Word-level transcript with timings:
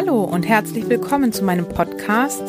Hallo 0.00 0.22
und 0.22 0.44
herzlich 0.44 0.88
willkommen 0.88 1.32
zu 1.32 1.42
meinem 1.42 1.68
Podcast 1.68 2.44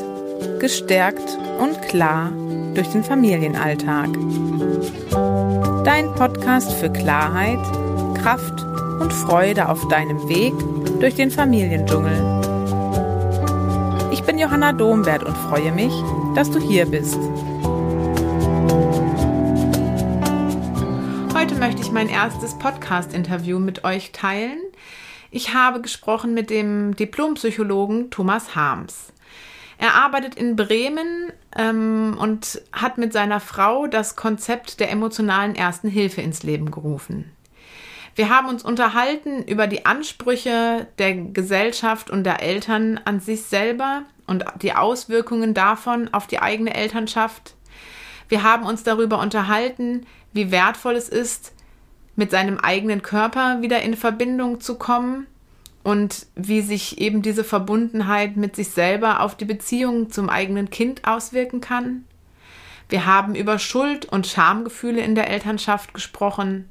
Gestärkt 0.60 1.36
und 1.60 1.82
klar 1.82 2.32
durch 2.76 2.90
den 2.90 3.04
Familienalltag. 3.04 4.10
Dein 5.84 6.14
Podcast 6.14 6.72
für 6.74 6.92
Klarheit, 6.92 7.58
Kraft 8.22 8.54
und 9.02 9.12
Freude 9.12 9.68
auf 9.68 9.88
deinem 9.88 10.30
Weg 10.30 10.54
durch 11.00 11.16
den 11.16 11.32
Familiendschungel. 11.32 12.22
Ich 14.12 14.22
bin 14.22 14.38
Johanna 14.38 14.72
Domwert 14.72 15.24
und 15.24 15.36
freue 15.36 15.72
mich, 15.72 15.94
dass 16.36 16.52
du 16.52 16.60
hier 16.60 16.86
bist. 16.86 17.18
Heute 21.34 21.56
möchte 21.56 21.82
ich 21.82 21.92
mein 21.92 22.10
erstes 22.10 22.54
Podcast-Interview 22.60 23.58
mit 23.58 23.86
euch 23.86 24.12
teilen. 24.12 24.69
Ich 25.32 25.54
habe 25.54 25.82
gesprochen 25.82 26.34
mit 26.34 26.50
dem 26.50 26.96
Diplompsychologen 26.96 28.10
Thomas 28.10 28.56
Harms. 28.56 29.14
Er 29.78 29.94
arbeitet 29.94 30.36
in 30.36 30.56
Bremen 30.56 31.32
ähm, 31.56 32.18
und 32.20 32.62
hat 32.74 32.98
mit 32.98 33.14
seiner 33.14 33.40
Frau 33.40 33.88
das 33.88 34.16
Konzept 34.16 34.80
der 34.80 34.92
emotionalen 34.92 35.56
Ersten 35.56 35.88
Hilfe 35.88 36.22
ins 36.22 36.44
Leben 36.44 36.72
gerufen. 36.72 37.32
Wir 38.16 38.30
haben 38.30 38.50
uns 38.50 38.66
unterhalten 38.66 39.44
über 39.44 39.68
die 39.68 39.86
Ansprüche 39.86 40.88
der 40.98 41.16
Gesellschaft 41.16 42.10
und 42.10 42.26
der 42.26 42.42
Eltern 42.42 43.00
an 43.06 43.22
sich 43.22 43.44
selber 43.44 44.04
und 44.28 44.44
die 44.62 44.74
Auswirkungen 44.74 45.54
davon 45.54 46.14
auf 46.14 46.28
die 46.28 46.40
eigene 46.40 46.74
Elternschaft. 46.74 47.56
Wir 48.28 48.44
haben 48.44 48.66
uns 48.66 48.84
darüber 48.84 49.20
unterhalten, 49.20 50.06
wie 50.34 50.52
wertvoll 50.52 50.96
es 50.96 51.08
ist, 51.08 51.54
mit 52.20 52.32
seinem 52.32 52.58
eigenen 52.58 53.02
Körper 53.02 53.62
wieder 53.62 53.82
in 53.82 53.96
Verbindung 53.96 54.60
zu 54.60 54.76
kommen 54.76 55.26
und 55.84 56.28
wie 56.36 56.60
sich 56.60 57.00
eben 57.00 57.22
diese 57.22 57.46
Verbundenheit 57.46 58.36
mit 58.36 58.58
sich 58.58 58.72
selber 58.72 59.22
auf 59.22 59.36
die 59.36 59.46
Beziehung 59.46 60.12
zum 60.12 60.30
eigenen 60.30 60.70
Kind 60.70 61.08
auswirken 61.08 61.62
kann. 61.62 62.04
Wir 62.90 63.06
haben 63.06 63.36
über 63.36 63.58
Schuld 63.58 64.06
und 64.06 64.28
Schamgefühle 64.28 65.00
in 65.00 65.16
der 65.16 65.30
Elternschaft 65.30 65.94
gesprochen, 65.94 66.70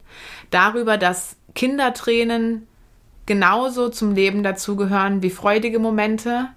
darüber, 0.50 0.98
dass 0.98 1.36
Kindertränen 1.54 2.66
genauso 3.24 3.88
zum 3.88 4.14
Leben 4.14 4.42
dazugehören 4.42 5.22
wie 5.22 5.30
freudige 5.30 5.78
Momente 5.78 6.48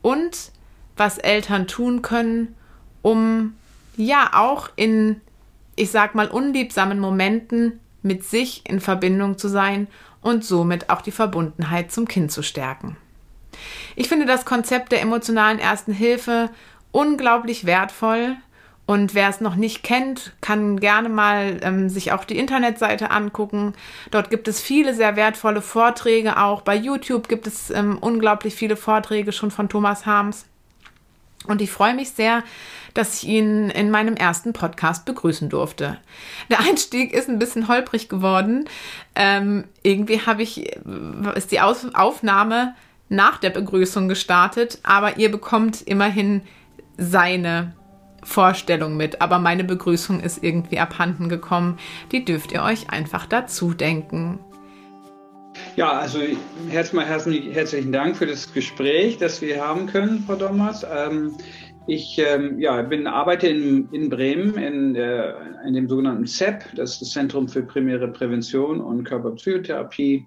und 0.00 0.52
was 0.96 1.18
Eltern 1.18 1.66
tun 1.66 2.02
können, 2.02 2.54
um 3.02 3.54
ja 3.96 4.30
auch 4.34 4.70
in, 4.76 5.20
ich 5.74 5.90
sag 5.90 6.14
mal, 6.14 6.28
unliebsamen 6.28 7.00
Momenten 7.00 7.80
mit 8.02 8.24
sich 8.24 8.62
in 8.68 8.80
Verbindung 8.80 9.38
zu 9.38 9.48
sein 9.48 9.88
und 10.20 10.44
somit 10.44 10.90
auch 10.90 11.02
die 11.02 11.10
Verbundenheit 11.10 11.92
zum 11.92 12.06
Kind 12.08 12.30
zu 12.30 12.42
stärken. 12.42 12.96
Ich 13.96 14.08
finde 14.08 14.26
das 14.26 14.44
Konzept 14.44 14.92
der 14.92 15.02
emotionalen 15.02 15.58
Ersten 15.58 15.92
Hilfe 15.92 16.50
unglaublich 16.90 17.64
wertvoll 17.66 18.36
und 18.84 19.14
wer 19.14 19.28
es 19.28 19.40
noch 19.40 19.54
nicht 19.54 19.82
kennt, 19.82 20.32
kann 20.40 20.80
gerne 20.80 21.08
mal 21.08 21.60
ähm, 21.62 21.88
sich 21.88 22.12
auch 22.12 22.24
die 22.24 22.38
Internetseite 22.38 23.10
angucken. 23.10 23.74
Dort 24.10 24.28
gibt 24.28 24.48
es 24.48 24.60
viele 24.60 24.94
sehr 24.94 25.16
wertvolle 25.16 25.62
Vorträge 25.62 26.36
auch. 26.36 26.62
Bei 26.62 26.74
YouTube 26.74 27.28
gibt 27.28 27.46
es 27.46 27.70
ähm, 27.70 27.96
unglaublich 27.98 28.54
viele 28.54 28.76
Vorträge 28.76 29.32
schon 29.32 29.50
von 29.50 29.68
Thomas 29.68 30.04
Harms. 30.04 30.46
Und 31.46 31.60
ich 31.60 31.70
freue 31.70 31.94
mich 31.94 32.10
sehr, 32.10 32.42
dass 32.94 33.22
ich 33.22 33.28
ihn 33.28 33.70
in 33.70 33.90
meinem 33.90 34.14
ersten 34.14 34.52
Podcast 34.52 35.04
begrüßen 35.04 35.48
durfte. 35.48 35.98
Der 36.50 36.60
Einstieg 36.60 37.12
ist 37.12 37.28
ein 37.28 37.38
bisschen 37.38 37.68
holprig 37.68 38.08
geworden. 38.08 38.68
Ähm, 39.14 39.64
irgendwie 39.82 40.20
habe 40.20 40.42
ich, 40.42 40.76
ist 41.34 41.52
die 41.52 41.60
Aufnahme 41.60 42.74
nach 43.08 43.38
der 43.38 43.50
Begrüßung 43.50 44.08
gestartet, 44.08 44.78
aber 44.82 45.18
ihr 45.18 45.30
bekommt 45.30 45.82
immerhin 45.82 46.42
seine 46.96 47.74
Vorstellung 48.22 48.96
mit. 48.96 49.20
Aber 49.20 49.38
meine 49.38 49.64
Begrüßung 49.64 50.20
ist 50.20 50.42
irgendwie 50.42 50.78
abhanden 50.78 51.28
gekommen. 51.28 51.78
Die 52.12 52.24
dürft 52.24 52.52
ihr 52.52 52.62
euch 52.62 52.90
einfach 52.90 53.26
dazu 53.26 53.74
denken. 53.74 54.38
Ja, 55.76 55.92
also 55.92 56.20
erstmal 56.70 57.06
herzlichen 57.06 57.92
Dank 57.92 58.16
für 58.16 58.26
das 58.26 58.52
Gespräch, 58.52 59.18
das 59.18 59.40
wir 59.40 59.64
haben 59.64 59.86
können, 59.86 60.24
Frau 60.26 60.36
Dommers. 60.36 60.84
Ähm, 60.90 61.36
ich 61.86 62.18
ähm, 62.18 62.60
ja, 62.60 62.80
bin, 62.82 63.06
arbeite 63.06 63.48
in, 63.48 63.88
in 63.90 64.08
Bremen 64.08 64.54
in, 64.54 64.94
in 64.94 65.74
dem 65.74 65.88
sogenannten 65.88 66.26
CEP, 66.26 66.64
das 66.76 66.92
ist 66.92 67.02
das 67.02 67.10
Zentrum 67.10 67.48
für 67.48 67.62
primäre 67.62 68.08
Prävention 68.08 68.80
und 68.80 69.04
Körperpsychotherapie. 69.04 70.26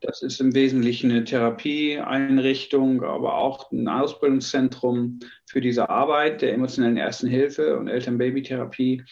Das 0.00 0.22
ist 0.22 0.40
im 0.40 0.54
Wesentlichen 0.54 1.10
eine 1.10 1.24
Therapieeinrichtung, 1.24 3.02
aber 3.02 3.38
auch 3.38 3.72
ein 3.72 3.88
Ausbildungszentrum 3.88 5.20
für 5.46 5.60
diese 5.60 5.88
Arbeit 5.88 6.42
der 6.42 6.52
emotionellen 6.52 6.98
Ersten 6.98 7.28
Hilfe 7.28 7.76
und 7.78 7.88
Eltern-Baby-Therapie. 7.88 9.02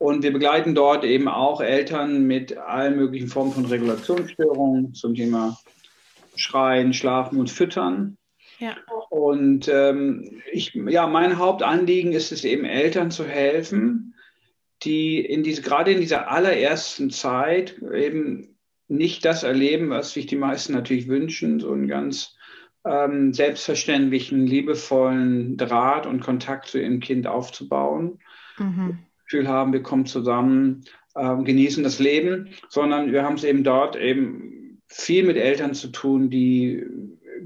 Und 0.00 0.22
wir 0.22 0.32
begleiten 0.32 0.74
dort 0.74 1.04
eben 1.04 1.28
auch 1.28 1.60
Eltern 1.60 2.26
mit 2.26 2.56
allen 2.56 2.96
möglichen 2.96 3.28
Formen 3.28 3.52
von 3.52 3.66
Regulationsstörungen 3.66 4.94
zum 4.94 5.14
Thema 5.14 5.58
Schreien, 6.36 6.94
Schlafen 6.94 7.38
und 7.38 7.50
Füttern. 7.50 8.16
Ja. 8.60 8.78
Und 9.10 9.68
ähm, 9.68 10.40
ich, 10.50 10.72
ja, 10.72 11.06
mein 11.06 11.36
Hauptanliegen 11.36 12.12
ist 12.12 12.32
es 12.32 12.44
eben, 12.44 12.64
Eltern 12.64 13.10
zu 13.10 13.26
helfen, 13.26 14.14
die 14.84 15.20
in 15.20 15.42
diese, 15.42 15.60
gerade 15.60 15.92
in 15.92 16.00
dieser 16.00 16.30
allerersten 16.30 17.10
Zeit 17.10 17.76
eben 17.92 18.56
nicht 18.88 19.26
das 19.26 19.42
erleben, 19.42 19.90
was 19.90 20.14
sich 20.14 20.24
die 20.24 20.36
meisten 20.36 20.72
natürlich 20.72 21.08
wünschen, 21.08 21.60
so 21.60 21.72
einen 21.72 21.88
ganz 21.88 22.38
ähm, 22.86 23.34
selbstverständlichen, 23.34 24.46
liebevollen 24.46 25.58
Draht 25.58 26.06
und 26.06 26.20
Kontakt 26.20 26.68
zu 26.68 26.80
ihrem 26.80 27.00
Kind 27.00 27.26
aufzubauen. 27.26 28.18
Mhm. 28.56 29.00
Gefühl 29.30 29.48
haben, 29.48 29.72
wir 29.72 29.82
kommen 29.82 30.06
zusammen, 30.06 30.82
äh, 31.14 31.36
genießen 31.36 31.84
das 31.84 32.00
Leben, 32.00 32.48
sondern 32.68 33.12
wir 33.12 33.22
haben 33.22 33.36
es 33.36 33.44
eben 33.44 33.62
dort 33.62 33.94
eben 33.94 34.80
viel 34.88 35.24
mit 35.24 35.36
Eltern 35.36 35.72
zu 35.72 35.88
tun, 35.88 36.30
die 36.30 36.84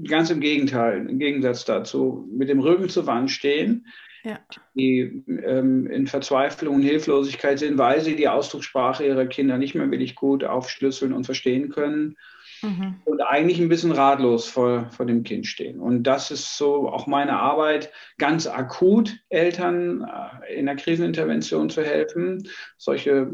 ganz 0.07 0.31
im 0.31 0.39
Gegenteil, 0.39 1.07
im 1.07 1.19
Gegensatz 1.19 1.63
dazu, 1.63 2.27
mit 2.31 2.49
dem 2.49 2.59
Rücken 2.59 2.89
zur 2.89 3.05
Wand 3.05 3.29
stehen, 3.29 3.85
ja. 4.23 4.39
die 4.73 5.23
ähm, 5.27 5.85
in 5.85 6.07
Verzweiflung 6.07 6.75
und 6.75 6.81
Hilflosigkeit 6.81 7.59
sind, 7.59 7.77
weil 7.77 8.01
sie 8.01 8.15
die 8.15 8.29
Ausdruckssprache 8.29 9.05
ihrer 9.05 9.27
Kinder 9.27 9.59
nicht 9.59 9.75
mehr 9.75 9.89
wirklich 9.91 10.15
gut 10.15 10.43
aufschlüsseln 10.43 11.13
und 11.13 11.25
verstehen 11.25 11.69
können 11.69 12.17
mhm. 12.61 12.95
und 13.05 13.21
eigentlich 13.21 13.59
ein 13.59 13.69
bisschen 13.69 13.91
ratlos 13.91 14.47
vor, 14.47 14.89
vor 14.91 15.05
dem 15.05 15.23
Kind 15.23 15.47
stehen. 15.47 15.79
Und 15.79 16.03
das 16.03 16.31
ist 16.31 16.57
so 16.57 16.89
auch 16.89 17.07
meine 17.07 17.39
Arbeit, 17.39 17.91
ganz 18.17 18.47
akut 18.47 19.17
Eltern 19.29 20.03
äh, 20.03 20.53
in 20.55 20.65
der 20.65 20.75
Krisenintervention 20.75 21.69
zu 21.69 21.83
helfen, 21.83 22.47
solche 22.77 23.31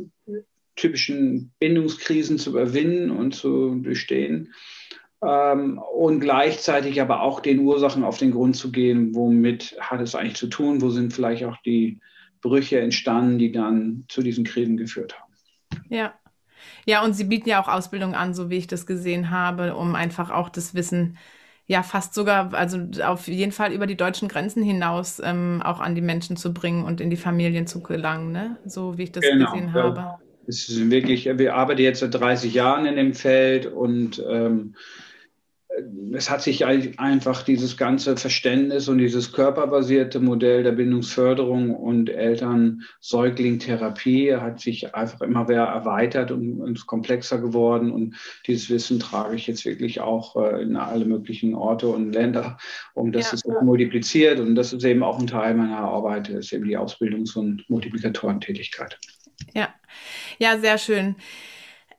typischen 0.75 1.51
Bindungskrisen 1.59 2.37
zu 2.37 2.51
überwinden 2.51 3.11
und 3.11 3.35
zu 3.35 3.75
durchstehen. 3.75 4.53
Ähm, 5.23 5.77
und 5.77 6.19
gleichzeitig 6.19 6.99
aber 7.01 7.21
auch 7.21 7.39
den 7.39 7.59
Ursachen 7.59 8.03
auf 8.03 8.17
den 8.17 8.31
Grund 8.31 8.55
zu 8.55 8.71
gehen, 8.71 9.13
womit 9.13 9.77
hat 9.79 10.01
es 10.01 10.15
eigentlich 10.15 10.37
zu 10.37 10.47
tun, 10.47 10.81
wo 10.81 10.89
sind 10.89 11.13
vielleicht 11.13 11.45
auch 11.45 11.57
die 11.65 11.99
Brüche 12.41 12.79
entstanden, 12.79 13.37
die 13.37 13.51
dann 13.51 14.05
zu 14.07 14.23
diesen 14.23 14.43
Krisen 14.43 14.77
geführt 14.77 15.19
haben. 15.19 15.31
Ja, 15.89 16.13
ja, 16.85 17.03
und 17.03 17.13
sie 17.13 17.25
bieten 17.25 17.49
ja 17.49 17.61
auch 17.61 17.67
Ausbildung 17.67 18.15
an, 18.15 18.33
so 18.33 18.49
wie 18.49 18.57
ich 18.57 18.67
das 18.67 18.85
gesehen 18.85 19.29
habe, 19.29 19.75
um 19.75 19.95
einfach 19.95 20.31
auch 20.31 20.49
das 20.49 20.73
Wissen, 20.73 21.17
ja, 21.67 21.83
fast 21.83 22.13
sogar, 22.13 22.53
also 22.53 22.79
auf 23.05 23.27
jeden 23.27 23.51
Fall 23.51 23.71
über 23.71 23.87
die 23.87 23.95
deutschen 23.95 24.27
Grenzen 24.27 24.61
hinaus 24.61 25.21
ähm, 25.23 25.61
auch 25.63 25.79
an 25.79 25.95
die 25.95 26.01
Menschen 26.01 26.35
zu 26.35 26.53
bringen 26.53 26.83
und 26.83 26.99
in 26.99 27.09
die 27.09 27.17
Familien 27.17 27.65
zu 27.65 27.81
gelangen, 27.81 28.31
ne? 28.31 28.57
so 28.65 28.97
wie 28.97 29.03
ich 29.03 29.11
das 29.11 29.23
genau, 29.23 29.51
gesehen 29.51 29.71
ja. 29.73 29.83
habe. 29.83 30.15
Es 30.47 30.67
ist 30.67 30.89
wirklich, 30.89 31.25
wir 31.25 31.55
arbeiten 31.55 31.81
jetzt 31.81 31.99
seit 31.99 32.13
30 32.13 32.53
Jahren 32.53 32.85
in 32.85 32.95
dem 32.95 33.13
Feld 33.13 33.67
und 33.67 34.21
ähm, 34.27 34.75
es 36.13 36.29
hat 36.29 36.41
sich 36.41 36.65
einfach 36.65 37.43
dieses 37.43 37.77
ganze 37.77 38.17
Verständnis 38.17 38.89
und 38.89 38.97
dieses 38.97 39.31
körperbasierte 39.31 40.19
Modell 40.19 40.63
der 40.63 40.73
Bindungsförderung 40.73 41.73
und 41.73 42.09
Eltern-Säugling-Therapie 42.09 44.35
hat 44.35 44.59
sich 44.59 44.93
einfach 44.93 45.21
immer 45.21 45.45
mehr 45.45 45.63
erweitert 45.63 46.31
und, 46.31 46.59
und, 46.59 46.85
komplexer 46.87 47.37
geworden. 47.39 47.89
Und 47.91 48.17
dieses 48.47 48.69
Wissen 48.69 48.99
trage 48.99 49.35
ich 49.35 49.47
jetzt 49.47 49.63
wirklich 49.65 50.01
auch 50.01 50.35
äh, 50.35 50.61
in 50.61 50.75
alle 50.75 51.05
möglichen 51.05 51.55
Orte 51.55 51.87
und 51.87 52.11
Länder, 52.11 52.57
um 52.93 53.13
das 53.13 53.31
ja. 53.31 53.35
es 53.35 53.45
multipliziert. 53.63 54.39
Und 54.39 54.55
das 54.55 54.73
ist 54.73 54.83
eben 54.83 55.03
auch 55.03 55.19
ein 55.19 55.27
Teil 55.27 55.53
meiner 55.55 55.79
Arbeit, 55.79 56.27
ist 56.29 56.51
eben 56.51 56.65
die 56.65 56.77
Ausbildungs- 56.77 57.37
und 57.37 57.63
Multiplikatorentätigkeit. 57.69 58.99
Ja, 59.53 59.69
ja, 60.37 60.59
sehr 60.59 60.77
schön. 60.77 61.15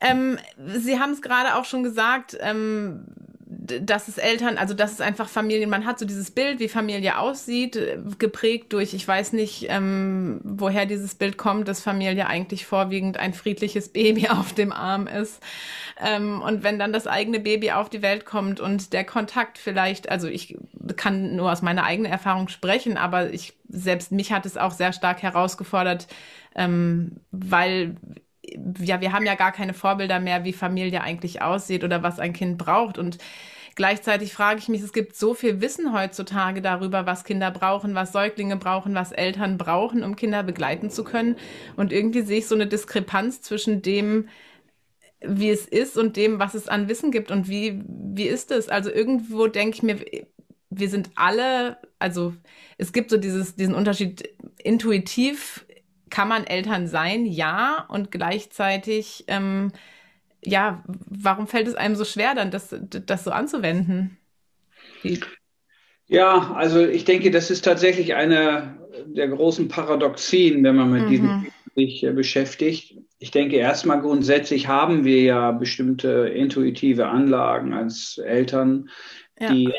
Ähm, 0.03 0.39
Sie 0.77 0.99
haben 0.99 1.13
es 1.13 1.23
gerade 1.23 1.55
auch 1.55 1.65
schon 1.65 1.85
gesagt, 1.85 2.37
ähm, 2.41 3.07
dass 3.81 4.09
es 4.09 4.19
Eltern, 4.19 4.59
also 4.59 4.75
dass 4.75 4.93
es 4.93 5.01
einfach 5.01 5.29
Familien, 5.29 5.71
man 5.71 5.87
hat 5.87 5.99
so 5.99 6.05
dieses 6.05 6.31
Bild, 6.31 6.61
wie 6.61 6.69
Familie 6.69 7.19
aussieht, 7.19 7.79
geprägt 8.19 8.73
durch, 8.73 8.95
ich 8.95 9.07
weiß 9.07 9.33
nicht, 9.33 9.67
ähm, 9.69 10.41
woher 10.45 10.87
dieses 10.87 11.15
Bild 11.15 11.39
kommt, 11.39 11.69
dass 11.69 11.83
Familie 11.83 12.27
eigentlich 12.27 12.67
vorwiegend 12.67 13.17
ein 13.17 13.35
friedliches 13.35 13.89
Baby 13.91 14.29
auf 14.31 14.53
dem 14.53 14.73
Arm 14.73 15.07
ist. 15.07 15.43
Ähm, 16.01 16.43
und 16.43 16.63
wenn 16.63 16.79
dann 16.79 16.93
das 16.93 17.07
eigene 17.07 17.41
Baby 17.41 17.73
auf 17.73 17.89
die 17.89 18.03
Welt 18.03 18.25
kommt 18.25 18.61
und 18.61 18.93
der 18.93 19.05
Kontakt 19.05 19.59
vielleicht, 19.59 20.11
also 20.11 20.29
ich 20.29 20.57
kann 20.97 21.37
nur 21.37 21.53
aus 21.53 21.63
meiner 21.63 21.85
eigenen 21.85 22.11
Erfahrung 22.11 22.49
sprechen, 22.49 22.97
aber 22.97 23.33
ich 23.33 23.55
selbst 23.69 24.13
mich 24.13 24.33
hat 24.33 24.45
es 24.47 24.57
auch 24.57 24.73
sehr 24.73 24.93
stark 24.93 25.23
herausgefordert, 25.23 26.07
ähm, 26.55 27.21
weil 27.31 27.97
ja, 28.81 29.01
wir 29.01 29.13
haben 29.13 29.25
ja 29.25 29.35
gar 29.35 29.53
keine 29.53 29.75
Vorbilder 29.75 30.21
mehr, 30.21 30.45
wie 30.45 30.53
Familie 30.53 31.03
eigentlich 31.03 31.43
aussieht 31.43 31.85
oder 31.85 32.03
was 32.03 32.19
ein 32.19 32.33
Kind 32.33 32.59
braucht. 32.59 32.99
Und 32.99 33.19
gleichzeitig 33.75 34.33
frage 34.33 34.59
ich 34.59 34.69
mich, 34.69 34.83
es 34.83 34.93
gibt 34.93 35.17
so 35.17 35.35
viel 35.35 35.61
Wissen 35.61 35.93
heutzutage 35.93 36.63
darüber, 36.63 37.07
was 37.07 37.25
Kinder 37.25 37.51
brauchen, 37.51 37.95
was 37.95 38.13
Säuglinge 38.13 38.57
brauchen, 38.57 38.95
was 38.95 39.13
Eltern 39.13 39.59
brauchen, 39.59 40.05
um 40.05 40.17
Kinder 40.17 40.43
begleiten 40.43 40.91
zu 40.91 41.05
können. 41.05 41.37
Und 41.77 41.93
irgendwie 41.93 42.23
sehe 42.23 42.39
ich 42.39 42.47
so 42.47 42.55
eine 42.55 42.67
Diskrepanz 42.67 43.43
zwischen 43.43 43.83
dem, 43.83 44.29
wie 45.21 45.51
es 45.51 45.67
ist 45.67 45.97
und 45.97 46.17
dem, 46.17 46.39
was 46.39 46.55
es 46.55 46.69
an 46.69 46.89
Wissen 46.89 47.11
gibt 47.11 47.31
und 47.31 47.49
wie, 47.49 47.83
wie 47.87 48.27
ist 48.27 48.51
es? 48.51 48.69
Also 48.69 48.91
irgendwo 48.91 49.47
denke 49.47 49.77
ich 49.77 49.83
mir, 49.83 50.05
wir 50.71 50.89
sind 50.89 51.11
alle, 51.15 51.79
also 51.99 52.35
es 52.79 52.93
gibt 52.93 53.11
so 53.11 53.17
dieses, 53.19 53.55
diesen 53.55 53.75
Unterschied 53.75 54.29
intuitiv 54.59 55.65
kann 56.13 56.29
man 56.29 56.45
Eltern 56.47 56.87
sein? 56.87 57.27
Ja. 57.27 57.87
Und 57.89 58.13
gleichzeitig, 58.13 59.25
ähm, 59.29 59.73
ja, 60.45 60.83
warum 60.87 61.47
fällt 61.47 61.69
es 61.69 61.75
einem 61.75 61.95
so 61.95 62.05
schwer, 62.05 62.35
dann 62.35 62.51
das, 62.51 62.75
das 63.07 63.25
so 63.25 63.31
anzuwenden? 63.31 64.19
Die 65.03 65.21
ja, 66.09 66.53
also 66.55 66.85
ich 66.85 67.05
denke, 67.05 67.31
das 67.31 67.51
ist 67.51 67.65
tatsächlich 67.65 68.15
eine 68.15 68.77
der 69.07 69.29
großen 69.29 69.69
Paradoxien, 69.69 70.63
wenn 70.63 70.77
man 70.77 70.93
mit 70.93 71.05
mhm. 71.05 71.09
diesem 71.09 71.47
sich 71.75 72.05
äh, 72.05 72.13
beschäftigt. 72.13 72.99
Ich 73.19 73.31
denke, 73.31 73.57
erstmal 73.57 74.01
grundsätzlich 74.03 74.69
haben 74.69 75.05
wir 75.05 75.23
ja 75.23 75.53
bestimmte 75.53 76.29
intuitive 76.29 77.07
Anlagen 77.09 77.73
als 77.73 78.19
Eltern, 78.19 78.91
ja. 79.41 79.53
die 79.53 79.73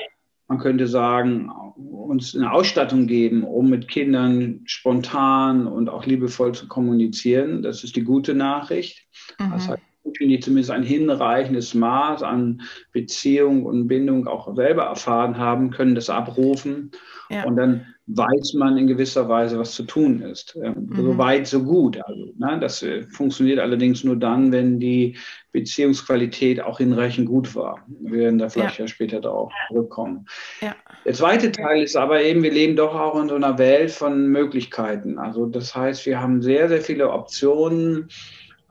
man 0.48 0.58
könnte 0.58 0.88
sagen, 0.88 1.52
uns 1.76 2.36
eine 2.36 2.52
Ausstattung 2.52 3.08
geben, 3.08 3.44
um 3.44 3.70
mit 3.70 3.88
Kindern 3.88 4.62
spontan 4.66 5.68
und 5.68 5.90
auch 5.90 6.06
liebevoll 6.06 6.54
zu 6.54 6.68
kommunizieren. 6.68 7.62
Das 7.62 7.84
ist 7.84 7.96
die 7.96 8.04
gute 8.04 8.34
Nachricht. 8.34 9.08
Mhm. 9.40 9.52
Das 9.52 9.70
heißt, 9.70 9.84
die 10.20 10.40
zumindest 10.40 10.72
ein 10.72 10.84
hinreichendes 10.84 11.74
Maß 11.74 12.24
an 12.24 12.62
Beziehung 12.92 13.66
und 13.66 13.88
Bindung 13.88 14.28
auch 14.28 14.54
selber 14.56 14.84
erfahren 14.84 15.38
haben, 15.38 15.72
können 15.72 15.96
das 15.96 16.10
abrufen. 16.10 16.92
Ja. 17.30 17.46
Und 17.46 17.56
dann 17.56 17.94
weiß 18.08 18.56
man 18.56 18.78
in 18.78 18.88
gewisser 18.88 19.30
Weise, 19.30 19.58
was 19.58 19.76
zu 19.76 19.84
tun 19.84 20.22
ist. 20.22 20.58
Ähm, 20.62 20.90
mhm. 20.90 20.96
So 20.96 21.18
weit, 21.18 21.48
so 21.48 21.64
gut. 21.64 21.98
Also, 22.04 22.34
ne, 22.38 22.58
das 22.60 22.84
äh, 22.84 23.04
funktioniert 23.04 23.60
allerdings 23.60 24.04
nur 24.04 24.18
dann, 24.18 24.52
wenn 24.52 24.80
die 24.80 25.16
Beziehungsqualität 25.54 26.62
auch 26.62 26.80
hinreichend 26.80 27.28
gut 27.28 27.56
war. 27.56 27.86
Wir 28.02 28.20
werden 28.20 28.40
da 28.40 28.50
vielleicht 28.50 28.78
ja, 28.78 28.86
ja 28.86 28.88
später 28.90 29.22
darauf 29.22 29.54
zurückkommen. 29.70 30.26
Ja. 30.60 30.76
Der 31.06 31.14
zweite 31.14 31.52
Teil 31.52 31.82
ist 31.82 31.96
aber 31.96 32.22
eben, 32.22 32.44
wir 32.44 32.52
leben 32.52 32.76
doch 32.76 32.94
auch 32.94 33.20
in 33.22 33.30
so 33.30 33.36
einer 33.36 33.58
Welt 33.58 33.92
von 33.92 34.28
Möglichkeiten. 34.28 35.18
Also 35.18 35.46
das 35.46 35.74
heißt, 35.74 36.06
wir 36.06 36.20
haben 36.20 36.42
sehr, 36.42 36.68
sehr 36.68 36.82
viele 36.82 37.10
Optionen, 37.10 38.10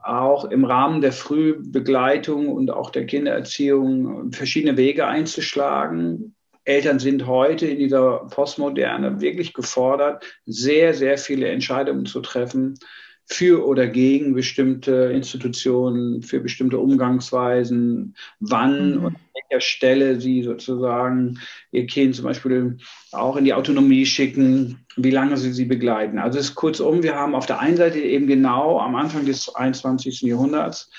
auch 0.03 0.45
im 0.45 0.65
Rahmen 0.65 1.01
der 1.01 1.11
Frühbegleitung 1.11 2.49
und 2.49 2.71
auch 2.71 2.89
der 2.89 3.05
Kindererziehung 3.05 4.31
verschiedene 4.31 4.77
Wege 4.77 5.07
einzuschlagen. 5.07 6.35
Eltern 6.65 6.99
sind 6.99 7.25
heute 7.25 7.67
in 7.67 7.79
dieser 7.79 8.27
Postmoderne 8.29 9.21
wirklich 9.21 9.53
gefordert, 9.53 10.25
sehr, 10.45 10.93
sehr 10.93 11.17
viele 11.17 11.47
Entscheidungen 11.47 12.05
zu 12.05 12.21
treffen 12.21 12.75
für 13.25 13.65
oder 13.65 13.87
gegen 13.87 14.33
bestimmte 14.33 15.11
Institutionen, 15.13 16.23
für 16.23 16.39
bestimmte 16.39 16.77
Umgangsweisen, 16.77 18.15
wann 18.39 18.97
mhm. 18.97 19.05
und 19.05 19.15
an 19.15 19.21
welcher 19.49 19.61
Stelle 19.61 20.19
sie 20.19 20.43
sozusagen 20.43 21.39
ihr 21.71 21.85
Kind 21.85 22.15
zum 22.15 22.25
Beispiel 22.25 22.77
auch 23.11 23.37
in 23.37 23.45
die 23.45 23.53
Autonomie 23.53 24.05
schicken, 24.05 24.85
wie 24.97 25.11
lange 25.11 25.37
sie 25.37 25.53
sie 25.53 25.65
begleiten. 25.65 26.19
Also 26.19 26.39
es 26.39 26.49
ist 26.49 26.55
kurzum, 26.55 27.03
wir 27.03 27.15
haben 27.15 27.35
auf 27.35 27.45
der 27.45 27.59
einen 27.59 27.77
Seite 27.77 27.99
eben 27.99 28.27
genau 28.27 28.79
am 28.79 28.95
Anfang 28.95 29.25
des 29.25 29.53
21. 29.53 30.21
Jahrhunderts 30.21 30.91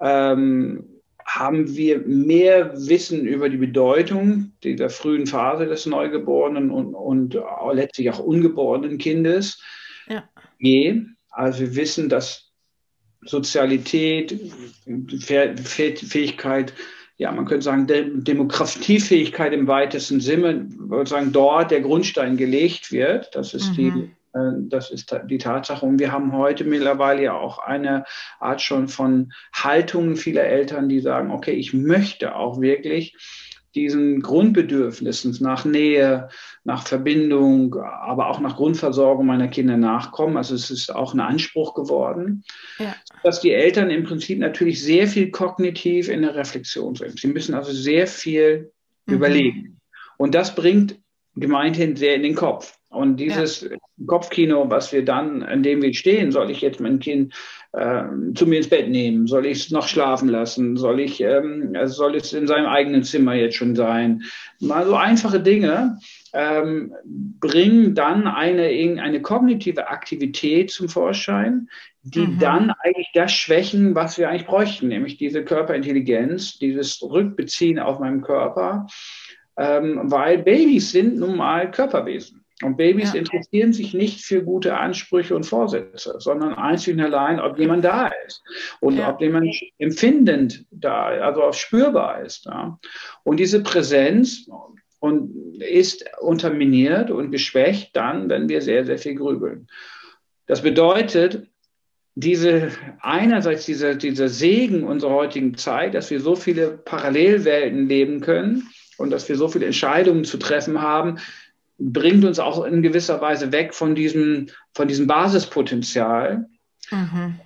ähm, 0.00 0.84
haben 1.24 1.74
wir 1.74 2.00
mehr 2.00 2.72
Wissen 2.74 3.26
über 3.26 3.48
die 3.48 3.56
Bedeutung 3.56 4.52
dieser 4.64 4.90
frühen 4.90 5.26
Phase 5.26 5.66
des 5.66 5.86
Neugeborenen 5.86 6.70
und, 6.70 6.94
und 6.94 7.38
letztlich 7.72 8.10
auch 8.10 8.18
ungeborenen 8.18 8.98
Kindes. 8.98 9.62
Ja. 10.08 10.24
Je. 10.58 11.02
Also 11.32 11.60
wir 11.60 11.76
wissen, 11.76 12.08
dass 12.08 12.52
Sozialität, 13.24 14.38
Fähigkeit, 15.20 16.72
ja, 17.16 17.30
man 17.30 17.46
könnte 17.46 17.64
sagen, 17.64 17.86
Demokratiefähigkeit 18.24 19.52
im 19.52 19.66
weitesten 19.66 20.20
Sinne, 20.20 20.68
sagen, 21.04 21.32
dort 21.32 21.70
der 21.70 21.80
Grundstein 21.80 22.36
gelegt 22.36 22.90
wird. 22.90 23.34
Das 23.34 23.54
ist 23.54 23.70
mhm. 23.70 23.74
die 23.76 24.10
äh, 24.34 24.52
das 24.68 24.90
ist 24.90 25.14
die 25.26 25.38
Tatsache. 25.38 25.86
Und 25.86 25.98
wir 25.98 26.12
haben 26.12 26.32
heute 26.32 26.64
mittlerweile 26.64 27.22
ja 27.22 27.34
auch 27.34 27.58
eine 27.58 28.04
Art 28.40 28.62
schon 28.62 28.88
von 28.88 29.32
Haltungen 29.52 30.16
vieler 30.16 30.44
Eltern, 30.44 30.88
die 30.88 31.00
sagen, 31.00 31.30
okay, 31.30 31.52
ich 31.52 31.72
möchte 31.72 32.34
auch 32.34 32.60
wirklich 32.60 33.16
diesen 33.74 34.20
Grundbedürfnissen 34.20 35.36
nach 35.40 35.64
Nähe, 35.64 36.28
nach 36.64 36.86
Verbindung, 36.86 37.74
aber 37.74 38.28
auch 38.28 38.40
nach 38.40 38.56
Grundversorgung 38.56 39.26
meiner 39.26 39.48
Kinder 39.48 39.76
nachkommen. 39.76 40.36
Also 40.36 40.54
es 40.54 40.70
ist 40.70 40.94
auch 40.94 41.14
ein 41.14 41.20
Anspruch 41.20 41.74
geworden, 41.74 42.44
ja. 42.78 42.94
dass 43.22 43.40
die 43.40 43.52
Eltern 43.52 43.90
im 43.90 44.04
Prinzip 44.04 44.38
natürlich 44.38 44.82
sehr 44.82 45.08
viel 45.08 45.30
kognitiv 45.30 46.08
in 46.08 46.22
der 46.22 46.34
Reflexion 46.34 46.94
sind. 46.94 47.18
Sie 47.18 47.28
müssen 47.28 47.54
also 47.54 47.72
sehr 47.72 48.06
viel 48.06 48.72
mhm. 49.06 49.14
überlegen. 49.14 49.80
Und 50.18 50.34
das 50.34 50.54
bringt 50.54 50.98
gemeinhin 51.34 51.96
sehr 51.96 52.14
in 52.14 52.22
den 52.22 52.34
Kopf. 52.34 52.78
Und 52.92 53.16
dieses 53.16 53.62
ja. 53.62 53.70
Kopfkino, 54.06 54.68
was 54.68 54.92
wir 54.92 55.04
dann, 55.04 55.40
in 55.42 55.62
dem 55.62 55.80
wir 55.80 55.94
stehen, 55.94 56.30
soll 56.30 56.50
ich 56.50 56.60
jetzt 56.60 56.78
mein 56.78 56.98
Kind 56.98 57.34
äh, 57.72 58.04
zu 58.34 58.46
mir 58.46 58.58
ins 58.58 58.68
Bett 58.68 58.90
nehmen? 58.90 59.26
Soll 59.26 59.46
ich 59.46 59.64
es 59.64 59.70
noch 59.70 59.88
schlafen 59.88 60.28
lassen? 60.28 60.76
Soll 60.76 61.00
ich, 61.00 61.20
ähm, 61.22 61.72
also 61.74 61.94
soll 61.94 62.16
es 62.16 62.34
in 62.34 62.46
seinem 62.46 62.66
eigenen 62.66 63.02
Zimmer 63.02 63.34
jetzt 63.34 63.56
schon 63.56 63.74
sein? 63.74 64.22
Mal 64.60 64.84
so 64.84 64.94
einfache 64.94 65.40
Dinge 65.40 65.98
ähm, 66.34 66.92
bringen 67.40 67.94
dann 67.94 68.26
eine, 68.26 68.64
eine 69.00 69.22
kognitive 69.22 69.88
Aktivität 69.88 70.70
zum 70.70 70.90
Vorschein, 70.90 71.68
die 72.02 72.26
mhm. 72.26 72.38
dann 72.38 72.72
eigentlich 72.82 73.10
das 73.14 73.32
schwächen, 73.32 73.94
was 73.94 74.18
wir 74.18 74.28
eigentlich 74.28 74.46
bräuchten, 74.46 74.88
nämlich 74.88 75.16
diese 75.16 75.44
Körperintelligenz, 75.44 76.58
dieses 76.58 77.02
Rückbeziehen 77.02 77.78
auf 77.78 78.00
meinen 78.00 78.20
Körper, 78.20 78.86
ähm, 79.56 80.00
weil 80.04 80.38
Babys 80.38 80.92
sind 80.92 81.16
nun 81.16 81.36
mal 81.36 81.70
Körperwesen. 81.70 82.41
Und 82.62 82.76
Babys 82.76 83.12
ja. 83.12 83.18
interessieren 83.18 83.72
sich 83.72 83.92
nicht 83.94 84.24
für 84.24 84.42
gute 84.42 84.76
Ansprüche 84.76 85.34
und 85.34 85.44
Vorsätze, 85.44 86.16
sondern 86.18 86.54
einzig 86.54 86.94
und 86.94 87.00
allein, 87.00 87.40
ob 87.40 87.58
jemand 87.58 87.84
da 87.84 88.10
ist 88.26 88.42
und 88.80 88.98
ja. 88.98 89.10
ob 89.10 89.20
jemand 89.20 89.54
empfindend 89.78 90.64
da, 90.70 91.06
also 91.06 91.42
auch 91.42 91.54
spürbar 91.54 92.22
ist. 92.22 92.46
Ja. 92.46 92.78
Und 93.24 93.38
diese 93.40 93.62
Präsenz 93.62 94.48
und 95.00 95.60
ist 95.60 96.04
unterminiert 96.20 97.10
und 97.10 97.32
geschwächt 97.32 97.96
dann, 97.96 98.28
wenn 98.28 98.48
wir 98.48 98.62
sehr, 98.62 98.84
sehr 98.84 98.98
viel 98.98 99.16
grübeln. 99.16 99.66
Das 100.46 100.62
bedeutet, 100.62 101.48
diese, 102.14 102.70
einerseits 103.00 103.66
dieser, 103.66 103.94
dieser 103.94 104.28
Segen 104.28 104.84
unserer 104.84 105.12
heutigen 105.12 105.56
Zeit, 105.56 105.94
dass 105.94 106.10
wir 106.10 106.20
so 106.20 106.36
viele 106.36 106.68
Parallelwelten 106.68 107.88
leben 107.88 108.20
können 108.20 108.68
und 108.98 109.10
dass 109.10 109.28
wir 109.28 109.36
so 109.36 109.48
viele 109.48 109.66
Entscheidungen 109.66 110.24
zu 110.24 110.36
treffen 110.36 110.80
haben, 110.80 111.18
bringt 111.90 112.24
uns 112.24 112.38
auch 112.38 112.64
in 112.64 112.82
gewisser 112.82 113.20
Weise 113.20 113.52
weg 113.52 113.74
von 113.74 113.94
diesem, 113.94 114.48
von 114.74 114.88
diesem 114.88 115.06
Basispotenzial. 115.06 116.46
Mhm. 116.90 117.36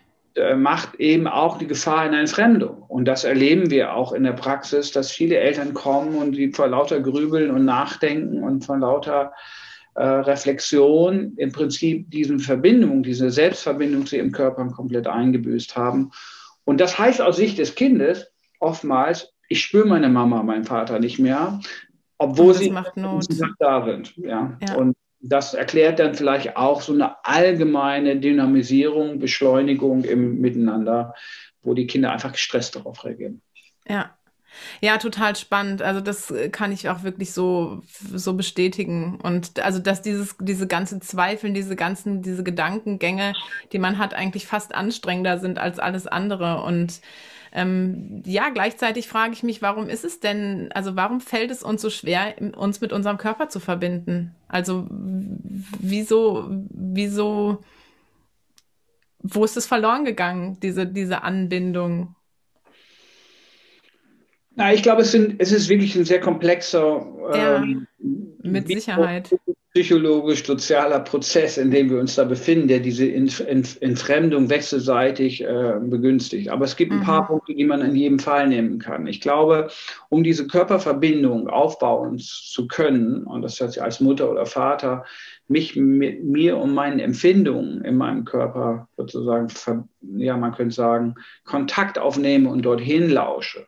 macht 0.56 0.96
eben 0.96 1.28
auch 1.28 1.56
die 1.56 1.68
Gefahr 1.68 2.04
in 2.04 2.12
Entfremdung. 2.12 2.82
Und 2.82 3.06
das 3.06 3.24
erleben 3.24 3.70
wir 3.70 3.94
auch 3.94 4.12
in 4.12 4.24
der 4.24 4.32
Praxis, 4.32 4.90
dass 4.90 5.10
viele 5.10 5.36
Eltern 5.36 5.72
kommen 5.72 6.16
und 6.16 6.32
die 6.32 6.52
vor 6.52 6.66
lauter 6.66 7.00
Grübeln 7.00 7.50
und 7.50 7.64
Nachdenken 7.64 8.42
und 8.42 8.64
von 8.64 8.80
lauter 8.80 9.32
äh, 9.94 10.04
Reflexion 10.04 11.32
im 11.38 11.52
Prinzip 11.52 12.10
diese 12.10 12.38
Verbindung, 12.38 13.02
diese 13.02 13.30
Selbstverbindung 13.30 14.04
zu 14.04 14.16
ihrem 14.16 14.32
Körper 14.32 14.66
komplett 14.66 15.06
eingebüßt 15.06 15.74
haben. 15.74 16.10
Und 16.64 16.80
das 16.80 16.98
heißt 16.98 17.22
aus 17.22 17.36
Sicht 17.36 17.58
des 17.58 17.74
Kindes 17.74 18.30
oftmals, 18.58 19.32
ich 19.48 19.62
spüre 19.62 19.86
meine 19.86 20.08
Mama, 20.08 20.42
meinen 20.42 20.64
Vater 20.64 20.98
nicht 20.98 21.18
mehr 21.18 21.60
obwohl 22.18 22.54
sie 22.54 22.72
da 23.58 23.84
sind. 23.84 24.16
Ja. 24.16 24.56
ja. 24.66 24.74
Und 24.74 24.96
das 25.20 25.54
erklärt 25.54 25.98
dann 25.98 26.14
vielleicht 26.14 26.56
auch 26.56 26.80
so 26.80 26.92
eine 26.92 27.24
allgemeine 27.24 28.16
Dynamisierung, 28.18 29.18
Beschleunigung 29.18 30.04
im 30.04 30.40
Miteinander, 30.40 31.14
wo 31.62 31.74
die 31.74 31.86
Kinder 31.86 32.12
einfach 32.12 32.32
gestresst 32.32 32.76
darauf 32.76 33.04
reagieren. 33.04 33.42
Ja. 33.88 34.16
Ja, 34.80 34.96
total 34.96 35.36
spannend. 35.36 35.82
Also 35.82 36.00
das 36.00 36.30
äh, 36.30 36.48
kann 36.48 36.72
ich 36.72 36.88
auch 36.88 37.02
wirklich 37.02 37.32
so, 37.32 37.82
so 37.84 38.32
bestätigen. 38.34 39.18
Und 39.22 39.60
also, 39.60 39.78
dass 39.78 40.00
dieses, 40.00 40.36
diese 40.40 40.66
ganzen 40.66 41.02
Zweifeln, 41.02 41.52
diese 41.52 41.76
ganzen, 41.76 42.22
diese 42.22 42.42
Gedankengänge, 42.42 43.34
die 43.72 43.78
man 43.78 43.98
hat, 43.98 44.14
eigentlich 44.14 44.46
fast 44.46 44.74
anstrengender 44.74 45.38
sind 45.38 45.58
als 45.58 45.78
alles 45.78 46.06
andere. 46.06 46.62
Und 46.62 47.00
ähm, 47.52 48.22
ja, 48.26 48.48
gleichzeitig 48.50 49.08
frage 49.08 49.32
ich 49.32 49.42
mich, 49.42 49.62
warum 49.62 49.88
ist 49.88 50.04
es 50.04 50.20
denn, 50.20 50.70
also 50.72 50.96
warum 50.96 51.20
fällt 51.20 51.50
es 51.50 51.62
uns 51.62 51.80
so 51.80 51.90
schwer, 51.90 52.34
uns 52.56 52.80
mit 52.80 52.92
unserem 52.92 53.18
Körper 53.18 53.48
zu 53.48 53.60
verbinden? 53.60 54.34
Also 54.48 54.86
wieso, 54.90 56.48
wieso, 56.70 57.62
wo 59.20 59.44
ist 59.44 59.56
es 59.56 59.66
verloren 59.66 60.04
gegangen, 60.04 60.58
diese, 60.60 60.86
diese 60.86 61.22
Anbindung? 61.22 62.15
Na, 64.56 64.72
ich 64.72 64.82
glaube, 64.82 65.02
es, 65.02 65.12
sind, 65.12 65.34
es 65.38 65.52
ist 65.52 65.68
wirklich 65.68 65.94
ein 65.96 66.06
sehr 66.06 66.20
komplexer, 66.20 67.06
ja, 67.34 67.62
ähm, 67.62 67.86
mit 68.42 68.68
Sicherheit. 68.68 69.28
Psychologisch, 69.74 70.46
sozialer 70.46 71.00
Prozess, 71.00 71.58
in 71.58 71.70
dem 71.70 71.90
wir 71.90 72.00
uns 72.00 72.14
da 72.14 72.24
befinden, 72.24 72.66
der 72.66 72.80
diese 72.80 73.12
Entfremdung 73.12 74.48
wechselseitig 74.48 75.44
äh, 75.44 75.74
begünstigt. 75.82 76.48
Aber 76.48 76.64
es 76.64 76.76
gibt 76.76 76.92
ein 76.92 77.02
paar 77.02 77.24
mhm. 77.24 77.26
Punkte, 77.26 77.54
die 77.54 77.64
man 77.64 77.82
in 77.82 77.94
jedem 77.94 78.18
Fall 78.18 78.48
nehmen 78.48 78.78
kann. 78.78 79.06
Ich 79.06 79.20
glaube, 79.20 79.68
um 80.08 80.24
diese 80.24 80.46
Körperverbindung 80.46 81.48
aufbauen 81.48 82.18
zu 82.18 82.66
können, 82.66 83.24
und 83.24 83.42
das 83.42 83.60
heißt 83.60 83.78
als 83.78 84.00
Mutter 84.00 84.30
oder 84.30 84.46
Vater, 84.46 85.04
mich 85.48 85.76
mit 85.76 86.24
mir 86.24 86.56
und 86.56 86.72
meinen 86.72 86.98
Empfindungen 86.98 87.84
in 87.84 87.98
meinem 87.98 88.24
Körper 88.24 88.88
sozusagen, 88.96 89.48
ja, 90.16 90.38
man 90.38 90.54
könnte 90.54 90.74
sagen, 90.74 91.16
Kontakt 91.44 91.98
aufnehme 91.98 92.48
und 92.48 92.62
dorthin 92.62 93.10
lausche 93.10 93.66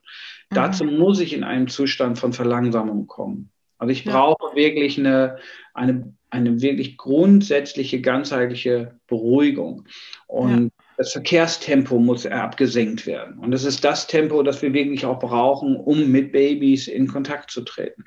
Mhm. 0.51 0.55
Dazu 0.55 0.85
muss 0.85 1.21
ich 1.21 1.33
in 1.33 1.45
einen 1.45 1.69
Zustand 1.69 2.19
von 2.19 2.33
Verlangsamung 2.33 3.07
kommen. 3.07 3.51
Also 3.79 3.93
ich 3.93 4.05
brauche 4.05 4.57
wirklich 4.57 4.99
eine, 4.99 5.39
eine, 5.73 6.13
eine 6.31 6.61
wirklich 6.61 6.97
grundsätzliche, 6.97 8.01
ganzheitliche 8.01 8.99
Beruhigung. 9.07 9.85
Und 10.27 10.65
ja. 10.65 10.85
das 10.97 11.13
Verkehrstempo 11.13 11.99
muss 12.01 12.27
abgesenkt 12.27 13.07
werden. 13.07 13.39
Und 13.39 13.53
das 13.53 13.65
ist 13.65 13.85
das 13.85 14.09
Tempo, 14.09 14.43
das 14.43 14.63
wir 14.63 14.73
wirklich 14.73 15.07
auch 15.07 15.21
brauchen, 15.21 15.77
um 15.77 16.11
mit 16.11 16.33
Babys 16.33 16.89
in 16.89 17.07
Kontakt 17.07 17.53
zu 17.53 17.63
treten. 17.63 18.05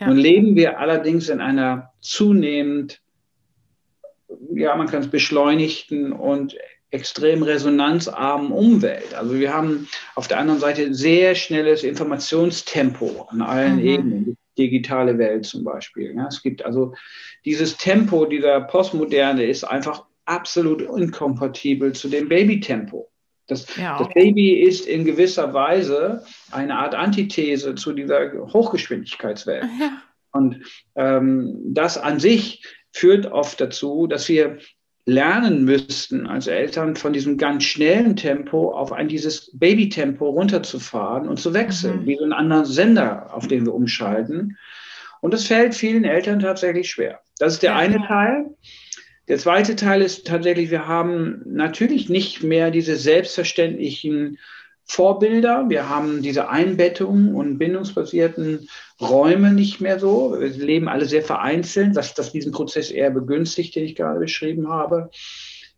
Ja. 0.00 0.08
Nun 0.08 0.18
leben 0.18 0.54
wir 0.54 0.78
allerdings 0.78 1.30
in 1.30 1.40
einer 1.40 1.92
zunehmend, 2.00 3.00
ja, 4.52 4.76
man 4.76 4.86
kann 4.86 5.00
es 5.00 5.08
beschleunigten 5.08 6.12
und 6.12 6.56
extrem 6.90 7.42
resonanzarmen 7.42 8.52
Umwelt. 8.52 9.14
Also 9.14 9.34
wir 9.34 9.52
haben 9.52 9.88
auf 10.14 10.28
der 10.28 10.38
anderen 10.38 10.60
Seite 10.60 10.94
sehr 10.94 11.34
schnelles 11.34 11.82
Informationstempo 11.82 13.26
an 13.30 13.42
allen 13.42 13.76
mhm. 13.76 13.86
Ebenen, 13.86 14.24
die 14.24 14.36
digitale 14.56 15.18
Welt 15.18 15.44
zum 15.46 15.64
Beispiel. 15.64 16.14
Ja, 16.14 16.26
es 16.28 16.42
gibt 16.42 16.64
also 16.64 16.94
dieses 17.44 17.76
Tempo 17.76 18.24
dieser 18.24 18.60
Postmoderne 18.62 19.44
ist 19.44 19.64
einfach 19.64 20.04
absolut 20.24 20.82
inkompatibel 20.82 21.92
zu 21.92 22.08
dem 22.08 22.28
Babytempo. 22.28 23.10
Das, 23.48 23.76
ja. 23.76 23.98
das, 23.98 24.08
Baby 24.08 24.54
ist 24.54 24.86
in 24.86 25.04
gewisser 25.04 25.54
Weise 25.54 26.24
eine 26.50 26.76
Art 26.76 26.94
Antithese 26.94 27.76
zu 27.76 27.92
dieser 27.92 28.32
Hochgeschwindigkeitswelt. 28.52 29.64
Ja. 29.80 30.02
Und 30.32 30.62
ähm, 30.96 31.60
das 31.66 31.96
an 31.96 32.18
sich 32.18 32.64
führt 32.92 33.26
oft 33.26 33.60
dazu, 33.60 34.06
dass 34.06 34.28
wir 34.28 34.58
lernen 35.06 35.64
müssten 35.64 36.26
als 36.26 36.48
Eltern 36.48 36.96
von 36.96 37.12
diesem 37.12 37.38
ganz 37.38 37.62
schnellen 37.62 38.16
Tempo 38.16 38.72
auf 38.72 38.92
ein 38.92 39.06
dieses 39.06 39.56
Babytempo 39.56 40.28
runterzufahren 40.28 41.28
und 41.28 41.38
zu 41.38 41.54
wechseln, 41.54 42.02
mhm. 42.02 42.06
wie 42.06 42.16
so 42.16 42.24
ein 42.24 42.32
anderer 42.32 42.66
Sender, 42.66 43.32
auf 43.32 43.46
den 43.46 43.64
wir 43.64 43.72
umschalten. 43.72 44.58
Und 45.20 45.32
das 45.32 45.44
fällt 45.44 45.76
vielen 45.76 46.04
Eltern 46.04 46.40
tatsächlich 46.40 46.90
schwer. 46.90 47.20
Das 47.38 47.54
ist 47.54 47.62
der 47.62 47.70
ja. 47.70 47.76
eine 47.76 48.04
Teil. 48.04 48.46
Der 49.28 49.38
zweite 49.38 49.76
Teil 49.76 50.02
ist 50.02 50.26
tatsächlich, 50.26 50.70
wir 50.70 50.86
haben 50.86 51.42
natürlich 51.46 52.08
nicht 52.08 52.42
mehr 52.42 52.70
diese 52.70 52.96
selbstverständlichen 52.96 54.38
Vorbilder. 54.86 55.68
Wir 55.68 55.88
haben 55.88 56.22
diese 56.22 56.48
Einbettung 56.48 57.34
und 57.34 57.58
bindungsbasierten 57.58 58.68
Räume 59.00 59.52
nicht 59.52 59.80
mehr 59.80 59.98
so. 59.98 60.36
Wir 60.38 60.48
leben 60.48 60.88
alle 60.88 61.04
sehr 61.06 61.22
vereinzelt, 61.22 61.96
was 61.96 62.14
das 62.14 62.32
diesen 62.32 62.52
Prozess 62.52 62.90
eher 62.90 63.10
begünstigt, 63.10 63.74
den 63.74 63.84
ich 63.84 63.96
gerade 63.96 64.20
beschrieben 64.20 64.68
habe. 64.68 65.10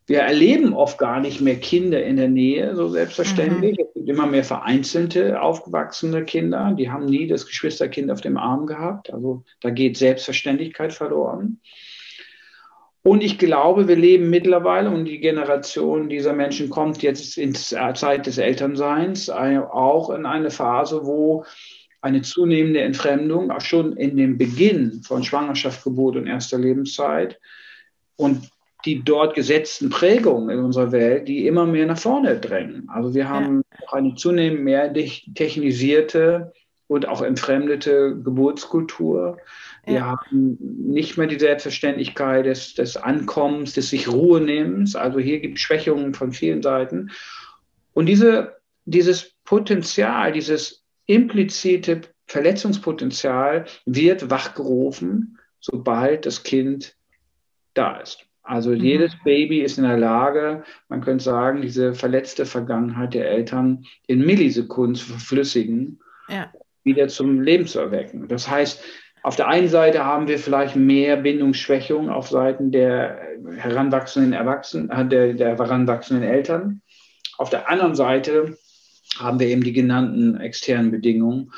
Wir 0.07 0.21
erleben 0.21 0.73
oft 0.73 0.97
gar 0.97 1.21
nicht 1.21 1.43
mehr 1.43 1.57
Kinder 1.57 2.03
in 2.03 2.17
der 2.17 2.29
Nähe, 2.29 2.75
so 2.75 2.89
selbstverständlich. 2.89 3.77
Mhm. 3.79 3.85
Es 3.87 3.95
gibt 3.95 4.09
immer 4.09 4.27
mehr 4.27 4.45
vereinzelte, 4.45 5.41
aufgewachsene 5.41 6.25
Kinder. 6.25 6.75
Die 6.79 6.91
haben 6.91 7.05
nie 7.05 7.27
das 7.27 7.47
Geschwisterkind 7.47 8.11
auf 8.11 8.23
dem 8.23 8.39
Arm 8.39 8.67
gehabt. 8.67 9.13
Also 9.13 9.45
da 9.61 9.69
geht 9.69 9.99
Selbstverständlichkeit 9.99 10.95
verloren. 10.95 11.61
Und 13.09 13.23
ich 13.23 13.39
glaube, 13.39 13.89
wir 13.89 13.97
leben 13.97 14.29
mittlerweile 14.29 14.91
und 14.91 15.07
die 15.07 15.19
Generation 15.19 16.11
dieser 16.11 16.35
Menschen 16.35 16.69
kommt 16.69 17.03
jetzt 17.03 17.39
in 17.39 17.55
die 17.55 17.59
Zeit 17.95 18.27
des 18.27 18.37
Elternseins 18.37 19.31
auch 19.31 20.11
in 20.11 20.27
eine 20.27 20.51
Phase, 20.51 21.07
wo 21.07 21.47
eine 22.03 22.21
zunehmende 22.21 22.83
Entfremdung 22.83 23.51
auch 23.51 23.63
schon 23.63 23.97
in 23.97 24.19
dem 24.19 24.37
Beginn 24.37 25.01
von 25.05 25.25
Schwangerschaft, 25.25 25.85
Geburt 25.85 26.17
und 26.17 26.27
erster 26.27 26.59
Lebenszeit 26.59 27.41
und 28.17 28.51
die 28.85 29.03
dort 29.03 29.35
gesetzten 29.35 29.89
Prägungen 29.89 30.51
in 30.51 30.59
unserer 30.59 30.93
Welt, 30.93 31.29
die 31.29 31.47
immer 31.47 31.65
mehr 31.65 31.87
nach 31.87 31.99
vorne 31.99 32.39
drängen. 32.39 32.91
Also 32.91 33.15
wir 33.15 33.31
haben 33.31 33.63
auch 33.87 33.95
eine 33.95 34.17
zunehmend 34.17 34.65
mehr 34.65 34.93
technisierte 34.93 36.53
und 36.89 37.09
auch 37.09 37.23
entfremdete 37.23 38.21
Geburtskultur. 38.23 39.39
Wir 39.85 39.95
ja. 39.95 40.07
haben 40.07 40.59
nicht 40.61 41.17
mehr 41.17 41.27
die 41.27 41.39
Selbstverständlichkeit 41.39 42.47
des, 42.47 42.75
des 42.75 42.97
Ankommens, 42.97 43.75
des 43.75 43.91
sich 43.91 44.09
Ruhenehmens. 44.09 44.97
Also 44.97 45.19
hier 45.19 45.41
gibt 45.41 45.57
es 45.57 45.63
Schwächungen 45.63 46.15
von 46.15 46.33
vielen 46.33 46.63
Seiten. 46.63 47.11
Und 47.95 48.07
diese, 48.07 48.57
dieses 48.85 49.35
Potenzial, 49.45 50.33
dieses 50.33 50.85
implizite 51.07 52.03
Verletzungspotenzial 52.27 53.65
wird 53.87 54.31
wachgerufen, 54.31 55.39
sobald 55.61 56.27
das 56.27 56.43
Kind 56.43 56.95
da 57.75 57.97
ist. 57.97 58.29
Also 58.49 58.71
mhm. 58.71 58.77
jedes 58.77 59.13
Baby 59.25 59.61
ist 59.61 59.79
in 59.79 59.85
der 59.85 59.99
Lage, 59.99 60.65
man 60.89 61.03
könnte 61.03 61.25
sagen, 61.25 61.61
diese 61.61 61.95
verletzte 61.95 62.47
Vergangenheit 62.47 63.13
der 63.13 63.31
Eltern 63.31 63.85
in 64.07 64.25
Millisekunden 64.25 64.95
zu 64.95 65.07
verflüssigen, 65.07 66.01
ja. 66.29 66.51
wieder 66.83 67.09
zum 67.09 67.43
Leben 67.43 67.67
zu 67.67 67.79
erwecken. 67.79 68.27
Das 68.29 68.49
heißt, 68.49 68.83
auf 69.29 69.37
der 69.37 69.49
einen 69.49 69.69
Seite 69.69 70.07
haben 70.07 70.27
wir 70.27 70.39
vielleicht 70.39 70.75
mehr 70.75 71.19
Bindungsschwächung 71.19 72.09
auf 72.09 72.31
Seiten 72.31 72.73
der 72.73 73.21
heranwachsenden 73.59 74.33
Erwachsenen, 74.33 74.89
äh, 74.89 75.07
der, 75.07 75.35
der 75.35 75.49
heranwachsenden 75.49 76.27
Eltern. 76.27 76.81
Auf 77.37 77.51
der 77.51 77.69
anderen 77.69 77.95
Seite 77.95 78.57
haben 79.19 79.39
wir 79.39 79.49
eben 79.49 79.63
die 79.63 79.75
genannten 79.75 80.41
externen 80.41 80.91
Bedingungen. 80.91 81.53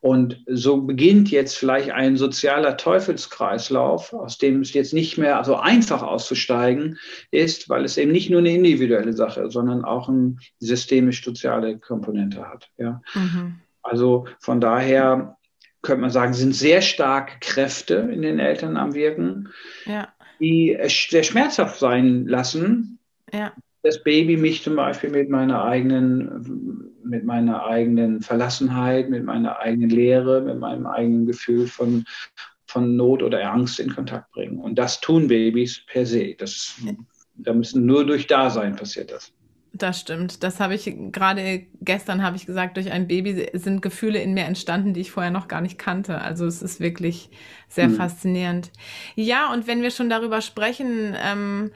Und 0.00 0.42
so 0.46 0.80
beginnt 0.80 1.30
jetzt 1.30 1.58
vielleicht 1.58 1.90
ein 1.90 2.16
sozialer 2.16 2.78
Teufelskreislauf, 2.78 4.14
aus 4.14 4.38
dem 4.38 4.62
es 4.62 4.72
jetzt 4.72 4.94
nicht 4.94 5.18
mehr 5.18 5.44
so 5.44 5.56
einfach 5.56 6.02
auszusteigen 6.02 6.96
ist, 7.30 7.68
weil 7.68 7.84
es 7.84 7.98
eben 7.98 8.12
nicht 8.12 8.30
nur 8.30 8.38
eine 8.38 8.54
individuelle 8.54 9.12
Sache, 9.12 9.50
sondern 9.50 9.84
auch 9.84 10.08
eine 10.08 10.36
systemisch-soziale 10.58 11.80
Komponente 11.80 12.48
hat. 12.48 12.70
Ja. 12.78 13.02
Mhm. 13.12 13.56
Also 13.82 14.26
von 14.38 14.62
daher 14.62 15.36
könnte 15.82 16.02
man 16.02 16.10
sagen, 16.10 16.34
sind 16.34 16.54
sehr 16.54 16.82
starke 16.82 17.34
Kräfte 17.40 17.94
in 18.12 18.22
den 18.22 18.38
Eltern 18.38 18.76
am 18.76 18.94
Wirken, 18.94 19.48
ja. 19.86 20.08
die 20.38 20.78
sehr 20.86 21.22
schmerzhaft 21.22 21.78
sein 21.78 22.26
lassen. 22.26 22.98
Ja. 23.32 23.52
Das 23.82 24.02
Baby 24.02 24.36
mich 24.36 24.62
zum 24.62 24.76
Beispiel 24.76 25.10
mit 25.10 25.30
meiner 25.30 25.64
eigenen, 25.64 26.92
mit 27.02 27.24
meiner 27.24 27.64
eigenen 27.64 28.20
Verlassenheit, 28.20 29.08
mit 29.08 29.24
meiner 29.24 29.58
eigenen 29.58 29.88
Lehre, 29.88 30.42
mit 30.42 30.58
meinem 30.58 30.86
eigenen 30.86 31.26
Gefühl 31.26 31.66
von, 31.66 32.04
von 32.66 32.96
Not 32.96 33.22
oder 33.22 33.50
Angst 33.50 33.80
in 33.80 33.94
Kontakt 33.94 34.30
bringen. 34.32 34.58
Und 34.58 34.78
das 34.78 35.00
tun 35.00 35.28
Babys 35.28 35.82
per 35.86 36.04
se. 36.04 36.34
Das, 36.38 36.78
da 37.36 37.54
müssen 37.54 37.86
nur 37.86 38.04
durch 38.04 38.26
Dasein 38.26 38.76
passiert 38.76 39.10
das. 39.12 39.32
Das 39.80 39.98
stimmt. 39.98 40.42
Das 40.42 40.60
habe 40.60 40.74
ich 40.74 40.94
gerade 41.10 41.62
gestern 41.80 42.22
habe 42.22 42.36
ich 42.36 42.44
gesagt, 42.44 42.76
durch 42.76 42.92
ein 42.92 43.08
Baby 43.08 43.48
sind 43.54 43.80
Gefühle 43.80 44.20
in 44.20 44.34
mir 44.34 44.44
entstanden, 44.44 44.92
die 44.92 45.00
ich 45.00 45.10
vorher 45.10 45.30
noch 45.30 45.48
gar 45.48 45.62
nicht 45.62 45.78
kannte. 45.78 46.20
Also 46.20 46.44
es 46.44 46.60
ist 46.60 46.80
wirklich 46.80 47.30
sehr 47.66 47.88
mhm. 47.88 47.94
faszinierend. 47.94 48.70
Ja, 49.14 49.50
und 49.50 49.66
wenn 49.66 49.80
wir 49.80 49.90
schon 49.90 50.10
darüber 50.10 50.42
sprechen, 50.42 51.16
ähm, 51.24 51.70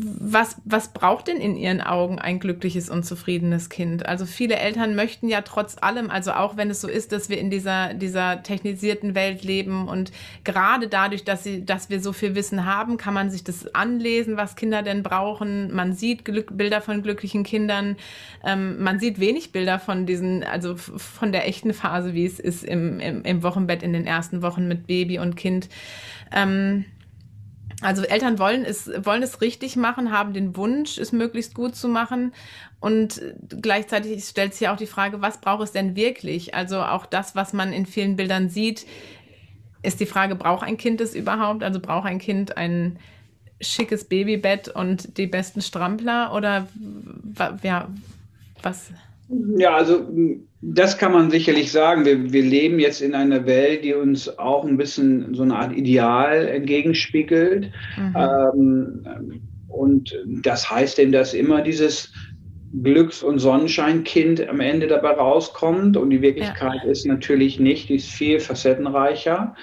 was, 0.00 0.56
was 0.64 0.92
braucht 0.92 1.28
denn 1.28 1.38
in 1.38 1.56
Ihren 1.56 1.80
Augen 1.80 2.18
ein 2.18 2.38
glückliches 2.38 2.90
und 2.90 3.04
zufriedenes 3.04 3.68
Kind? 3.68 4.06
Also 4.06 4.26
viele 4.26 4.56
Eltern 4.56 4.94
möchten 4.94 5.28
ja 5.28 5.42
trotz 5.42 5.76
allem, 5.80 6.10
also 6.10 6.32
auch 6.32 6.56
wenn 6.56 6.70
es 6.70 6.80
so 6.80 6.88
ist, 6.88 7.12
dass 7.12 7.28
wir 7.28 7.38
in 7.38 7.50
dieser, 7.50 7.94
dieser 7.94 8.42
technisierten 8.42 9.14
Welt 9.14 9.44
leben 9.44 9.88
und 9.88 10.12
gerade 10.44 10.88
dadurch, 10.88 11.24
dass, 11.24 11.44
sie, 11.44 11.64
dass 11.64 11.90
wir 11.90 12.00
so 12.00 12.12
viel 12.12 12.34
Wissen 12.34 12.64
haben, 12.64 12.96
kann 12.96 13.14
man 13.14 13.30
sich 13.30 13.44
das 13.44 13.74
anlesen, 13.74 14.36
was 14.36 14.56
Kinder 14.56 14.82
denn 14.82 15.02
brauchen. 15.02 15.74
Man 15.74 15.92
sieht 15.92 16.24
Glück, 16.24 16.56
Bilder 16.56 16.80
von 16.80 17.02
glücklichen 17.02 17.42
Kindern. 17.42 17.96
Ähm, 18.44 18.82
man 18.82 19.00
sieht 19.00 19.20
wenig 19.20 19.52
Bilder 19.52 19.78
von 19.78 20.06
diesen, 20.06 20.44
also 20.44 20.76
von 20.76 21.32
der 21.32 21.46
echten 21.46 21.74
Phase, 21.74 22.14
wie 22.14 22.26
es 22.26 22.38
ist 22.38 22.64
im, 22.64 23.00
im, 23.00 23.22
im 23.22 23.42
Wochenbett 23.42 23.82
in 23.82 23.92
den 23.92 24.06
ersten 24.06 24.42
Wochen 24.42 24.68
mit 24.68 24.86
Baby 24.86 25.18
und 25.18 25.36
Kind. 25.36 25.68
Ähm, 26.32 26.84
also 27.80 28.02
Eltern 28.02 28.38
wollen 28.38 28.64
es, 28.64 28.90
wollen 29.04 29.22
es 29.22 29.40
richtig 29.40 29.76
machen, 29.76 30.12
haben 30.12 30.32
den 30.32 30.56
Wunsch, 30.56 30.98
es 30.98 31.12
möglichst 31.12 31.54
gut 31.54 31.76
zu 31.76 31.88
machen. 31.88 32.32
Und 32.80 33.20
gleichzeitig 33.48 34.24
stellt 34.24 34.52
sich 34.52 34.62
ja 34.62 34.72
auch 34.72 34.78
die 34.78 34.86
Frage, 34.86 35.22
was 35.22 35.40
braucht 35.40 35.62
es 35.62 35.72
denn 35.72 35.96
wirklich? 35.96 36.54
Also 36.54 36.80
auch 36.80 37.06
das, 37.06 37.34
was 37.34 37.52
man 37.52 37.72
in 37.72 37.86
vielen 37.86 38.16
Bildern 38.16 38.48
sieht, 38.48 38.86
ist 39.82 40.00
die 40.00 40.06
Frage, 40.06 40.34
braucht 40.34 40.66
ein 40.66 40.76
Kind 40.76 41.00
es 41.00 41.14
überhaupt? 41.14 41.62
Also 41.62 41.80
braucht 41.80 42.06
ein 42.06 42.18
Kind 42.18 42.56
ein 42.56 42.98
schickes 43.60 44.04
Babybett 44.04 44.68
und 44.68 45.16
die 45.18 45.26
besten 45.26 45.62
Strampler? 45.62 46.34
Oder 46.34 46.66
ja, 47.62 47.88
was? 48.62 48.90
Ja, 49.58 49.74
also 49.74 50.06
das 50.60 50.98
kann 50.98 51.12
man 51.12 51.30
sicherlich 51.30 51.70
sagen. 51.72 52.04
Wir, 52.04 52.32
wir 52.32 52.42
leben 52.42 52.78
jetzt 52.78 53.00
in 53.00 53.14
einer 53.14 53.46
Welt, 53.46 53.84
die 53.84 53.94
uns 53.94 54.38
auch 54.38 54.64
ein 54.64 54.76
bisschen 54.76 55.34
so 55.34 55.42
eine 55.42 55.56
Art 55.56 55.76
Ideal 55.76 56.46
entgegenspiegelt. 56.48 57.70
Mhm. 57.96 58.16
Ähm, 58.16 59.40
und 59.68 60.16
das 60.42 60.70
heißt 60.70 60.98
eben, 60.98 61.12
dass 61.12 61.34
immer 61.34 61.62
dieses 61.62 62.12
Glücks- 62.82 63.22
und 63.22 63.38
Sonnenscheinkind 63.38 64.48
am 64.48 64.60
Ende 64.60 64.86
dabei 64.86 65.10
rauskommt. 65.10 65.96
Und 65.96 66.10
die 66.10 66.22
Wirklichkeit 66.22 66.80
ja. 66.84 66.90
ist 66.90 67.06
natürlich 67.06 67.60
nicht, 67.60 67.88
die 67.88 67.96
ist 67.96 68.08
viel 68.08 68.40
facettenreicher. 68.40 69.54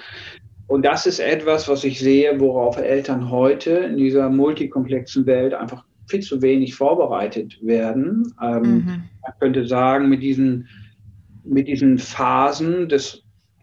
Und 0.66 0.84
das 0.84 1.06
ist 1.06 1.18
etwas, 1.18 1.68
was 1.68 1.84
ich 1.84 1.98
sehe, 1.98 2.38
worauf 2.40 2.78
Eltern 2.78 3.30
heute 3.30 3.70
in 3.70 3.96
dieser 3.96 4.30
multikomplexen 4.30 5.26
Welt 5.26 5.52
einfach 5.52 5.84
viel 6.06 6.20
zu 6.20 6.42
wenig 6.42 6.74
vorbereitet 6.74 7.58
werden. 7.62 8.34
Ähm, 8.42 8.62
mhm. 8.62 8.86
Man 9.22 9.32
könnte 9.38 9.66
sagen, 9.66 10.08
mit 10.08 10.22
diesen, 10.22 10.68
mit 11.44 11.68
diesen 11.68 11.98
Phasen 11.98 12.88
des 12.88 13.22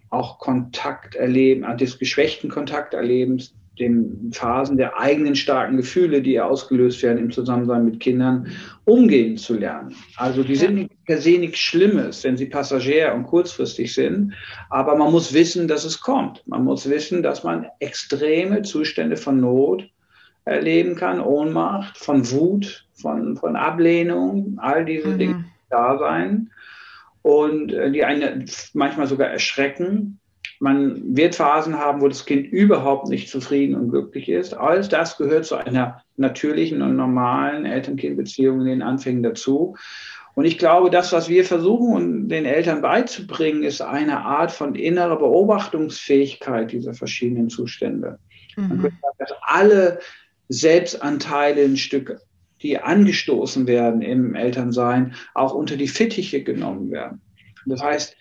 auch 0.10 0.40
Kontakterleben, 0.40 1.64
äh, 1.64 1.78
des 1.78 2.00
geschwächten 2.00 2.50
Kontakterlebens, 2.50 3.54
den 3.80 4.32
Phasen 4.34 4.78
der 4.78 5.00
eigenen 5.00 5.36
starken 5.36 5.78
Gefühle, 5.78 6.22
die 6.22 6.40
ausgelöst 6.40 7.02
werden 7.02 7.18
im 7.18 7.32
Zusammensein 7.32 7.86
mit 7.86 8.00
Kindern, 8.00 8.48
umgehen 8.84 9.38
zu 9.38 9.58
lernen. 9.58 9.96
Also 10.18 10.44
die 10.44 10.56
sind 10.56 10.76
nicht 10.76 11.06
per 11.06 11.20
se 11.20 11.38
nichts 11.38 11.60
Schlimmes, 11.60 12.24
wenn 12.24 12.36
sie 12.36 12.48
passagier 12.48 13.14
und 13.14 13.24
kurzfristig 13.24 13.94
sind, 13.94 14.34
aber 14.70 14.98
man 14.98 15.12
muss 15.12 15.34
wissen, 15.34 15.68
dass 15.68 15.86
es 15.86 16.02
kommt. 16.02 16.44
Man 16.46 16.66
muss 16.66 16.90
wissen, 16.90 17.24
dass 17.24 17.44
man 17.44 17.68
extreme 17.80 18.64
Zustände 18.64 19.16
von 19.16 19.40
Not 19.40 19.90
erleben 20.46 20.96
kann, 20.96 21.22
Ohnmacht, 21.22 21.98
von 21.98 22.30
Wut, 22.32 22.86
von, 22.94 23.38
von 23.38 23.56
Ablehnung, 23.56 24.58
all 24.60 24.86
diese 24.86 25.10
mhm. 25.10 25.18
Dinge 25.18 25.46
da 25.70 25.98
sein 25.98 26.50
und 27.22 27.74
äh, 27.74 27.92
die 27.92 28.04
einen 28.04 28.46
manchmal 28.74 29.08
sogar 29.08 29.30
erschrecken. 29.30 30.20
Man 30.60 31.16
wird 31.16 31.36
Phasen 31.36 31.78
haben, 31.78 32.02
wo 32.02 32.08
das 32.08 32.26
Kind 32.26 32.52
überhaupt 32.52 33.08
nicht 33.08 33.30
zufrieden 33.30 33.76
und 33.76 33.92
glücklich 33.92 34.28
ist. 34.28 34.54
All 34.54 34.82
das 34.82 35.18
gehört 35.18 35.46
zu 35.46 35.56
einer 35.56 36.02
natürlichen 36.18 36.82
und 36.82 36.96
normalen 36.96 37.66
Eltern-Kind-Beziehung 37.66 38.62
in 38.62 38.68
den 38.68 38.82
Anfängen 38.82 39.24
dazu. 39.24 39.78
Und 40.36 40.46
ich 40.46 40.58
glaube, 40.58 40.90
das, 40.90 41.12
was 41.12 41.30
wir 41.30 41.46
versuchen, 41.46 42.30
den 42.30 42.46
Eltern 42.46 42.82
beizubringen, 42.82 43.64
ist 43.64 43.82
eine 43.82 44.26
Art 44.26 44.52
von 44.52 44.76
innerer 44.76 45.18
Beobachtungsfähigkeit 45.18 46.72
dieser 46.72 46.94
verschiedenen 46.94 47.50
Zustände. 47.50 48.20
Mhm. 48.56 48.68
Man 48.68 48.82
könnte 48.82 48.98
sagen, 49.02 49.16
dass 49.20 49.34
alle 49.42 50.00
Selbstanteile 50.50 51.64
ein 51.64 51.78
Stück, 51.78 52.20
die 52.62 52.78
angestoßen 52.78 53.68
werden 53.68 54.02
im 54.02 54.36
Elternsein, 54.36 55.16
auch 55.34 55.54
unter 55.54 55.78
die 55.78 55.88
Fittiche 55.88 56.44
genommen 56.44 56.92
werden. 56.92 57.22
Das 57.66 57.82
heißt, 57.82 58.16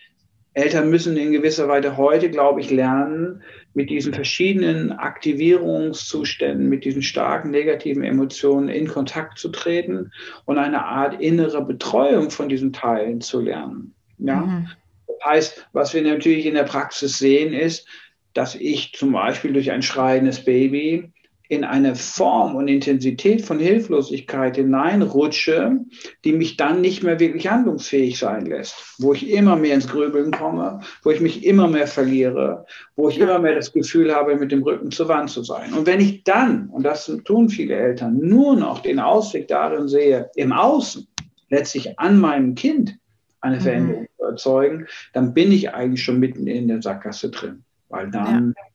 Eltern 0.53 0.89
müssen 0.89 1.15
in 1.17 1.31
gewisser 1.31 1.67
Weise 1.67 1.97
heute, 1.97 2.29
glaube 2.29 2.61
ich, 2.61 2.71
lernen, 2.71 3.43
mit 3.73 3.89
diesen 3.89 4.13
verschiedenen 4.13 4.91
Aktivierungszuständen, 4.91 6.69
mit 6.69 6.85
diesen 6.85 7.01
starken 7.01 7.51
negativen 7.51 8.03
Emotionen 8.03 8.67
in 8.67 8.87
Kontakt 8.87 9.37
zu 9.37 9.49
treten 9.49 10.11
und 10.45 10.57
eine 10.57 10.83
Art 10.83 11.21
innere 11.21 11.63
Betreuung 11.63 12.31
von 12.31 12.49
diesen 12.49 12.73
Teilen 12.73 13.21
zu 13.21 13.41
lernen. 13.41 13.93
Ja? 14.17 14.41
Mhm. 14.41 14.67
Das 15.07 15.25
heißt, 15.25 15.67
was 15.73 15.93
wir 15.93 16.01
natürlich 16.01 16.45
in 16.45 16.55
der 16.55 16.63
Praxis 16.63 17.19
sehen, 17.19 17.53
ist, 17.53 17.87
dass 18.33 18.55
ich 18.55 18.93
zum 18.93 19.11
Beispiel 19.11 19.53
durch 19.53 19.71
ein 19.71 19.81
schreiendes 19.81 20.43
Baby 20.43 21.11
in 21.49 21.63
eine 21.63 21.95
Form 21.95 22.55
und 22.55 22.67
Intensität 22.67 23.41
von 23.41 23.59
Hilflosigkeit 23.59 24.55
hineinrutsche, 24.55 25.79
die 26.23 26.31
mich 26.31 26.57
dann 26.57 26.79
nicht 26.79 27.01
mehr 27.01 27.19
wirklich 27.19 27.49
handlungsfähig 27.49 28.19
sein 28.19 28.45
lässt, 28.45 28.75
wo 28.99 29.13
ich 29.13 29.31
immer 29.31 29.55
mehr 29.55 29.73
ins 29.73 29.87
Grübeln 29.87 30.29
komme, 30.29 30.81
wo 31.03 31.09
ich 31.09 31.21
mich 31.21 31.43
immer 31.43 31.67
mehr 31.67 31.87
verliere, 31.87 32.65
wo 32.95 33.09
ich 33.09 33.17
immer 33.19 33.39
mehr 33.39 33.55
das 33.55 33.73
Gefühl 33.73 34.13
habe, 34.13 34.35
mit 34.35 34.51
dem 34.51 34.61
Rücken 34.61 34.91
zur 34.91 35.07
Wand 35.07 35.31
zu 35.31 35.41
sein. 35.41 35.73
Und 35.73 35.87
wenn 35.87 35.99
ich 35.99 36.23
dann, 36.23 36.69
und 36.69 36.83
das 36.83 37.11
tun 37.25 37.49
viele 37.49 37.73
Eltern, 37.73 38.19
nur 38.19 38.55
noch 38.55 38.83
den 38.83 38.99
Ausweg 38.99 39.47
darin 39.47 39.87
sehe, 39.87 40.29
im 40.35 40.53
Außen 40.53 41.07
letztlich 41.49 41.97
an 41.97 42.19
meinem 42.19 42.53
Kind 42.53 42.95
eine 43.41 43.55
mhm. 43.55 43.61
Veränderung 43.61 44.01
mhm. 44.03 44.17
zu 44.17 44.23
erzeugen, 44.23 44.87
dann 45.13 45.33
bin 45.33 45.51
ich 45.51 45.73
eigentlich 45.73 46.03
schon 46.03 46.19
mitten 46.19 46.45
in 46.45 46.67
der 46.67 46.83
Sackgasse 46.83 47.31
drin, 47.31 47.63
weil 47.89 48.11
dann 48.11 48.53
ja 48.55 48.68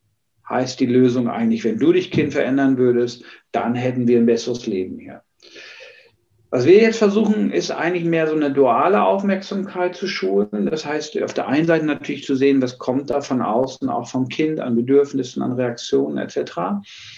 heißt 0.49 0.79
die 0.81 0.87
Lösung 0.87 1.29
eigentlich, 1.29 1.65
wenn 1.65 1.79
du 1.79 1.93
dich 1.93 2.11
Kind 2.11 2.33
verändern 2.33 2.77
würdest, 2.79 3.25
dann 3.53 3.75
hätten 3.75 4.07
wir 4.07 4.19
ein 4.19 4.27
besseres 4.27 4.67
Leben 4.67 4.99
hier. 4.99 5.23
Was 6.55 6.67
wir 6.67 6.81
jetzt 6.81 6.99
versuchen, 6.99 7.51
ist 7.51 7.73
eigentlich 7.73 8.05
mehr 8.05 8.29
so 8.29 8.37
eine 8.37 8.53
duale 8.53 9.03
Aufmerksamkeit 9.03 9.97
zu 9.97 10.07
schulen. 10.07 10.69
Das 10.71 10.87
heißt, 10.87 11.21
auf 11.21 11.35
der 11.35 11.49
einen 11.49 11.67
Seite 11.67 11.85
natürlich 11.85 12.25
zu 12.25 12.37
sehen, 12.37 12.63
was 12.63 12.79
kommt 12.79 13.11
da 13.11 13.23
von 13.23 13.43
außen, 13.43 13.89
auch 13.89 14.07
vom 14.07 14.29
Kind 14.29 14.61
an 14.61 14.77
Bedürfnissen, 14.77 15.43
an 15.43 15.55
Reaktionen 15.55 16.17
etc. 16.17 16.37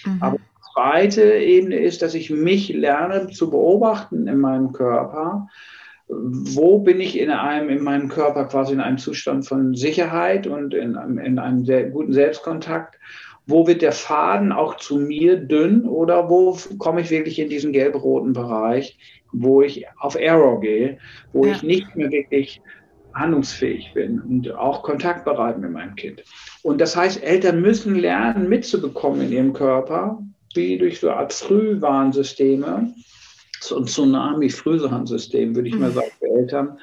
Mhm. 0.06 0.16
Aber 0.20 0.38
die 0.38 0.72
zweite 0.72 1.34
Ebene 1.34 1.76
ist, 1.76 2.00
dass 2.00 2.14
ich 2.14 2.30
mich 2.30 2.70
lerne 2.70 3.28
zu 3.28 3.50
beobachten 3.50 4.26
in 4.26 4.38
meinem 4.38 4.72
Körper. 4.72 5.48
Wo 6.08 6.78
bin 6.78 7.00
ich 7.00 7.18
in 7.18 7.30
einem, 7.30 7.68
in 7.68 7.82
meinem 7.82 8.08
Körper 8.08 8.44
quasi 8.44 8.72
in 8.72 8.80
einem 8.80 8.98
Zustand 8.98 9.46
von 9.46 9.74
Sicherheit 9.74 10.46
und 10.46 10.72
in, 10.72 10.94
in 10.94 11.38
einem 11.38 11.64
sehr 11.64 11.90
guten 11.90 12.12
Selbstkontakt? 12.12 12.96
wo 13.46 13.66
wird 13.66 13.82
der 13.82 13.92
Faden 13.92 14.52
auch 14.52 14.76
zu 14.76 14.98
mir 14.98 15.36
dünn 15.36 15.84
oder 15.84 16.28
wo 16.28 16.58
komme 16.78 17.00
ich 17.00 17.10
wirklich 17.10 17.38
in 17.38 17.48
diesen 17.48 17.72
gelb-roten 17.72 18.32
Bereich, 18.32 18.98
wo 19.32 19.62
ich 19.62 19.86
auf 19.98 20.16
Error 20.16 20.60
gehe, 20.60 20.98
wo 21.32 21.46
ja. 21.46 21.52
ich 21.52 21.62
nicht 21.62 21.94
mehr 21.94 22.10
wirklich 22.10 22.60
handlungsfähig 23.14 23.92
bin 23.94 24.20
und 24.20 24.52
auch 24.52 24.82
kontaktbereit 24.82 25.58
mit 25.58 25.70
meinem 25.70 25.94
Kind. 25.94 26.22
Und 26.62 26.80
das 26.80 26.96
heißt, 26.96 27.22
Eltern 27.22 27.62
müssen 27.62 27.94
lernen, 27.94 28.48
mitzubekommen 28.48 29.22
in 29.22 29.32
ihrem 29.32 29.52
Körper, 29.52 30.22
wie 30.54 30.76
durch 30.76 31.00
so 31.00 31.10
Art 31.10 31.32
Frühwarnsysteme, 31.32 32.92
so 33.66 33.82
Tsunami-Frühwarnsystem, 33.82 35.54
würde 35.54 35.68
ich 35.68 35.74
mal 35.74 35.90
sagen, 35.90 36.10
für 36.18 36.26
Eltern, 36.26 36.78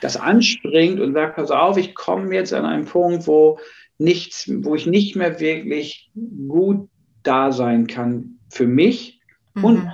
das 0.00 0.16
anspringt 0.16 1.00
und 1.00 1.14
sagt, 1.14 1.36
pass 1.36 1.50
auf, 1.50 1.76
ich 1.76 1.94
komme 1.94 2.34
jetzt 2.34 2.52
an 2.52 2.64
einen 2.64 2.84
Punkt, 2.84 3.26
wo 3.26 3.58
nichts, 3.98 4.50
wo 4.62 4.74
ich 4.74 4.86
nicht 4.86 5.16
mehr 5.16 5.40
wirklich 5.40 6.10
gut 6.48 6.88
da 7.22 7.50
sein 7.52 7.86
kann 7.86 8.38
für 8.50 8.66
mich 8.66 9.20
mhm. 9.54 9.64
und 9.64 9.90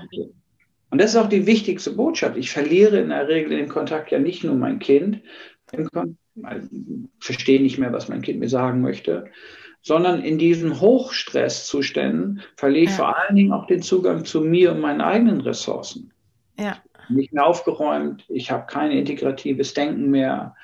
und 0.90 1.00
das 1.00 1.12
ist 1.12 1.16
auch 1.16 1.30
die 1.30 1.46
wichtigste 1.46 1.92
Botschaft. 1.92 2.36
Ich 2.36 2.50
verliere 2.50 3.00
in 3.00 3.08
der 3.08 3.26
Regel 3.26 3.56
den 3.56 3.70
Kontakt 3.70 4.12
ja 4.12 4.18
nicht 4.18 4.44
nur 4.44 4.56
mein 4.56 4.78
Kind, 4.78 5.22
verstehe 7.18 7.62
nicht 7.62 7.78
mehr, 7.78 7.94
was 7.94 8.10
mein 8.10 8.20
Kind 8.20 8.40
mir 8.40 8.50
sagen 8.50 8.82
möchte, 8.82 9.24
sondern 9.80 10.22
in 10.22 10.36
diesen 10.36 10.82
Hochstresszuständen 10.82 12.42
verliere 12.56 12.84
ich 12.84 12.90
ja. 12.90 12.96
vor 12.96 13.16
allen 13.16 13.36
Dingen 13.36 13.52
auch 13.52 13.66
den 13.66 13.80
Zugang 13.80 14.26
zu 14.26 14.42
mir 14.42 14.72
und 14.72 14.80
meinen 14.80 15.00
eigenen 15.00 15.40
Ressourcen. 15.40 16.11
Ja. 16.58 16.76
Nicht 17.08 17.32
mehr 17.32 17.46
aufgeräumt, 17.46 18.24
ich 18.28 18.50
habe 18.50 18.66
kein 18.66 18.92
integratives 18.92 19.74
Denken 19.74 20.10
mehr, 20.10 20.54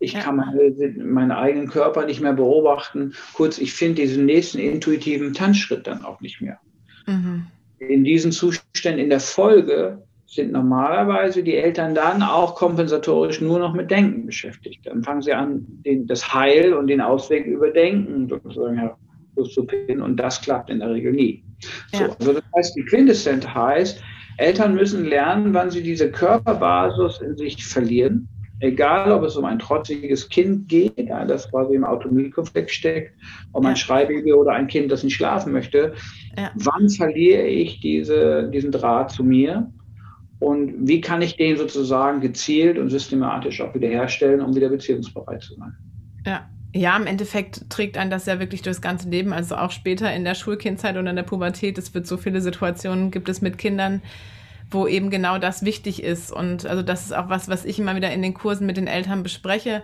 ich 0.00 0.12
ja. 0.12 0.20
kann 0.20 0.36
meine, 0.36 0.74
meinen 0.98 1.32
eigenen 1.32 1.68
Körper 1.68 2.06
nicht 2.06 2.20
mehr 2.20 2.32
beobachten. 2.32 3.14
Kurz, 3.34 3.58
ich 3.58 3.72
finde 3.72 4.02
diesen 4.02 4.26
nächsten 4.26 4.58
intuitiven 4.58 5.34
Tanzschritt 5.34 5.86
dann 5.86 6.04
auch 6.04 6.20
nicht 6.20 6.40
mehr. 6.40 6.60
Mhm. 7.06 7.46
In 7.78 8.04
diesen 8.04 8.30
Zuständen 8.30 9.02
in 9.02 9.10
der 9.10 9.20
Folge 9.20 10.02
sind 10.26 10.52
normalerweise 10.52 11.42
die 11.42 11.56
Eltern 11.56 11.94
dann 11.94 12.22
auch 12.22 12.54
kompensatorisch 12.54 13.40
nur 13.40 13.58
noch 13.58 13.72
mit 13.72 13.90
Denken 13.90 14.26
beschäftigt. 14.26 14.86
Dann 14.86 15.02
fangen 15.02 15.22
sie 15.22 15.32
an, 15.32 15.64
den, 15.84 16.06
das 16.06 16.34
Heil 16.34 16.74
und 16.74 16.86
den 16.88 17.00
Ausweg 17.00 17.46
überdenken 17.46 18.28
sozusagen 18.28 18.90
zu 19.36 19.66
finden 19.66 20.02
und 20.02 20.16
das 20.16 20.40
klappt 20.40 20.68
in 20.68 20.80
der 20.80 20.90
Regel 20.90 21.12
nie. 21.12 21.44
Ja. 21.92 21.98
So, 21.98 22.04
also 22.18 22.32
das 22.34 22.44
heißt, 22.56 22.76
die 22.76 22.84
Quintessenz 22.84 23.46
heißt, 23.46 24.02
Eltern 24.38 24.74
müssen 24.74 25.04
lernen, 25.04 25.52
wann 25.52 25.70
sie 25.70 25.82
diese 25.82 26.10
Körperbasis 26.10 27.20
in 27.20 27.36
sich 27.36 27.64
verlieren. 27.66 28.28
Egal, 28.60 29.12
ob 29.12 29.22
es 29.22 29.36
um 29.36 29.44
ein 29.44 29.58
trotziges 29.58 30.28
Kind 30.28 30.68
geht, 30.68 31.08
das 31.08 31.50
quasi 31.50 31.74
im 31.74 31.84
Autonomiekonflikt 31.84 32.70
steckt, 32.70 33.12
um 33.52 33.64
ein 33.66 33.76
Schreibaby 33.76 34.32
oder 34.32 34.52
ein 34.52 34.66
Kind, 34.66 34.90
das 34.90 35.04
nicht 35.04 35.14
schlafen 35.14 35.52
möchte. 35.52 35.94
Ja. 36.36 36.50
Wann 36.54 36.88
verliere 36.88 37.46
ich 37.46 37.80
diese, 37.80 38.50
diesen 38.52 38.72
Draht 38.72 39.12
zu 39.12 39.22
mir? 39.22 39.70
Und 40.40 40.88
wie 40.88 41.00
kann 41.00 41.22
ich 41.22 41.36
den 41.36 41.56
sozusagen 41.56 42.20
gezielt 42.20 42.78
und 42.78 42.90
systematisch 42.90 43.60
auch 43.60 43.74
wiederherstellen, 43.74 44.40
um 44.40 44.54
wieder 44.54 44.68
beziehungsbereit 44.68 45.42
zu 45.42 45.54
sein? 45.54 45.76
Ja. 46.26 46.48
Ja, 46.74 46.96
im 46.96 47.06
Endeffekt 47.06 47.70
trägt 47.70 47.96
einen 47.96 48.10
das 48.10 48.26
ja 48.26 48.40
wirklich 48.40 48.60
durchs 48.60 48.82
ganze 48.82 49.08
Leben, 49.08 49.32
also 49.32 49.56
auch 49.56 49.70
später 49.70 50.12
in 50.12 50.24
der 50.24 50.34
Schulkindzeit 50.34 50.96
und 50.96 51.06
in 51.06 51.16
der 51.16 51.22
Pubertät. 51.22 51.78
Es 51.78 51.94
wird 51.94 52.06
so 52.06 52.18
viele 52.18 52.42
Situationen 52.42 53.10
gibt 53.10 53.28
es 53.30 53.40
mit 53.40 53.56
Kindern, 53.56 54.02
wo 54.70 54.86
eben 54.86 55.08
genau 55.08 55.38
das 55.38 55.64
wichtig 55.64 56.02
ist. 56.02 56.30
Und 56.30 56.66
also 56.66 56.82
das 56.82 57.06
ist 57.06 57.12
auch 57.12 57.30
was, 57.30 57.48
was 57.48 57.64
ich 57.64 57.78
immer 57.78 57.96
wieder 57.96 58.12
in 58.12 58.20
den 58.20 58.34
Kursen 58.34 58.66
mit 58.66 58.76
den 58.76 58.86
Eltern 58.86 59.22
bespreche. 59.22 59.82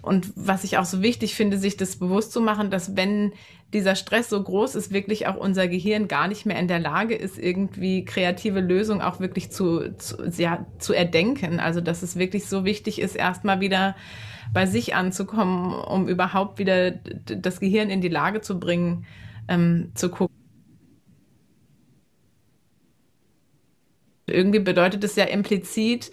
Und 0.00 0.32
was 0.34 0.64
ich 0.64 0.78
auch 0.78 0.86
so 0.86 1.02
wichtig 1.02 1.34
finde, 1.34 1.58
sich 1.58 1.76
das 1.76 1.96
bewusst 1.96 2.32
zu 2.32 2.40
machen, 2.40 2.70
dass 2.70 2.96
wenn 2.96 3.34
dieser 3.74 3.94
Stress 3.94 4.30
so 4.30 4.42
groß 4.42 4.76
ist, 4.76 4.92
wirklich 4.92 5.26
auch 5.26 5.36
unser 5.36 5.68
Gehirn 5.68 6.08
gar 6.08 6.26
nicht 6.26 6.46
mehr 6.46 6.58
in 6.58 6.68
der 6.68 6.78
Lage 6.78 7.14
ist, 7.14 7.38
irgendwie 7.38 8.06
kreative 8.06 8.60
Lösungen 8.60 9.02
auch 9.02 9.20
wirklich 9.20 9.50
zu, 9.50 9.94
zu, 9.98 10.16
ja, 10.38 10.64
zu 10.78 10.94
erdenken. 10.94 11.60
Also 11.60 11.82
dass 11.82 12.02
es 12.02 12.16
wirklich 12.16 12.46
so 12.46 12.64
wichtig 12.64 12.98
ist, 12.98 13.14
erstmal 13.14 13.60
wieder 13.60 13.94
bei 14.52 14.66
sich 14.66 14.94
anzukommen, 14.94 15.74
um 15.74 16.08
überhaupt 16.08 16.58
wieder 16.58 16.92
das 16.92 17.60
Gehirn 17.60 17.90
in 17.90 18.00
die 18.00 18.08
Lage 18.08 18.40
zu 18.40 18.58
bringen, 18.58 19.06
ähm, 19.48 19.92
zu 19.94 20.10
gucken. 20.10 20.34
Irgendwie 24.26 24.60
bedeutet 24.60 25.04
es 25.04 25.16
ja 25.16 25.24
implizit, 25.24 26.10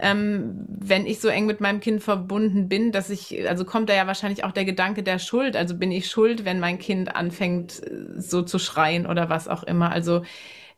ähm, 0.00 0.64
wenn 0.68 1.06
ich 1.06 1.20
so 1.20 1.28
eng 1.28 1.46
mit 1.46 1.60
meinem 1.60 1.80
Kind 1.80 2.02
verbunden 2.02 2.68
bin, 2.68 2.92
dass 2.92 3.10
ich, 3.10 3.48
also 3.48 3.64
kommt 3.64 3.88
da 3.88 3.94
ja 3.94 4.06
wahrscheinlich 4.06 4.44
auch 4.44 4.52
der 4.52 4.64
Gedanke 4.64 5.02
der 5.02 5.18
Schuld. 5.18 5.56
Also 5.56 5.76
bin 5.76 5.90
ich 5.90 6.08
schuld, 6.08 6.44
wenn 6.44 6.60
mein 6.60 6.78
Kind 6.78 7.16
anfängt, 7.16 7.82
so 8.16 8.42
zu 8.42 8.58
schreien 8.58 9.06
oder 9.06 9.28
was 9.28 9.48
auch 9.48 9.64
immer. 9.64 9.90
Also 9.90 10.22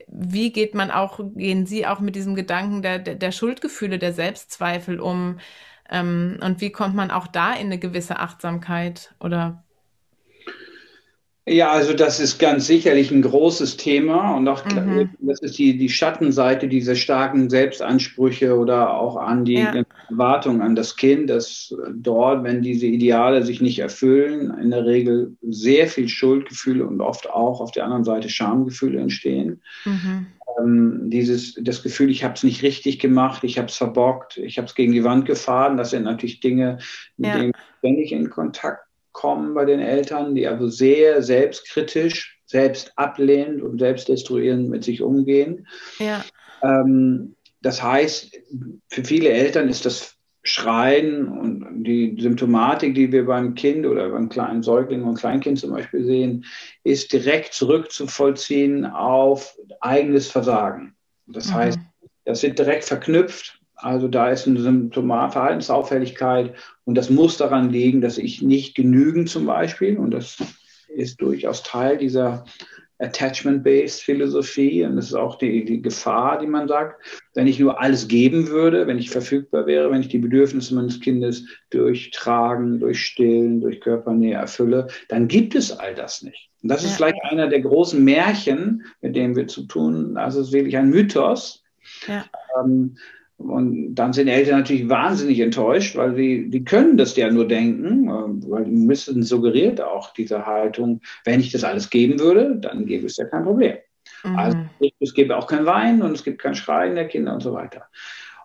wie 0.09 0.53
geht 0.53 0.75
man 0.75 0.91
auch, 0.91 1.21
gehen 1.37 1.67
Sie 1.67 1.87
auch 1.87 2.01
mit 2.01 2.17
diesem 2.17 2.35
Gedanken 2.35 2.83
der, 2.83 2.99
der, 2.99 3.15
der 3.15 3.33
Schuldgefühle, 3.33 3.99
der 3.99 4.13
Selbstzweifel 4.13 5.01
um? 5.01 5.39
Ähm, 5.91 6.39
und 6.43 6.61
wie 6.61 6.71
kommt 6.71 6.95
man 6.95 7.11
auch 7.11 7.27
da 7.27 7.53
in 7.53 7.67
eine 7.67 7.79
gewisse 7.79 8.19
Achtsamkeit 8.19 9.15
oder 9.21 9.65
ja, 11.51 11.71
also 11.71 11.93
das 11.95 12.21
ist 12.21 12.39
ganz 12.39 12.67
sicherlich 12.67 13.11
ein 13.11 13.23
großes 13.23 13.77
Thema 13.77 14.37
und 14.37 14.47
auch 14.47 14.65
mhm. 14.67 15.11
das 15.19 15.41
ist 15.41 15.59
die, 15.59 15.77
die 15.77 15.89
Schattenseite 15.89 16.69
dieser 16.69 16.95
starken 16.95 17.51
Selbstansprüche 17.51 18.57
oder 18.57 18.95
auch 18.95 19.17
an 19.17 19.45
die 19.45 19.55
ja. 19.55 19.85
Erwartung 20.09 20.63
an 20.63 20.77
das 20.77 20.97
Kind, 20.97 21.29
dass 21.29 21.75
dort, 21.93 22.45
wenn 22.45 22.63
diese 22.63 22.87
Ideale 22.87 23.43
sich 23.43 23.61
nicht 23.61 23.81
erfüllen, 23.81 24.57
in 24.61 24.71
der 24.71 24.87
Regel 24.87 25.37
sehr 25.43 25.89
viel 25.89 26.09
Schuldgefühle 26.09 26.87
und 26.87 27.01
oft 27.01 27.29
auch 27.29 27.61
auf 27.61 27.73
der 27.73 27.85
anderen 27.85 28.05
Seite 28.05 28.29
Schamgefühle 28.29 29.01
entstehen. 29.01 29.61
Mhm. 29.85 30.27
Ähm, 30.59 31.11
dieses, 31.11 31.55
das 31.55 31.83
Gefühl, 31.83 32.11
ich 32.11 32.23
habe 32.23 32.35
es 32.35 32.45
nicht 32.45 32.63
richtig 32.63 33.01
gemacht, 33.01 33.43
ich 33.45 33.59
habe 33.59 33.69
es 33.69 33.77
verbockt, 33.77 34.37
ich 34.37 34.57
habe 34.57 34.67
es 34.67 34.75
gegen 34.75 34.93
die 34.93 35.05
Wand 35.05 35.27
gefahren, 35.27 35.77
das 35.77 35.91
sind 35.91 36.05
natürlich 36.05 36.41
Dinge, 36.41 36.79
mit 37.17 37.31
ja. 37.31 37.39
denen 37.39 37.51
ich 37.51 37.79
ständig 37.79 38.13
in 38.13 38.31
Kontakt 38.31 38.90
kommen 39.13 39.55
bei 39.55 39.65
den 39.65 39.81
Eltern, 39.81 40.35
die 40.35 40.47
also 40.47 40.69
sehr 40.69 41.23
selbstkritisch, 41.23 42.41
selbst 42.47 42.93
ablehnend 42.97 43.63
und 43.63 43.79
selbstdestruierend 43.79 44.69
mit 44.69 44.85
sich 44.85 45.03
umgehen. 45.03 45.67
Ja. 45.99 46.25
Ähm, 46.63 47.37
das 47.63 47.83
heißt, 47.83 48.37
für 48.89 49.05
viele 49.05 49.31
Eltern 49.31 49.69
ist 49.69 49.85
das 49.87 50.17
Schreien 50.43 51.29
und 51.29 51.85
die 51.85 52.17
Symptomatik, 52.19 52.95
die 52.95 53.13
wir 53.13 53.27
beim 53.27 53.55
Kind 53.55 53.85
oder 53.85 54.09
beim 54.09 54.31
kleinen 54.31 54.63
Säugling 54.63 55.05
und 55.05 55.19
Kleinkind 55.19 55.59
zum 55.59 55.73
Beispiel 55.73 56.05
sehen, 56.05 56.47
ist 56.83 57.13
direkt 57.13 57.53
zurückzuvollziehen 57.53 58.87
auf 58.87 59.55
eigenes 59.81 60.31
Versagen. 60.31 60.95
Das 61.27 61.49
mhm. 61.49 61.55
heißt, 61.55 61.79
das 62.25 62.43
wird 62.43 62.59
direkt 62.59 62.85
verknüpft 62.85 63.60
also 63.83 64.09
da 64.09 64.31
ist 64.31 64.47
eine 64.47 64.61
Symptomat, 64.61 65.33
Verhaltensauffälligkeit 65.33 66.55
und 66.85 66.95
das 66.95 67.11
muss 67.11 67.37
daran 67.37 67.71
liegen, 67.71 68.01
dass 68.01 68.19
ich 68.19 68.43
nicht 68.43 68.75
genügend 68.75 69.29
zum 69.29 69.47
Beispiel, 69.47 69.99
und 69.99 70.13
das 70.13 70.39
ist 70.89 71.21
durchaus 71.21 71.63
Teil 71.63 71.99
dieser 71.99 72.45
Attachment-Based 73.01 74.03
Philosophie 74.03 74.85
und 74.85 74.97
das 74.97 75.07
ist 75.07 75.15
auch 75.15 75.39
die, 75.39 75.65
die 75.65 75.81
Gefahr, 75.81 76.39
die 76.39 76.47
man 76.47 76.69
sagt, 76.69 77.03
wenn 77.35 77.47
ich 77.47 77.59
nur 77.59 77.81
alles 77.81 78.09
geben 78.09 78.49
würde, 78.49 78.87
wenn 78.87 78.99
ich 78.99 79.11
verfügbar 79.11 79.67
wäre, 79.67 79.91
wenn 79.91 80.03
ich 80.03 80.09
die 80.09 80.19
Bedürfnisse 80.19 80.75
meines 80.75 81.01
Kindes 81.01 81.47
durch 81.71 82.11
Tragen, 82.11 82.79
durch 82.79 83.03
Stillen, 83.03 83.61
durch 83.61 83.81
Körpernähe 83.81 84.35
erfülle, 84.35 84.89
dann 85.09 85.29
gibt 85.29 85.55
es 85.55 85.73
all 85.73 85.95
das 85.95 86.23
nicht. 86.23 86.51
Und 86.63 86.69
das 86.69 86.85
ist 86.85 86.97
vielleicht 86.97 87.23
einer 87.23 87.49
der 87.49 87.61
großen 87.61 88.05
Märchen, 88.05 88.85
mit 89.01 89.17
denen 89.17 89.35
wir 89.35 89.47
zu 89.47 89.63
tun, 89.63 90.19
also 90.19 90.41
es 90.41 90.49
ist 90.49 90.53
wirklich 90.53 90.77
ein 90.77 90.91
Mythos. 90.91 91.63
Ja. 92.07 92.27
Ähm, 92.63 92.97
und 93.41 93.95
dann 93.95 94.13
sind 94.13 94.29
Eltern 94.29 94.59
natürlich 94.59 94.89
wahnsinnig 94.89 95.41
enttäuscht, 95.41 95.97
weil 95.97 96.15
sie, 96.15 96.51
die 96.51 96.65
können 96.65 96.97
das 96.97 97.17
ja 97.17 97.31
nur 97.31 97.49
denken, 97.49 98.09
äh, 98.09 98.51
weil 98.51 98.65
die 98.65 98.71
müssen 98.71 99.23
suggeriert 99.23 99.81
auch 99.81 100.13
diese 100.13 100.47
Haltung, 100.47 101.01
wenn 101.25 101.41
ich 101.41 101.51
das 101.51 101.65
alles 101.65 101.89
geben 101.91 102.21
würde, 102.21 102.57
dann 102.57 102.87
gäbe 102.87 103.07
es 103.07 103.17
ja 103.17 103.25
kein 103.25 103.45
Problem. 103.45 103.79
Mhm. 104.25 104.37
Also 104.37 104.59
es 105.01 105.15
gäbe 105.15 105.37
auch 105.37 105.47
kein 105.47 105.65
Weinen 105.65 106.03
und 106.03 106.13
es 106.13 106.23
gibt 106.23 106.41
kein 106.41 106.55
Schreien 106.55 106.95
der 106.95 107.09
Kinder 107.09 107.33
und 107.33 107.43
so 107.43 107.55
weiter. 107.55 107.87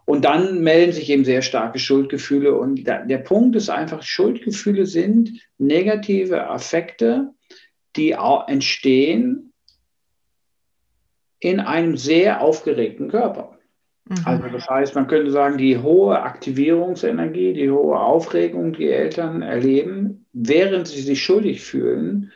Und 0.05 0.23
dann 0.23 0.61
melden 0.61 0.93
sich 0.93 1.09
eben 1.09 1.25
sehr 1.25 1.41
starke 1.41 1.79
Schuldgefühle. 1.79 2.53
Und 2.53 2.85
der 2.85 3.17
Punkt 3.17 3.55
ist 3.55 3.69
einfach, 3.69 4.03
Schuldgefühle 4.03 4.85
sind 4.85 5.31
negative 5.57 6.47
Affekte, 6.47 7.31
die 7.95 8.15
auch 8.15 8.47
entstehen 8.47 9.51
in 11.39 11.59
einem 11.59 11.97
sehr 11.97 12.41
aufgeregten 12.41 13.09
Körper. 13.09 13.54
Mhm. 14.07 14.17
Also 14.25 14.47
das 14.49 14.69
heißt, 14.69 14.95
man 14.95 15.07
könnte 15.07 15.31
sagen, 15.31 15.57
die 15.57 15.77
hohe 15.77 16.21
Aktivierungsenergie, 16.21 17.53
die 17.53 17.71
hohe 17.71 17.99
Aufregung, 17.99 18.73
die 18.73 18.89
Eltern 18.89 19.41
erleben, 19.41 20.25
während 20.33 20.87
sie 20.87 21.01
sich 21.01 21.23
schuldig 21.23 21.63
fühlen, 21.63 22.31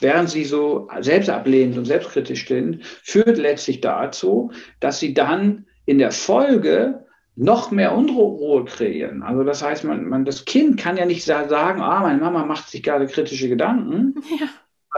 während 0.00 0.30
sie 0.30 0.44
so 0.44 0.88
selbstablehnend 1.00 1.76
und 1.78 1.84
selbstkritisch 1.84 2.46
sind, 2.46 2.84
führt 2.84 3.38
letztlich 3.38 3.80
dazu, 3.80 4.52
dass 4.78 5.00
sie 5.00 5.14
dann 5.14 5.66
in 5.84 5.98
der 5.98 6.12
Folge 6.12 7.04
noch 7.36 7.70
mehr 7.70 7.96
Unruhe 7.96 8.64
kreieren. 8.64 9.22
Also 9.22 9.44
das 9.44 9.62
heißt, 9.62 9.84
man, 9.84 10.04
man, 10.06 10.24
das 10.24 10.44
Kind 10.44 10.78
kann 10.78 10.96
ja 10.96 11.06
nicht 11.06 11.24
sagen, 11.24 11.80
ah, 11.80 12.00
meine 12.00 12.20
Mama 12.20 12.44
macht 12.44 12.68
sich 12.68 12.82
gerade 12.82 13.06
kritische 13.06 13.48
Gedanken, 13.48 14.14
ja. 14.38 14.46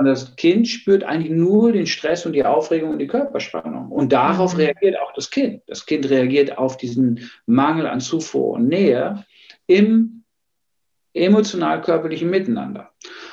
Das 0.05 0.37
Kind 0.37 0.69
spürt 0.69 1.05
eigentlich 1.05 1.33
nur 1.33 1.73
den 1.73 1.87
Stress 1.87 2.25
und 2.25 2.33
die 2.33 2.45
Aufregung 2.45 2.91
und 2.91 2.99
die 2.99 3.07
Körperspannung. 3.07 3.91
Und 3.91 4.13
darauf 4.13 4.55
mhm. 4.55 4.61
reagiert 4.61 4.99
auch 4.99 5.13
das 5.13 5.31
Kind. 5.31 5.63
Das 5.67 5.85
Kind 5.85 6.09
reagiert 6.09 6.57
auf 6.57 6.77
diesen 6.77 7.31
Mangel 7.47 7.87
an 7.87 8.01
Zufuhr 8.01 8.55
und 8.55 8.69
Nähe 8.69 9.25
im 9.67 10.25
emotional-körperlichen 11.15 12.31
Miteinander. 12.31 12.91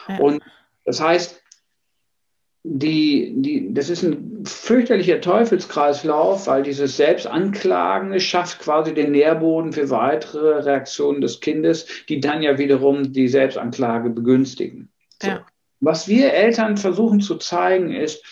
Ja. 0.09 0.17
Und 0.17 0.43
das 0.83 0.99
heißt, 0.99 1.41
die, 2.63 3.33
die, 3.37 3.73
das 3.73 3.89
ist 3.89 4.03
ein 4.03 4.43
fürchterlicher 4.45 5.21
Teufelskreislauf, 5.21 6.47
weil 6.47 6.63
dieses 6.63 6.97
Selbstanklagen 6.97 8.19
schafft 8.19 8.59
quasi 8.59 8.93
den 8.93 9.11
Nährboden 9.11 9.71
für 9.71 9.89
weitere 9.89 10.59
Reaktionen 10.59 11.21
des 11.21 11.39
Kindes, 11.39 11.87
die 12.09 12.19
dann 12.19 12.41
ja 12.41 12.57
wiederum 12.57 13.13
die 13.13 13.29
Selbstanklage 13.29 14.09
begünstigen. 14.09 14.91
So. 15.21 15.29
Ja. 15.29 15.45
Was 15.79 16.07
wir 16.07 16.33
Eltern 16.33 16.77
versuchen 16.77 17.21
zu 17.21 17.35
zeigen, 17.37 17.91
ist, 17.91 18.23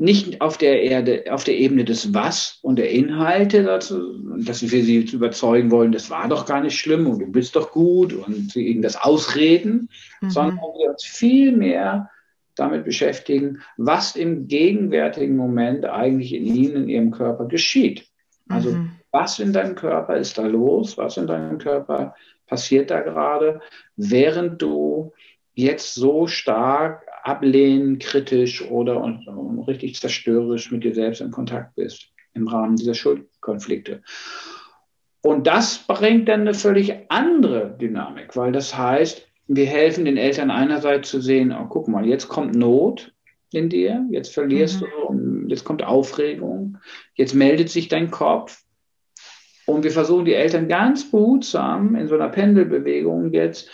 nicht 0.00 0.40
auf 0.40 0.56
der 0.56 0.82
Erde, 0.82 1.24
auf 1.30 1.42
der 1.42 1.58
Ebene 1.58 1.84
des 1.84 2.14
Was 2.14 2.60
und 2.62 2.76
der 2.76 2.90
Inhalte 2.90 3.64
dazu, 3.64 4.16
dass 4.38 4.62
wir 4.62 4.84
sie 4.84 4.98
überzeugen 4.98 5.72
wollen, 5.72 5.90
das 5.90 6.08
war 6.08 6.28
doch 6.28 6.46
gar 6.46 6.60
nicht 6.60 6.78
schlimm 6.78 7.08
und 7.08 7.18
du 7.18 7.26
bist 7.26 7.56
doch 7.56 7.72
gut 7.72 8.12
und 8.12 8.52
sie 8.52 8.68
ihnen 8.68 8.80
das 8.80 8.96
ausreden, 8.96 9.88
mhm. 10.20 10.30
sondern 10.30 10.56
wir 10.58 10.90
uns 10.90 11.04
viel 11.04 11.50
mehr 11.50 12.10
damit 12.54 12.84
beschäftigen, 12.84 13.60
was 13.76 14.14
im 14.14 14.46
gegenwärtigen 14.46 15.36
Moment 15.36 15.84
eigentlich 15.84 16.32
in 16.32 16.46
ihnen, 16.46 16.84
in 16.84 16.88
ihrem 16.88 17.10
Körper 17.10 17.46
geschieht. 17.46 18.06
Also 18.48 18.70
mhm. 18.70 18.92
was 19.10 19.40
in 19.40 19.52
deinem 19.52 19.74
Körper 19.74 20.16
ist 20.16 20.38
da 20.38 20.46
los, 20.46 20.96
was 20.96 21.16
in 21.16 21.26
deinem 21.26 21.58
Körper 21.58 22.14
passiert 22.46 22.90
da 22.90 23.00
gerade, 23.00 23.60
während 23.96 24.62
du 24.62 25.12
jetzt 25.58 25.94
so 25.94 26.28
stark 26.28 27.04
ablehnen, 27.24 27.98
kritisch 27.98 28.62
oder 28.70 29.00
und, 29.02 29.26
und 29.26 29.58
richtig 29.64 30.00
zerstörerisch 30.00 30.70
mit 30.70 30.84
dir 30.84 30.94
selbst 30.94 31.20
in 31.20 31.32
Kontakt 31.32 31.74
bist 31.74 32.10
im 32.34 32.46
Rahmen 32.46 32.76
dieser 32.76 32.94
Schuldkonflikte. 32.94 34.02
Und 35.20 35.48
das 35.48 35.78
bringt 35.78 36.28
dann 36.28 36.42
eine 36.42 36.54
völlig 36.54 36.94
andere 37.08 37.76
Dynamik, 37.76 38.36
weil 38.36 38.52
das 38.52 38.78
heißt, 38.78 39.26
wir 39.48 39.66
helfen 39.66 40.04
den 40.04 40.16
Eltern 40.16 40.52
einerseits 40.52 41.10
zu 41.10 41.20
sehen, 41.20 41.52
oh, 41.52 41.66
guck 41.68 41.88
mal, 41.88 42.06
jetzt 42.06 42.28
kommt 42.28 42.54
Not 42.54 43.12
in 43.50 43.68
dir, 43.68 44.06
jetzt 44.10 44.32
verlierst 44.32 44.82
mhm. 44.82 45.46
du, 45.46 45.48
jetzt 45.48 45.64
kommt 45.64 45.82
Aufregung, 45.82 46.78
jetzt 47.14 47.34
meldet 47.34 47.68
sich 47.68 47.88
dein 47.88 48.12
Kopf. 48.12 48.62
Und 49.66 49.82
wir 49.82 49.90
versuchen 49.90 50.24
die 50.24 50.34
Eltern 50.34 50.68
ganz 50.68 51.10
behutsam 51.10 51.96
in 51.96 52.06
so 52.06 52.14
einer 52.14 52.28
Pendelbewegung 52.28 53.32
jetzt 53.32 53.68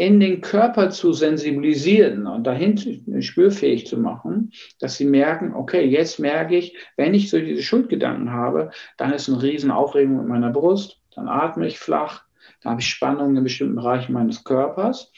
in 0.00 0.18
den 0.18 0.40
Körper 0.40 0.88
zu 0.88 1.12
sensibilisieren 1.12 2.26
und 2.26 2.46
dahin 2.46 2.78
spürfähig 3.20 3.86
zu 3.86 3.98
machen, 3.98 4.50
dass 4.78 4.96
sie 4.96 5.04
merken, 5.04 5.52
okay, 5.52 5.84
jetzt 5.84 6.18
merke 6.18 6.56
ich, 6.56 6.74
wenn 6.96 7.12
ich 7.12 7.28
so 7.28 7.38
diese 7.38 7.62
Schuldgedanken 7.62 8.32
habe, 8.32 8.70
dann 8.96 9.12
ist 9.12 9.28
eine 9.28 9.42
riesen 9.42 9.70
Aufregung 9.70 10.18
in 10.18 10.26
meiner 10.26 10.48
Brust, 10.48 11.02
dann 11.14 11.28
atme 11.28 11.66
ich 11.66 11.78
flach, 11.78 12.24
dann 12.62 12.72
habe 12.72 12.80
ich 12.80 12.88
Spannungen 12.88 13.36
in 13.36 13.44
bestimmten 13.44 13.74
Bereichen 13.74 14.14
meines 14.14 14.42
Körpers 14.42 15.12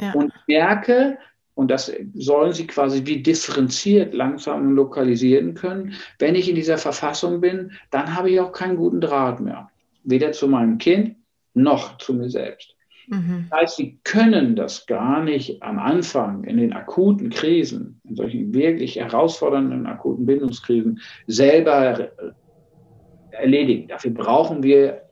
ja. 0.00 0.12
und 0.14 0.32
merke, 0.48 1.18
und 1.54 1.70
das 1.70 1.92
sollen 2.14 2.54
sie 2.54 2.66
quasi 2.66 3.04
wie 3.04 3.22
differenziert 3.22 4.14
langsam 4.14 4.74
lokalisieren 4.74 5.52
können. 5.52 5.92
Wenn 6.18 6.34
ich 6.34 6.48
in 6.48 6.56
dieser 6.56 6.78
Verfassung 6.78 7.42
bin, 7.42 7.72
dann 7.90 8.16
habe 8.16 8.30
ich 8.30 8.40
auch 8.40 8.52
keinen 8.52 8.76
guten 8.76 9.02
Draht 9.02 9.40
mehr. 9.40 9.68
Weder 10.02 10.32
zu 10.32 10.48
meinem 10.48 10.78
Kind 10.78 11.16
noch 11.52 11.98
zu 11.98 12.14
mir 12.14 12.30
selbst. 12.30 12.73
Mhm. 13.08 13.46
Das 13.50 13.60
heißt, 13.60 13.76
sie 13.76 13.98
können 14.04 14.56
das 14.56 14.86
gar 14.86 15.22
nicht 15.22 15.62
am 15.62 15.78
Anfang 15.78 16.44
in 16.44 16.56
den 16.56 16.72
akuten 16.72 17.30
Krisen, 17.30 18.00
in 18.08 18.16
solchen 18.16 18.54
wirklich 18.54 18.96
herausfordernden 18.96 19.86
akuten 19.86 20.26
Bindungskrisen 20.26 21.00
selber 21.26 22.10
erledigen. 23.30 23.88
Dafür 23.88 24.12
brauchen 24.12 24.62
wir 24.62 25.02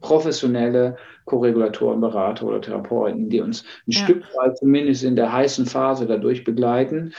professionelle 0.00 0.96
Korregulatoren, 1.24 2.00
Berater 2.00 2.46
oder 2.46 2.60
Therapeuten, 2.60 3.30
die 3.30 3.40
uns 3.40 3.62
ein 3.86 3.92
ja. 3.92 4.04
Stück 4.04 4.24
weit 4.36 4.58
zumindest 4.58 5.04
in 5.04 5.16
der 5.16 5.32
heißen 5.32 5.66
Phase 5.66 6.06
dadurch 6.06 6.44
begleiten, 6.44 7.14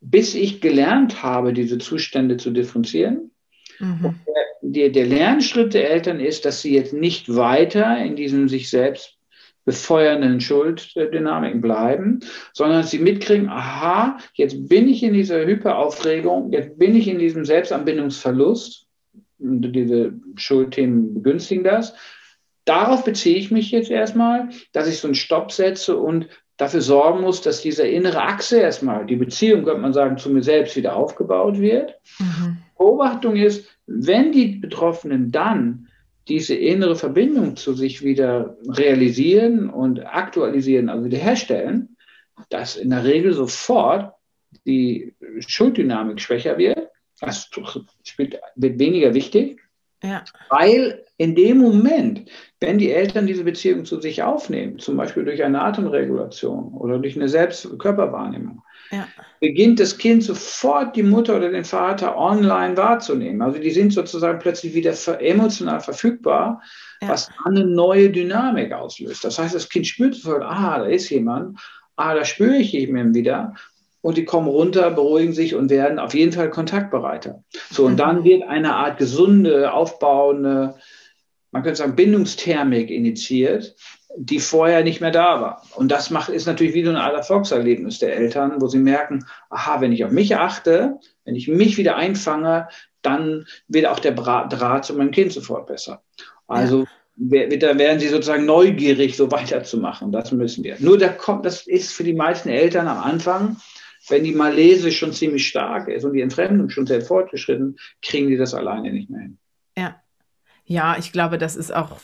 bis 0.00 0.34
ich 0.34 0.60
gelernt 0.60 1.22
habe, 1.22 1.52
diese 1.52 1.78
Zustände 1.78 2.36
zu 2.36 2.50
differenzieren. 2.50 3.30
Mhm. 3.78 4.16
Der, 4.60 4.90
der, 4.90 5.06
Lernschritt 5.06 5.74
der 5.74 5.90
Eltern 5.90 6.20
ist, 6.20 6.44
dass 6.44 6.62
sie 6.62 6.74
jetzt 6.74 6.92
nicht 6.92 7.34
weiter 7.34 7.98
in 7.98 8.16
diesem 8.16 8.48
sich 8.48 8.70
selbst 8.70 9.18
befeuernden 9.64 10.40
Schulddynamiken 10.40 11.60
bleiben, 11.60 12.20
sondern 12.52 12.82
sie 12.82 12.98
mitkriegen, 12.98 13.48
aha, 13.48 14.18
jetzt 14.34 14.68
bin 14.68 14.88
ich 14.88 15.02
in 15.02 15.12
dieser 15.12 15.44
Hyperaufregung, 15.46 16.52
jetzt 16.52 16.78
bin 16.78 16.96
ich 16.96 17.08
in 17.08 17.18
diesem 17.18 17.44
Selbstanbindungsverlust, 17.44 18.86
diese 19.38 20.12
Schuldthemen 20.36 21.14
begünstigen 21.14 21.64
das. 21.64 21.94
Darauf 22.64 23.04
beziehe 23.04 23.36
ich 23.36 23.50
mich 23.50 23.70
jetzt 23.72 23.90
erstmal, 23.90 24.50
dass 24.72 24.88
ich 24.88 24.98
so 24.98 25.08
einen 25.08 25.16
Stopp 25.16 25.50
setze 25.50 25.96
und 25.96 26.28
dafür 26.56 26.80
sorgen 26.80 27.22
muss, 27.22 27.40
dass 27.40 27.60
diese 27.60 27.86
innere 27.86 28.22
Achse 28.22 28.60
erstmal, 28.60 29.04
die 29.06 29.16
Beziehung, 29.16 29.64
könnte 29.64 29.80
man 29.80 29.92
sagen, 29.92 30.16
zu 30.16 30.30
mir 30.30 30.42
selbst 30.42 30.76
wieder 30.76 30.94
aufgebaut 30.94 31.58
wird. 31.58 31.98
Mhm. 32.18 32.58
Beobachtung 32.78 33.36
ist, 33.36 33.68
wenn 33.86 34.32
die 34.32 34.56
Betroffenen 34.56 35.32
dann 35.32 35.88
diese 36.28 36.54
innere 36.54 36.96
Verbindung 36.96 37.56
zu 37.56 37.74
sich 37.74 38.02
wieder 38.02 38.56
realisieren 38.68 39.68
und 39.70 40.06
aktualisieren, 40.06 40.88
also 40.88 41.04
wiederherstellen, 41.04 41.96
dass 42.48 42.76
in 42.76 42.90
der 42.90 43.04
Regel 43.04 43.32
sofort 43.32 44.14
die 44.66 45.14
Schulddynamik 45.46 46.20
schwächer 46.20 46.58
wird. 46.58 46.88
Das 47.20 47.48
spielt, 48.04 48.40
wird 48.56 48.78
weniger 48.78 49.14
wichtig, 49.14 49.60
ja. 50.02 50.24
weil 50.48 51.04
in 51.16 51.34
dem 51.34 51.58
Moment, 51.58 52.28
wenn 52.58 52.78
die 52.78 52.90
Eltern 52.90 53.26
diese 53.26 53.44
Beziehung 53.44 53.84
zu 53.84 54.00
sich 54.00 54.22
aufnehmen, 54.22 54.78
zum 54.78 54.96
Beispiel 54.96 55.24
durch 55.24 55.42
eine 55.42 55.62
Atemregulation 55.62 56.74
oder 56.74 56.98
durch 56.98 57.14
eine 57.14 57.28
Selbstkörperwahrnehmung, 57.28 58.62
ja. 58.92 59.08
beginnt 59.40 59.80
das 59.80 59.98
Kind 59.98 60.22
sofort 60.22 60.94
die 60.94 61.02
Mutter 61.02 61.36
oder 61.36 61.50
den 61.50 61.64
Vater 61.64 62.16
online 62.16 62.76
wahrzunehmen. 62.76 63.42
Also 63.42 63.58
die 63.58 63.70
sind 63.70 63.92
sozusagen 63.92 64.38
plötzlich 64.38 64.74
wieder 64.74 64.94
emotional 65.20 65.80
verfügbar, 65.80 66.62
ja. 67.00 67.08
was 67.08 67.30
eine 67.44 67.64
neue 67.64 68.10
Dynamik 68.10 68.72
auslöst. 68.72 69.24
Das 69.24 69.38
heißt, 69.38 69.54
das 69.54 69.68
Kind 69.68 69.86
spürt 69.86 70.14
sofort, 70.14 70.42
ah, 70.42 70.78
da 70.78 70.84
ist 70.84 71.08
jemand, 71.10 71.58
ah, 71.96 72.14
da 72.14 72.24
spüre 72.24 72.56
ich 72.56 72.74
ihn 72.74 73.14
wieder. 73.14 73.54
Und 74.02 74.16
die 74.16 74.24
kommen 74.24 74.48
runter, 74.48 74.90
beruhigen 74.90 75.32
sich 75.32 75.54
und 75.54 75.70
werden 75.70 75.98
auf 75.98 76.14
jeden 76.14 76.32
Fall 76.32 76.50
kontaktbereiter. 76.50 77.44
So, 77.70 77.86
und 77.86 77.98
dann 77.98 78.20
mhm. 78.20 78.24
wird 78.24 78.42
eine 78.42 78.74
Art 78.74 78.98
gesunde, 78.98 79.72
aufbauende, 79.72 80.74
man 81.52 81.62
könnte 81.62 81.78
sagen, 81.78 81.94
Bindungsthermik 81.94 82.90
initiiert, 82.90 83.76
die 84.16 84.40
vorher 84.40 84.84
nicht 84.84 85.00
mehr 85.00 85.10
da 85.10 85.40
war. 85.40 85.62
Und 85.74 85.90
das 85.90 86.10
macht, 86.10 86.28
ist 86.28 86.46
natürlich 86.46 86.74
wie 86.74 86.84
so 86.84 86.90
ein 86.90 86.96
Erfolgserlebnis 86.96 87.98
der 87.98 88.16
Eltern, 88.16 88.60
wo 88.60 88.66
sie 88.66 88.78
merken, 88.78 89.24
aha, 89.50 89.80
wenn 89.80 89.92
ich 89.92 90.04
auf 90.04 90.10
mich 90.10 90.36
achte, 90.36 90.98
wenn 91.24 91.34
ich 91.34 91.48
mich 91.48 91.78
wieder 91.78 91.96
einfange, 91.96 92.68
dann 93.00 93.46
wird 93.68 93.86
auch 93.86 93.98
der 93.98 94.12
Draht 94.12 94.84
zu 94.84 94.94
meinem 94.94 95.10
Kind 95.10 95.32
sofort 95.32 95.66
besser. 95.66 96.02
Also 96.46 96.86
ja. 97.16 97.46
da 97.46 97.78
werden 97.78 98.00
sie 98.00 98.08
sozusagen 98.08 98.44
neugierig, 98.44 99.16
so 99.16 99.30
weiterzumachen. 99.30 100.12
Das 100.12 100.32
müssen 100.32 100.62
wir. 100.62 100.76
Nur 100.78 100.98
da 100.98 101.08
kommt, 101.08 101.46
das 101.46 101.66
ist 101.66 101.92
für 101.92 102.04
die 102.04 102.14
meisten 102.14 102.48
Eltern 102.48 102.88
am 102.88 102.98
Anfang, 102.98 103.56
wenn 104.08 104.24
die 104.24 104.32
Malese 104.32 104.92
schon 104.92 105.12
ziemlich 105.12 105.46
stark 105.46 105.88
ist 105.88 106.04
und 106.04 106.12
die 106.12 106.22
Entfremdung 106.22 106.68
schon 106.70 106.86
sehr 106.86 107.02
fortgeschritten, 107.02 107.78
kriegen 108.02 108.28
die 108.28 108.36
das 108.36 108.52
alleine 108.52 108.92
nicht 108.92 109.10
mehr 109.10 109.20
hin. 109.20 109.38
Ja. 109.76 109.96
Ja, 110.64 110.96
ich 110.98 111.12
glaube, 111.12 111.38
das 111.38 111.56
ist 111.56 111.74
auch 111.74 111.98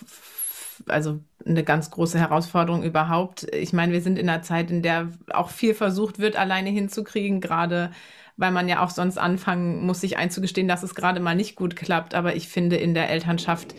also 0.87 1.21
eine 1.49 1.65
ganz 1.65 1.91
große 1.91 2.19
Herausforderung 2.19 2.83
überhaupt. 2.83 3.47
Ich 3.55 3.73
meine, 3.73 3.93
wir 3.93 4.01
sind 4.01 4.19
in 4.19 4.29
einer 4.29 4.43
Zeit, 4.43 4.71
in 4.71 4.83
der 4.83 5.09
auch 5.33 5.51
viel 5.51 5.75
versucht 5.75 6.19
wird, 6.19 6.37
alleine 6.37 6.71
hinzukriegen, 6.71 7.41
gerade 7.41 7.91
weil 8.37 8.53
man 8.53 8.69
ja 8.69 8.83
auch 8.85 8.91
sonst 8.91 9.19
anfangen 9.19 9.85
muss, 9.85 10.01
sich 10.01 10.17
einzugestehen, 10.17 10.69
dass 10.69 10.83
es 10.85 10.95
gerade 10.95 11.21
mal 11.21 11.35
nicht 11.35 11.57
gut 11.57 11.75
klappt. 11.75 12.15
Aber 12.15 12.37
ich 12.37 12.49
finde, 12.49 12.77
in 12.77 12.95
der 12.95 13.11
Elternschaft 13.11 13.75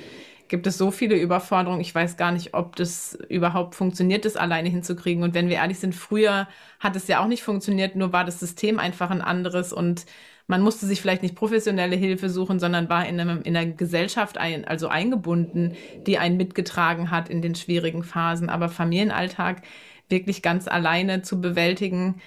gibt 0.50 0.68
es 0.68 0.78
so 0.78 0.92
viele 0.92 1.16
Überforderungen. 1.16 1.80
Ich 1.80 1.96
weiß 1.96 2.18
gar 2.18 2.32
nicht, 2.32 2.54
ob 2.54 2.76
das 2.76 3.18
überhaupt 3.30 3.76
funktioniert, 3.76 4.26
das 4.26 4.36
alleine 4.36 4.68
hinzukriegen. 4.68 5.24
Und 5.24 5.34
wenn 5.34 5.48
wir 5.48 5.58
ehrlich 5.58 5.80
sind, 5.80 5.96
früher 5.96 6.48
hat 6.80 6.96
es 6.96 7.08
ja 7.08 7.22
auch 7.24 7.28
nicht 7.28 7.44
funktioniert, 7.44 7.96
nur 7.96 8.12
war 8.12 8.26
das 8.26 8.40
System 8.40 8.80
einfach 8.80 9.12
ein 9.12 9.22
anderes 9.22 9.72
und 9.72 10.06
man 10.50 10.62
musste 10.64 10.88
sich 10.88 11.00
vielleicht 11.00 11.22
nicht 11.22 11.36
professionelle 11.36 11.96
Hilfe 11.96 12.28
suchen, 12.28 12.60
sondern 12.60 12.90
war 12.90 13.06
in, 13.08 13.20
einem, 13.20 13.44
in 13.44 13.56
einer 13.56 13.72
Gesellschaft 13.72 14.40
ein, 14.40 14.66
also 14.66 14.88
eingebunden, 14.88 15.76
die 16.08 16.18
einen 16.18 16.38
mitgetragen 16.38 17.12
hat 17.12 17.30
in 17.30 17.44
den 17.44 17.54
schwierigen 17.54 18.04
Phasen. 18.04 18.50
Aber 18.50 18.68
Familienalltag 18.70 19.62
wirklich 20.10 20.42
ganz 20.42 20.68
alleine 20.68 21.22
zu 21.22 21.40
bewältigen, 21.40 22.20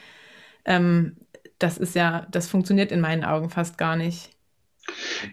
ähm, 0.65 1.17
das 1.59 1.79
ist 1.79 1.97
ja, 1.97 2.27
das 2.31 2.49
funktioniert 2.49 2.93
in 2.93 3.01
meinen 3.01 3.25
Augen 3.25 3.51
fast 3.51 3.77
gar 3.77 3.97
nicht. 3.97 4.31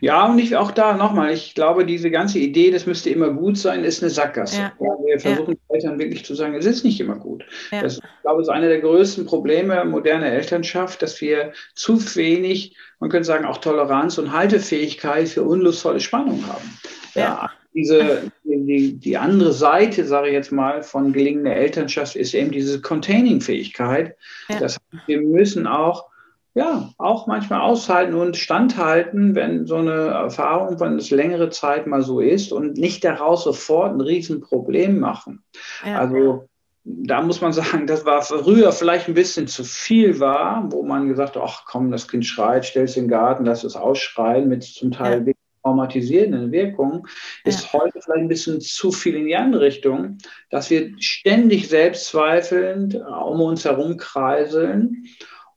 Ja, 0.01 0.25
und 0.25 0.39
ich 0.39 0.55
auch 0.55 0.71
da 0.71 0.95
nochmal, 0.95 1.33
ich 1.33 1.55
glaube, 1.55 1.85
diese 1.85 2.11
ganze 2.11 2.39
Idee, 2.39 2.71
das 2.71 2.85
müsste 2.85 3.09
immer 3.09 3.29
gut 3.29 3.57
sein, 3.57 3.83
ist 3.83 4.01
eine 4.01 4.09
Sackgasse. 4.09 4.57
Ja. 4.61 4.73
wir 4.79 5.19
versuchen 5.19 5.53
ja. 5.53 5.75
Eltern 5.75 5.99
wirklich 5.99 6.25
zu 6.25 6.35
sagen, 6.35 6.55
es 6.55 6.65
ist 6.65 6.83
nicht 6.83 6.99
immer 6.99 7.15
gut. 7.15 7.43
Ja. 7.71 7.81
Das, 7.81 7.95
ich 7.97 8.21
glaube, 8.21 8.41
ist 8.41 8.49
einer 8.49 8.67
der 8.67 8.81
größten 8.81 9.25
Probleme 9.25 9.83
moderner 9.85 10.27
Elternschaft, 10.27 11.01
dass 11.01 11.19
wir 11.21 11.53
zu 11.75 11.99
wenig, 12.15 12.75
man 12.99 13.09
könnte 13.09 13.27
sagen, 13.27 13.45
auch 13.45 13.57
Toleranz 13.57 14.17
und 14.17 14.31
Haltefähigkeit 14.31 15.29
für 15.29 15.43
unlustvolle 15.43 15.99
Spannung 15.99 16.45
haben. 16.47 16.77
Ja. 17.15 17.49
Diese, 17.73 18.31
die, 18.43 18.99
die 18.99 19.17
andere 19.17 19.53
Seite, 19.53 20.03
sage 20.03 20.27
ich 20.27 20.33
jetzt 20.33 20.51
mal, 20.51 20.81
von 20.81 21.13
gelingender 21.13 21.55
Elternschaft 21.55 22.15
ist 22.15 22.33
eben 22.33 22.51
diese 22.51 22.81
Containing-Fähigkeit. 22.81 24.15
Das 24.47 24.73
heißt, 24.75 25.07
wir 25.07 25.21
müssen 25.21 25.67
auch 25.67 26.08
ja, 26.55 26.89
auch 26.97 27.27
manchmal 27.27 27.61
aushalten 27.61 28.15
und 28.15 28.35
standhalten, 28.35 29.35
wenn 29.35 29.65
so 29.65 29.75
eine 29.77 30.07
Erfahrung, 30.07 30.79
wenn 30.79 30.97
es 30.97 31.11
längere 31.11 31.49
Zeit 31.49 31.87
mal 31.87 32.01
so 32.01 32.19
ist 32.19 32.51
und 32.51 32.77
nicht 32.77 33.03
daraus 33.03 33.43
sofort 33.43 33.93
ein 33.93 34.01
Riesenproblem 34.01 34.99
machen. 34.99 35.43
Ja. 35.85 35.99
Also 35.99 36.49
da 36.83 37.21
muss 37.21 37.41
man 37.41 37.53
sagen, 37.53 37.87
das 37.87 38.05
war 38.05 38.21
früher 38.21 38.71
vielleicht 38.71 39.07
ein 39.07 39.13
bisschen 39.13 39.47
zu 39.47 39.63
viel 39.63 40.19
war, 40.19 40.71
wo 40.71 40.83
man 40.83 41.07
gesagt 41.07 41.35
hat, 41.35 41.43
ach 41.45 41.65
komm, 41.65 41.91
das 41.91 42.07
Kind 42.07 42.25
schreit, 42.25 42.65
stell 42.65 42.85
es 42.85 42.97
in 42.97 43.03
den 43.03 43.09
Garten, 43.09 43.45
lass 43.45 43.63
es 43.63 43.75
ausschreien 43.75 44.49
mit 44.49 44.63
zum 44.63 44.91
Teil 44.91 45.23
ja. 45.27 45.33
traumatisierenden 45.61 46.51
Wirkungen, 46.51 47.03
ist 47.43 47.71
ja. 47.71 47.79
heute 47.79 48.01
vielleicht 48.01 48.23
ein 48.23 48.27
bisschen 48.27 48.59
zu 48.59 48.91
viel 48.91 49.15
in 49.15 49.25
die 49.25 49.35
andere 49.35 49.61
Richtung, 49.61 50.17
dass 50.49 50.71
wir 50.71 50.91
ständig 50.99 51.69
selbstzweifelnd 51.69 52.95
um 52.95 53.41
uns 53.41 53.65
herum 53.65 53.97
kreiseln 53.97 55.05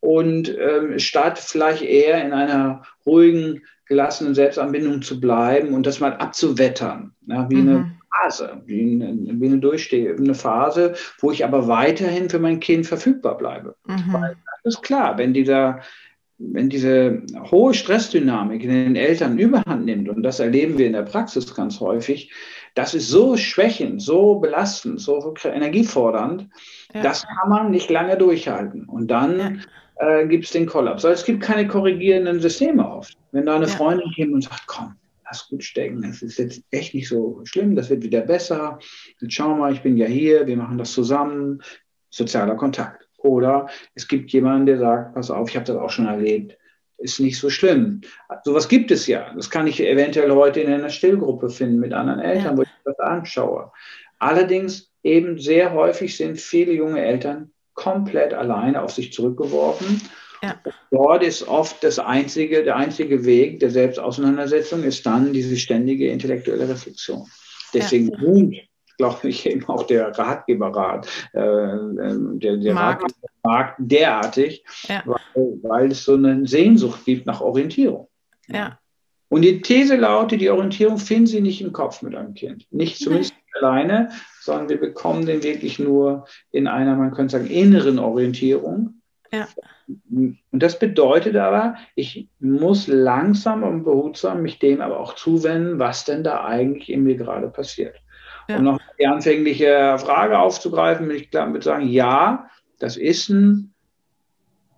und 0.02 0.52
ähm, 0.58 0.98
statt 0.98 1.38
vielleicht 1.38 1.82
eher 1.82 2.22
in 2.24 2.32
einer 2.32 2.82
ruhigen, 3.06 3.62
gelassenen 3.86 4.34
Selbstanbindung 4.34 5.02
zu 5.02 5.20
bleiben 5.20 5.74
und 5.74 5.86
das 5.86 6.00
mal 6.00 6.14
abzuwettern, 6.14 7.12
ja, 7.26 7.48
wie 7.50 7.56
mhm. 7.56 7.68
eine 7.68 7.92
Phase, 8.10 8.62
wie 8.66 8.80
eine, 8.82 9.40
wie 9.40 9.46
eine 9.46 9.58
durchstehende 9.58 10.34
Phase, 10.34 10.94
wo 11.20 11.30
ich 11.30 11.44
aber 11.44 11.68
weiterhin 11.68 12.28
für 12.28 12.40
mein 12.40 12.58
Kind 12.58 12.86
verfügbar 12.86 13.38
bleibe. 13.38 13.76
Mhm. 13.86 14.12
Weil 14.12 14.36
das 14.64 14.74
ist 14.74 14.82
klar, 14.82 15.18
wenn 15.18 15.34
dieser 15.34 15.80
wenn 16.44 16.68
diese 16.68 17.22
hohe 17.52 17.72
Stressdynamik 17.72 18.64
in 18.64 18.70
den 18.70 18.96
Eltern 18.96 19.38
überhand 19.38 19.84
nimmt, 19.84 20.08
und 20.08 20.24
das 20.24 20.40
erleben 20.40 20.76
wir 20.76 20.88
in 20.88 20.94
der 20.94 21.02
Praxis 21.02 21.54
ganz 21.54 21.78
häufig, 21.78 22.32
das 22.74 22.94
ist 22.94 23.08
so 23.08 23.36
schwächend, 23.36 24.02
so 24.02 24.40
belastend, 24.40 25.00
so 25.00 25.34
energiefordernd, 25.44 26.48
ja. 26.92 27.02
das 27.02 27.24
kann 27.24 27.48
man 27.48 27.70
nicht 27.70 27.90
lange 27.90 28.16
durchhalten. 28.16 28.86
Und 28.86 29.08
dann 29.08 29.38
ja. 29.38 29.52
Äh, 30.02 30.26
gibt 30.26 30.44
es 30.44 30.50
den 30.50 30.66
Kollaps. 30.66 31.04
Also 31.04 31.20
es 31.20 31.24
gibt 31.24 31.42
keine 31.42 31.66
korrigierenden 31.66 32.40
Systeme 32.40 32.86
oft. 32.86 33.16
Wenn 33.30 33.46
da 33.46 33.54
eine 33.54 33.66
ja. 33.66 33.70
Freundin 33.72 34.12
kommt 34.14 34.32
und 34.32 34.44
sagt, 34.44 34.66
komm, 34.66 34.96
lass 35.24 35.48
gut 35.48 35.62
stecken, 35.62 36.02
das 36.02 36.22
ist 36.22 36.38
jetzt 36.38 36.62
echt 36.70 36.94
nicht 36.94 37.08
so 37.08 37.40
schlimm, 37.44 37.76
das 37.76 37.88
wird 37.88 38.02
wieder 38.02 38.22
besser. 38.22 38.78
Jetzt 39.20 39.34
schau 39.34 39.54
mal, 39.54 39.72
ich 39.72 39.82
bin 39.82 39.96
ja 39.96 40.06
hier, 40.06 40.46
wir 40.46 40.56
machen 40.56 40.78
das 40.78 40.92
zusammen. 40.92 41.62
Sozialer 42.10 42.56
Kontakt. 42.56 43.08
Oder 43.18 43.68
es 43.94 44.08
gibt 44.08 44.32
jemanden, 44.32 44.66
der 44.66 44.78
sagt, 44.78 45.14
pass 45.14 45.30
auf, 45.30 45.48
ich 45.48 45.56
habe 45.56 45.64
das 45.64 45.76
auch 45.76 45.90
schon 45.90 46.06
erlebt, 46.06 46.58
ist 46.98 47.20
nicht 47.20 47.38
so 47.38 47.48
schlimm. 47.48 48.00
Sowas 48.44 48.68
gibt 48.68 48.90
es 48.90 49.06
ja. 49.06 49.32
Das 49.34 49.48
kann 49.48 49.66
ich 49.66 49.80
eventuell 49.80 50.32
heute 50.32 50.60
in 50.60 50.72
einer 50.72 50.90
Stillgruppe 50.90 51.48
finden 51.48 51.78
mit 51.78 51.92
anderen 51.92 52.20
Eltern, 52.20 52.52
ja. 52.52 52.56
wo 52.58 52.62
ich 52.62 52.68
das 52.84 52.98
anschaue. 52.98 53.70
Allerdings 54.18 54.92
eben 55.02 55.38
sehr 55.38 55.72
häufig 55.72 56.16
sind 56.16 56.38
viele 56.38 56.72
junge 56.72 57.00
Eltern 57.00 57.52
komplett 57.74 58.34
alleine 58.34 58.82
auf 58.82 58.92
sich 58.92 59.12
zurückgeworfen. 59.12 60.00
Ja. 60.42 60.56
Dort 60.90 61.22
ist 61.22 61.46
oft 61.46 61.82
das 61.84 61.98
einzige, 61.98 62.64
der 62.64 62.76
einzige 62.76 63.24
Weg 63.24 63.60
der 63.60 63.70
Selbstauseinandersetzung 63.70 64.82
ist 64.82 65.06
dann 65.06 65.32
diese 65.32 65.56
ständige 65.56 66.08
intellektuelle 66.08 66.68
Reflexion. 66.68 67.28
Deswegen 67.72 68.08
ja. 68.08 68.18
ruht 68.18 68.56
glaube 68.98 69.28
ich, 69.28 69.46
eben 69.46 69.66
auch 69.68 69.84
der 69.84 70.16
Ratgeberrat, 70.16 71.08
äh, 71.32 71.40
ähm, 71.40 72.38
der, 72.38 72.56
der 72.58 72.74
Markt. 72.74 73.02
Ratgebermarkt 73.04 73.74
derartig, 73.78 74.64
ja. 74.88 75.02
weil, 75.06 75.58
weil, 75.62 75.90
es 75.90 76.04
so 76.04 76.14
eine 76.14 76.46
Sehnsucht 76.46 77.04
gibt 77.04 77.26
nach 77.26 77.40
Orientierung. 77.40 78.08
Ja. 78.48 78.78
Und 79.28 79.42
die 79.42 79.62
These 79.62 79.96
lautet, 79.96 80.40
die 80.40 80.50
Orientierung 80.50 80.98
finden 80.98 81.26
Sie 81.26 81.40
nicht 81.40 81.62
im 81.62 81.72
Kopf 81.72 82.02
mit 82.02 82.14
einem 82.14 82.34
Kind. 82.34 82.66
Nicht 82.70 82.98
zumindest 82.98 83.34
alleine, 83.60 84.10
sondern 84.40 84.68
wir 84.68 84.80
bekommen 84.80 85.26
den 85.26 85.42
wirklich 85.42 85.78
nur 85.78 86.26
in 86.50 86.66
einer, 86.66 86.96
man 86.96 87.12
könnte 87.12 87.38
sagen, 87.38 87.46
inneren 87.46 87.98
Orientierung. 87.98 89.00
Ja. 89.32 89.48
Und 90.08 90.38
das 90.50 90.78
bedeutet 90.78 91.36
aber, 91.36 91.76
ich 91.94 92.28
muss 92.38 92.86
langsam 92.86 93.62
und 93.62 93.84
behutsam 93.84 94.42
mich 94.42 94.58
dem 94.58 94.80
aber 94.80 95.00
auch 95.00 95.14
zuwenden, 95.14 95.78
was 95.78 96.04
denn 96.04 96.22
da 96.22 96.44
eigentlich 96.44 96.90
in 96.90 97.02
mir 97.02 97.16
gerade 97.16 97.48
passiert. 97.48 97.96
Ja. 98.48 98.58
Um 98.58 98.64
noch 98.64 98.80
die 98.98 99.06
anfängliche 99.06 99.96
Frage 99.98 100.38
aufzugreifen, 100.38 101.08
will 101.08 101.16
ich 101.16 101.30
klar 101.30 101.46
mit 101.46 101.62
sagen, 101.62 101.88
ja, 101.88 102.48
das 102.78 102.96
ist 102.96 103.28
ein 103.28 103.72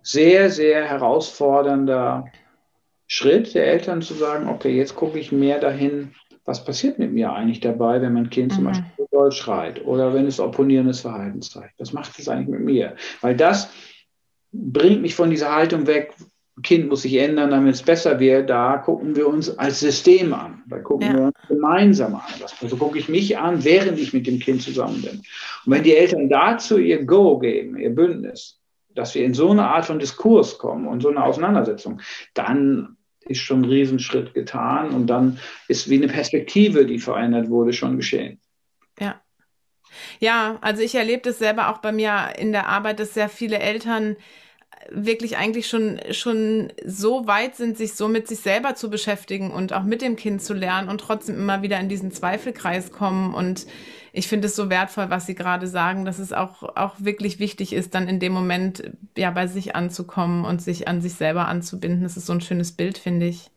sehr, 0.01 0.49
sehr 0.51 0.85
herausfordernder 0.85 2.25
Schritt 3.07 3.53
der 3.53 3.67
Eltern 3.67 4.01
zu 4.01 4.13
sagen, 4.13 4.47
okay, 4.47 4.75
jetzt 4.75 4.95
gucke 4.95 5.19
ich 5.19 5.31
mehr 5.31 5.59
dahin, 5.59 6.13
was 6.45 6.63
passiert 6.63 6.99
mit 6.99 7.11
mir 7.11 7.33
eigentlich 7.33 7.59
dabei, 7.59 8.01
wenn 8.01 8.13
mein 8.13 8.29
Kind 8.29 8.51
mhm. 8.51 8.55
zum 8.55 8.63
Beispiel 8.65 9.07
doll 9.11 9.31
schreit 9.31 9.83
oder 9.85 10.13
wenn 10.13 10.27
es 10.27 10.39
opponierendes 10.39 11.01
Verhalten 11.01 11.41
zeigt. 11.41 11.79
Was 11.79 11.91
macht 11.91 12.17
es 12.19 12.29
eigentlich 12.29 12.47
mit 12.47 12.61
mir? 12.61 12.95
Weil 13.21 13.35
das 13.35 13.69
bringt 14.51 15.01
mich 15.01 15.15
von 15.15 15.29
dieser 15.29 15.53
Haltung 15.53 15.87
weg, 15.87 16.13
Kind 16.63 16.87
muss 16.87 17.01
sich 17.01 17.15
ändern, 17.17 17.51
damit 17.51 17.75
es 17.75 17.83
besser 17.83 18.17
wird, 18.19 18.49
da 18.49 18.77
gucken 18.77 19.15
wir 19.15 19.27
uns 19.27 19.57
als 19.57 19.81
System 19.81 20.33
an. 20.33 20.63
Da 20.67 20.79
gucken 20.79 21.07
ja. 21.07 21.13
wir 21.13 21.21
uns 21.23 21.35
gemeinsam 21.49 22.15
an. 22.15 22.21
Das, 22.39 22.55
also 22.61 22.77
gucke 22.77 22.97
ich 22.97 23.09
mich 23.09 23.37
an, 23.37 23.65
während 23.65 23.99
ich 23.99 24.13
mit 24.13 24.25
dem 24.25 24.39
Kind 24.39 24.61
zusammen 24.61 25.01
bin. 25.01 25.17
Und 25.65 25.73
wenn 25.73 25.83
die 25.83 25.95
Eltern 25.95 26.29
dazu 26.29 26.77
ihr 26.77 27.03
Go 27.03 27.39
geben, 27.39 27.77
ihr 27.77 27.93
Bündnis, 27.93 28.61
dass 28.93 29.13
wir 29.15 29.25
in 29.25 29.33
so 29.33 29.51
eine 29.51 29.67
Art 29.67 29.85
von 29.85 29.99
Diskurs 29.99 30.57
kommen 30.57 30.87
und 30.87 31.01
so 31.01 31.09
eine 31.09 31.25
Auseinandersetzung, 31.25 31.99
dann 32.33 32.95
ist 33.27 33.39
schon 33.39 33.61
ein 33.61 33.69
Riesenschritt 33.69 34.33
getan 34.33 34.91
und 34.91 35.07
dann 35.07 35.39
ist 35.67 35.89
wie 35.89 35.95
eine 35.95 36.07
Perspektive, 36.07 36.85
die 36.85 36.99
verändert 36.99 37.49
wurde, 37.49 37.73
schon 37.73 37.97
geschehen. 37.97 38.39
Ja. 38.99 39.21
Ja, 40.19 40.57
also 40.61 40.81
ich 40.81 40.95
erlebe 40.95 41.21
das 41.21 41.39
selber 41.39 41.69
auch 41.69 41.77
bei 41.77 41.91
mir 41.91 42.33
in 42.37 42.51
der 42.51 42.67
Arbeit, 42.67 42.99
dass 42.99 43.13
sehr 43.13 43.29
viele 43.29 43.59
Eltern 43.59 44.17
wirklich 44.89 45.37
eigentlich 45.37 45.67
schon, 45.67 45.99
schon 46.11 46.71
so 46.85 47.27
weit 47.27 47.55
sind, 47.55 47.77
sich 47.77 47.93
so 47.93 48.07
mit 48.07 48.27
sich 48.27 48.39
selber 48.39 48.75
zu 48.75 48.89
beschäftigen 48.89 49.51
und 49.51 49.73
auch 49.73 49.83
mit 49.83 50.01
dem 50.01 50.15
Kind 50.15 50.43
zu 50.43 50.53
lernen 50.53 50.89
und 50.89 50.99
trotzdem 50.99 51.35
immer 51.35 51.61
wieder 51.61 51.79
in 51.79 51.89
diesen 51.89 52.11
Zweifelkreis 52.11 52.91
kommen. 52.91 53.33
Und 53.33 53.65
ich 54.15 54.27
finde 54.27 54.47
es 54.47 54.55
so 54.55 54.69
wertvoll, 54.69 55.09
was 55.09 55.25
Sie 55.25 55.35
gerade 55.35 55.67
sagen, 55.67 56.05
dass 56.05 56.19
es 56.19 56.31
auch, 56.31 56.63
auch 56.63 56.95
wirklich 56.99 57.39
wichtig 57.39 57.73
ist, 57.73 57.93
dann 57.95 58.07
in 58.07 58.19
dem 58.19 58.31
Moment 58.31 58.91
ja 59.17 59.29
bei 59.31 59.47
sich 59.47 59.75
anzukommen 59.75 60.45
und 60.45 60.61
sich 60.61 60.87
an 60.87 61.01
sich 61.01 61.15
selber 61.15 61.47
anzubinden. 61.47 62.03
Das 62.03 62.15
ist 62.15 62.25
so 62.25 62.33
ein 62.33 62.41
schönes 62.41 62.71
Bild, 62.71 62.97
finde 62.97 63.25
ich. 63.27 63.51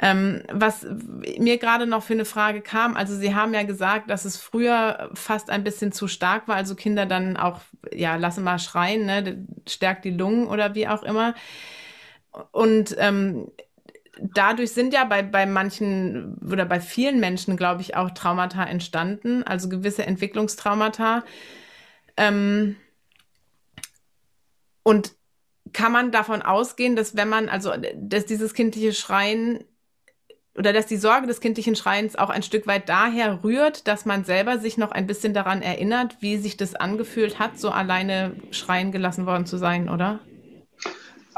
Ähm, 0.00 0.42
was 0.50 0.86
mir 1.38 1.58
gerade 1.58 1.86
noch 1.86 2.02
für 2.02 2.14
eine 2.14 2.24
Frage 2.24 2.60
kam, 2.60 2.96
also 2.96 3.16
Sie 3.16 3.34
haben 3.34 3.52
ja 3.52 3.64
gesagt, 3.64 4.08
dass 4.08 4.24
es 4.24 4.36
früher 4.36 5.10
fast 5.12 5.50
ein 5.50 5.64
bisschen 5.64 5.92
zu 5.92 6.06
stark 6.08 6.46
war, 6.48 6.54
also 6.54 6.74
Kinder 6.74 7.04
dann 7.04 7.36
auch, 7.36 7.60
ja, 7.92 8.16
lassen 8.16 8.44
mal 8.44 8.60
schreien, 8.60 9.06
ne, 9.06 9.44
stärkt 9.68 10.04
die 10.04 10.10
Lungen 10.10 10.46
oder 10.46 10.74
wie 10.74 10.88
auch 10.88 11.02
immer. 11.02 11.34
Und 12.52 12.94
ähm, 12.98 13.50
dadurch 14.20 14.72
sind 14.72 14.92
ja 14.92 15.04
bei, 15.04 15.22
bei 15.22 15.46
manchen 15.46 16.38
oder 16.50 16.64
bei 16.64 16.80
vielen 16.80 17.20
Menschen, 17.20 17.56
glaube 17.56 17.82
ich, 17.82 17.96
auch 17.96 18.10
Traumata 18.10 18.64
entstanden, 18.64 19.42
also 19.42 19.68
gewisse 19.68 20.04
Entwicklungstraumata. 20.04 21.24
Ähm, 22.16 22.76
und 24.82 25.14
kann 25.72 25.92
man 25.92 26.10
davon 26.10 26.42
ausgehen, 26.42 26.96
dass 26.96 27.16
wenn 27.16 27.28
man, 27.28 27.48
also 27.48 27.72
dass 27.94 28.26
dieses 28.26 28.54
kindliche 28.54 28.92
Schreien 28.92 29.64
oder 30.56 30.72
dass 30.72 30.86
die 30.86 30.96
Sorge 30.96 31.28
des 31.28 31.40
kindlichen 31.40 31.76
Schreins 31.76 32.16
auch 32.16 32.30
ein 32.30 32.42
Stück 32.42 32.66
weit 32.66 32.88
daher 32.88 33.44
rührt, 33.44 33.86
dass 33.86 34.06
man 34.06 34.24
selber 34.24 34.58
sich 34.58 34.76
noch 34.76 34.90
ein 34.90 35.06
bisschen 35.06 35.32
daran 35.32 35.62
erinnert, 35.62 36.16
wie 36.20 36.36
sich 36.36 36.56
das 36.56 36.74
angefühlt 36.74 37.38
hat, 37.38 37.60
so 37.60 37.70
alleine 37.70 38.34
schreien 38.50 38.90
gelassen 38.90 39.24
worden 39.24 39.46
zu 39.46 39.56
sein, 39.56 39.88
oder? 39.88 40.18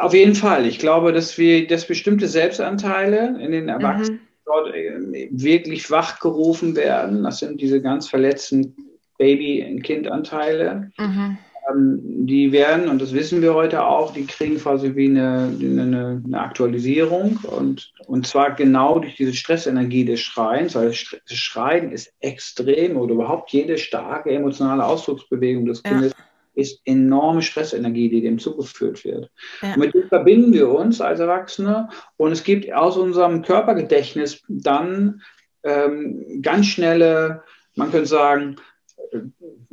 Auf 0.01 0.15
jeden 0.15 0.35
Fall. 0.35 0.67
Ich 0.67 0.79
glaube, 0.79 1.13
dass 1.13 1.37
wir, 1.37 1.67
dass 1.67 1.87
bestimmte 1.87 2.27
Selbstanteile 2.27 3.39
in 3.41 3.53
den 3.53 3.69
Erwachsenen 3.69 4.21
mhm. 4.21 4.29
dort 4.47 4.75
äh, 4.75 5.29
wirklich 5.31 5.91
wachgerufen 5.91 6.75
werden. 6.75 7.23
Das 7.23 7.41
sind 7.41 7.61
diese 7.61 7.83
ganz 7.83 8.09
verletzten 8.09 8.75
Baby- 9.19 9.67
und 9.71 9.83
Kindanteile. 9.83 10.91
Mhm 10.99 11.39
ähm, 11.71 12.27
die 12.27 12.53
werden, 12.53 12.89
und 12.89 13.01
das 13.01 13.13
wissen 13.13 13.43
wir 13.43 13.55
heute 13.55 13.85
auch, 13.85 14.13
die 14.13 14.27
kriegen 14.27 14.59
quasi 14.59 14.95
wie 14.97 15.09
eine, 15.09 15.53
eine, 15.61 16.23
eine, 16.25 16.41
Aktualisierung 16.41 17.39
und, 17.43 17.93
und 18.07 18.27
zwar 18.27 18.53
genau 18.53 18.99
durch 18.99 19.17
diese 19.17 19.35
Stressenergie 19.35 20.05
des 20.05 20.21
Schreins, 20.21 20.75
weil 20.75 20.89
das 20.89 21.37
Schreien 21.37 21.93
ist 21.93 22.13
extrem 22.21 22.97
oder 22.97 23.15
überhaupt 23.15 23.51
jede 23.51 23.79
starke 23.79 24.31
emotionale 24.31 24.85
Ausdrucksbewegung 24.85 25.67
des 25.67 25.83
Kindes 25.83 26.13
ja. 26.17 26.25
Ist 26.61 26.83
enorme 26.85 27.42
Stressenergie, 27.42 28.09
die 28.09 28.20
dem 28.20 28.38
zugeführt 28.38 29.05
wird. 29.05 29.31
Ja. 29.62 29.77
Mit 29.77 29.94
dem 29.94 30.09
verbinden 30.09 30.53
wir 30.53 30.68
uns 30.68 31.01
als 31.01 31.20
Erwachsene 31.20 31.88
und 32.16 32.33
es 32.33 32.44
gibt 32.44 32.73
aus 32.73 32.96
unserem 32.96 33.42
Körpergedächtnis 33.42 34.42
dann 34.49 35.23
ähm, 35.62 36.40
ganz 36.42 36.66
schnelle, 36.66 37.42
man 37.77 37.90
könnte 37.90 38.09
sagen, 38.09 38.57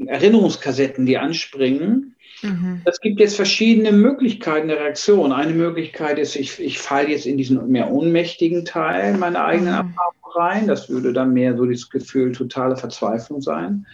Erinnerungskassetten, 0.06 1.06
die 1.06 1.17
anspringen. 1.17 2.15
Mhm. 2.41 2.82
Es 2.86 3.00
gibt 3.00 3.19
jetzt 3.19 3.36
verschiedene 3.36 3.91
Möglichkeiten 3.91 4.67
der 4.67 4.80
Reaktion. 4.80 5.32
Eine 5.32 5.54
Möglichkeit 5.54 6.19
ist, 6.19 6.36
ich, 6.36 6.60
ich 6.60 6.80
falle 6.80 7.10
jetzt 7.10 7.26
in 7.26 7.38
diesen 7.38 7.69
mehr 7.69 7.91
ohnmächtigen 7.91 8.65
Teil 8.65 9.17
meiner 9.17 9.43
eigenen 9.45 9.73
mhm. 9.73 9.89
Erfahrung 9.89 10.36
rein. 10.36 10.67
Das 10.67 10.89
würde 10.89 11.13
dann 11.13 11.34
mehr 11.34 11.58
so 11.58 11.65
das 11.65 11.89
Gefühl 11.89 12.32
totale 12.32 12.78
Verzweiflung 12.78 13.41
sein. 13.41 13.86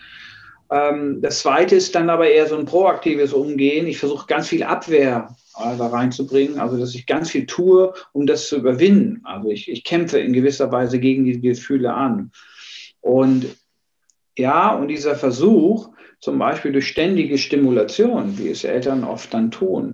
Ähm, 0.74 1.22
das 1.22 1.40
zweite 1.40 1.76
ist 1.76 1.94
dann 1.94 2.10
aber 2.10 2.28
eher 2.30 2.48
so 2.48 2.58
ein 2.58 2.66
proaktives 2.66 3.32
Umgehen. 3.32 3.86
Ich 3.86 4.00
versuche 4.00 4.26
ganz 4.26 4.48
viel 4.48 4.64
Abwehr 4.64 5.36
da 5.56 5.88
reinzubringen, 5.88 6.60
also 6.60 6.78
dass 6.78 6.96
ich 6.96 7.06
ganz 7.06 7.30
viel 7.30 7.46
tue, 7.46 7.94
um 8.12 8.26
das 8.26 8.48
zu 8.48 8.58
überwinden. 8.58 9.22
Also 9.24 9.50
ich, 9.50 9.70
ich 9.70 9.84
kämpfe 9.84 10.18
in 10.18 10.34
gewisser 10.34 10.72
Weise 10.72 11.00
gegen 11.00 11.26
die 11.26 11.40
Gefühle 11.40 11.94
an. 11.94 12.32
Und 13.02 13.56
ja, 14.36 14.74
und 14.74 14.88
dieser 14.88 15.16
Versuch, 15.16 15.92
zum 16.20 16.40
Beispiel 16.40 16.72
durch 16.72 16.88
ständige 16.88 17.38
Stimulation, 17.38 18.40
wie 18.40 18.50
es 18.50 18.64
Eltern 18.64 19.04
oft 19.04 19.32
dann 19.32 19.52
tun, 19.52 19.94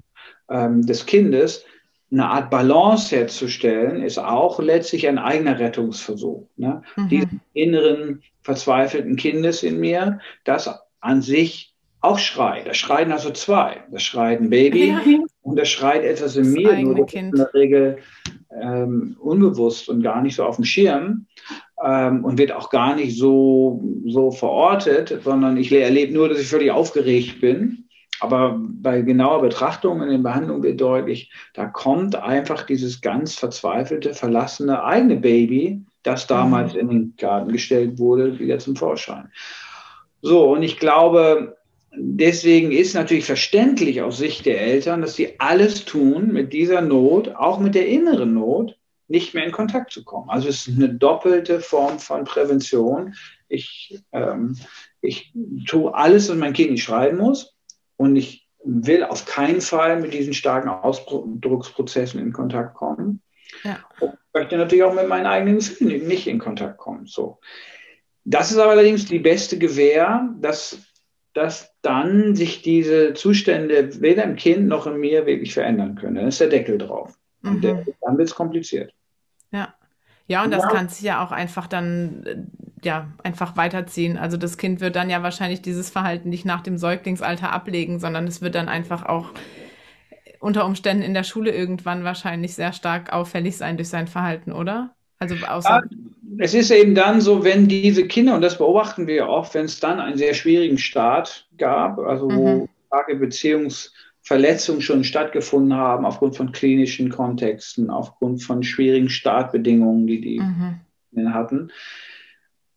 ähm, 0.50 0.86
des 0.86 1.06
Kindes, 1.06 1.66
eine 2.12 2.28
Art 2.28 2.50
Balance 2.50 3.16
herzustellen, 3.16 4.02
ist 4.02 4.18
auch 4.18 4.60
letztlich 4.60 5.08
ein 5.08 5.20
eigener 5.20 5.60
Rettungsversuch. 5.60 6.48
Ne? 6.58 6.82
Mhm. 6.96 7.10
Diesen 7.10 7.42
inneren 7.54 8.24
verzweifelten 8.42 9.16
Kindes 9.16 9.64
in 9.64 9.80
mir, 9.80 10.20
das 10.44 10.70
an 11.02 11.22
sich 11.22 11.76
auch 12.02 12.18
schreit. 12.18 12.68
Da 12.68 12.74
schreien 12.74 13.12
also 13.12 13.30
zwei. 13.32 13.84
Das 13.92 14.04
schreit 14.04 14.40
ein 14.40 14.50
Baby 14.50 14.90
ja. 14.90 15.02
und 15.42 15.60
das 15.60 15.70
schreit 15.70 16.04
etwas 16.04 16.36
in 16.36 16.46
das 16.46 16.54
mir, 16.54 16.78
nur 16.82 17.14
in 17.14 17.32
der 17.32 17.54
Regel 17.54 17.98
ähm, 18.62 19.18
unbewusst 19.20 19.90
und 19.90 20.02
gar 20.02 20.22
nicht 20.22 20.36
so 20.36 20.46
auf 20.46 20.56
dem 20.56 20.66
Schirm 20.66 21.28
ähm, 21.84 22.24
und 22.24 22.38
wird 22.38 22.52
auch 22.52 22.70
gar 22.70 22.96
nicht 22.96 23.18
so, 23.18 23.84
so 24.06 24.32
verortet, 24.32 25.20
sondern 25.24 25.58
ich 25.58 25.72
erlebe 25.72 26.14
nur, 26.14 26.30
dass 26.30 26.40
ich 26.40 26.48
völlig 26.48 26.72
aufgeregt 26.72 27.42
bin. 27.42 27.89
Aber 28.20 28.60
bei 28.60 29.02
genauer 29.02 29.42
Betrachtung 29.42 30.02
in 30.02 30.10
den 30.10 30.24
Behandlungen 30.24 30.64
wird 30.64 30.82
deutlich, 30.82 31.32
da 31.54 31.66
kommt 31.66 32.16
einfach 32.16 32.64
dieses 32.64 33.02
ganz 33.02 33.36
verzweifelte, 33.36 34.14
verlassene 34.14 34.84
eigene 34.84 35.16
Baby, 35.16 35.82
das 36.04 36.28
damals 36.28 36.74
mhm. 36.74 36.80
in 36.80 36.90
den 36.90 37.14
Garten 37.18 37.52
gestellt 37.52 37.98
wurde, 37.98 38.40
wieder 38.40 38.60
zum 38.60 38.76
Vorschein. 38.76 39.32
So, 40.22 40.52
und 40.52 40.64
ich 40.64 40.80
glaube, 40.80 41.58
deswegen 41.96 42.72
ist 42.72 42.94
natürlich 42.94 43.26
verständlich 43.26 44.02
aus 44.02 44.18
Sicht 44.18 44.46
der 44.46 44.62
Eltern, 44.62 45.02
dass 45.02 45.16
sie 45.16 45.40
alles 45.40 45.86
tun, 45.86 46.34
mit 46.34 46.52
dieser 46.52 46.82
Not, 46.82 47.36
auch 47.36 47.60
mit 47.60 47.74
der 47.74 47.88
inneren 47.88 48.34
Not, 48.34 48.78
nicht 49.08 49.34
mehr 49.34 49.46
in 49.46 49.52
Kontakt 49.52 49.92
zu 49.92 50.04
kommen. 50.04 50.30
Also 50.30 50.50
es 50.50 50.68
ist 50.68 50.78
eine 50.78 50.94
doppelte 50.94 51.62
Form 51.62 52.00
von 52.00 52.26
Prävention. 52.26 53.16
Ich, 53.48 54.00
ähm, 54.12 54.58
ich 55.02 55.34
tue 55.66 55.94
alles, 55.96 56.30
was 56.30 56.38
mein 56.38 56.54
Kind 56.54 56.72
nicht 56.72 56.84
schreiben 56.84 57.18
muss 57.18 57.56
und 58.00 58.16
ich 58.16 58.48
will 58.64 59.04
auf 59.04 59.26
keinen 59.26 59.62
Fall 59.62 60.00
mit 60.00 60.14
diesen 60.14 60.34
starken 60.34 60.70
Ausdrucksprozessen 60.70 62.20
in 62.20 62.32
Kontakt 62.32 62.76
kommen. 62.76 63.22
Ja. 63.64 63.80
Und 64.00 64.14
möchte 64.34 64.58
natürlich 64.58 64.84
auch 64.84 64.94
mit 64.94 65.10
meinen 65.10 65.26
eigenen 65.26 65.58
Gefühlen 65.58 66.08
nicht 66.08 66.28
in 66.28 66.40
Kontakt 66.40 66.78
kommen. 66.78 67.06
So. 67.08 67.40
Das 68.24 68.52
ist 68.52 68.58
aber 68.58 68.72
allerdings 68.72 69.06
die 69.06 69.20
beste 69.20 69.58
Gewähr, 69.58 70.30
dass, 70.40 70.78
dass 71.34 71.74
dann 71.82 72.36
sich 72.36 72.62
diese 72.62 73.14
Zustände 73.16 74.02
weder 74.02 74.24
im 74.24 74.38
Kind 74.38 74.68
noch 74.68 74.88
in 74.88 74.98
mir 74.98 75.26
wirklich 75.26 75.54
verändern 75.54 75.96
können. 75.96 76.16
Dann 76.16 76.28
ist 76.28 76.40
der 76.40 76.48
Deckel 76.48 76.78
drauf. 76.78 77.20
Mhm. 77.42 77.50
Und 77.50 77.64
der, 77.64 77.86
dann 78.02 78.18
wird 78.18 78.30
es 78.30 78.36
kompliziert. 78.36 78.94
Ja. 79.52 79.74
Ja, 80.28 80.44
und 80.44 80.52
das 80.52 80.64
ja. 80.64 80.70
kann 80.70 80.88
sich 80.88 81.02
ja 81.02 81.26
auch 81.26 81.32
einfach 81.32 81.68
dann 81.68 82.52
ja 82.86 83.08
einfach 83.24 83.58
weiterziehen. 83.58 84.18
Also 84.18 84.38
das 84.38 84.58
Kind 84.58 84.82
wird 84.82 84.96
dann 84.96 85.10
ja 85.10 85.24
wahrscheinlich 85.24 85.62
dieses 85.62 85.90
Verhalten 85.90 86.30
nicht 86.30 86.46
nach 86.46 86.62
dem 86.62 86.78
Säuglingsalter 86.78 87.52
ablegen, 87.52 88.00
sondern 88.00 88.28
es 88.28 88.42
wird 88.42 88.56
dann 88.56 88.70
einfach 88.70 89.06
auch 89.06 89.32
unter 90.40 90.66
Umständen 90.66 91.04
in 91.04 91.14
der 91.14 91.24
Schule 91.24 91.52
irgendwann 91.52 92.04
wahrscheinlich 92.04 92.56
sehr 92.56 92.74
stark 92.74 93.12
auffällig 93.12 93.58
sein 93.58 93.78
durch 93.78 93.90
sein 93.90 94.08
Verhalten, 94.08 94.52
oder? 94.52 94.96
Also 95.18 95.36
außer 95.46 95.70
ja, 95.70 95.98
es 96.38 96.54
ist 96.54 96.72
eben 96.72 96.96
dann 96.96 97.20
so, 97.20 97.44
wenn 97.44 97.68
diese 97.68 98.08
Kinder, 98.08 98.36
und 98.36 98.42
das 98.42 98.58
beobachten 98.58 99.08
wir 99.08 99.28
oft, 99.28 99.54
wenn 99.54 99.66
es 99.66 99.80
dann 99.80 100.00
einen 100.00 100.18
sehr 100.18 100.34
schwierigen 100.34 100.78
Start 100.78 101.48
gab, 101.58 102.00
also 102.00 102.30
mhm. 102.30 102.36
wo 102.36 102.70
starke 102.88 103.16
Beziehungsverletzungen 103.18 104.82
schon 104.82 105.04
stattgefunden 105.04 105.76
haben, 105.76 106.06
aufgrund 106.06 106.38
von 106.38 106.54
klinischen 106.54 107.10
Kontexten, 107.10 107.90
aufgrund 107.90 108.42
von 108.42 108.64
schwierigen 108.64 109.10
Startbedingungen, 109.10 110.08
die 110.08 110.22
die 110.22 110.40
mhm. 110.40 111.34
hatten, 111.34 111.72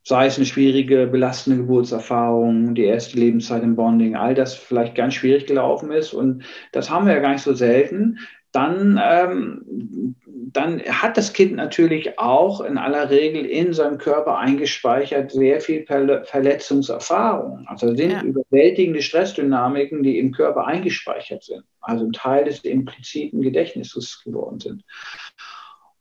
sei 0.04 0.26
es 0.26 0.36
eine 0.36 0.46
schwierige, 0.46 1.06
belastende 1.06 1.58
Geburtserfahrung, 1.58 2.74
die 2.74 2.84
erste 2.84 3.18
Lebenszeit 3.18 3.62
im 3.62 3.76
Bonding, 3.76 4.16
all 4.16 4.34
das 4.34 4.54
vielleicht 4.54 4.94
ganz 4.94 5.14
schwierig 5.14 5.46
gelaufen 5.46 5.92
ist. 5.92 6.12
Und 6.12 6.44
das 6.72 6.90
haben 6.90 7.06
wir 7.06 7.14
ja 7.14 7.20
gar 7.20 7.32
nicht 7.32 7.44
so 7.44 7.54
selten. 7.54 8.18
Dann, 8.50 9.00
ähm, 9.02 10.14
dann 10.26 10.82
hat 10.82 11.16
das 11.16 11.32
Kind 11.32 11.54
natürlich 11.54 12.18
auch 12.18 12.60
in 12.60 12.76
aller 12.76 13.08
Regel 13.08 13.46
in 13.46 13.72
seinem 13.72 13.96
Körper 13.96 14.38
eingespeichert 14.38 15.30
sehr 15.30 15.60
viel 15.60 15.86
Verletzungserfahrung. 15.86 17.64
Also 17.66 17.94
sind 17.94 18.10
ja. 18.10 18.22
überwältigende 18.22 19.00
Stressdynamiken, 19.00 20.02
die 20.02 20.18
im 20.18 20.32
Körper 20.32 20.66
eingespeichert 20.66 21.44
sind, 21.44 21.62
also 21.80 22.04
ein 22.04 22.12
Teil 22.12 22.44
des 22.44 22.60
impliziten 22.60 23.40
Gedächtnisses 23.40 24.20
geworden 24.22 24.60
sind. 24.60 24.84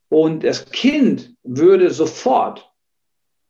Und 0.10 0.44
das 0.44 0.70
Kind 0.72 1.34
würde 1.44 1.90
sofort 1.90 2.71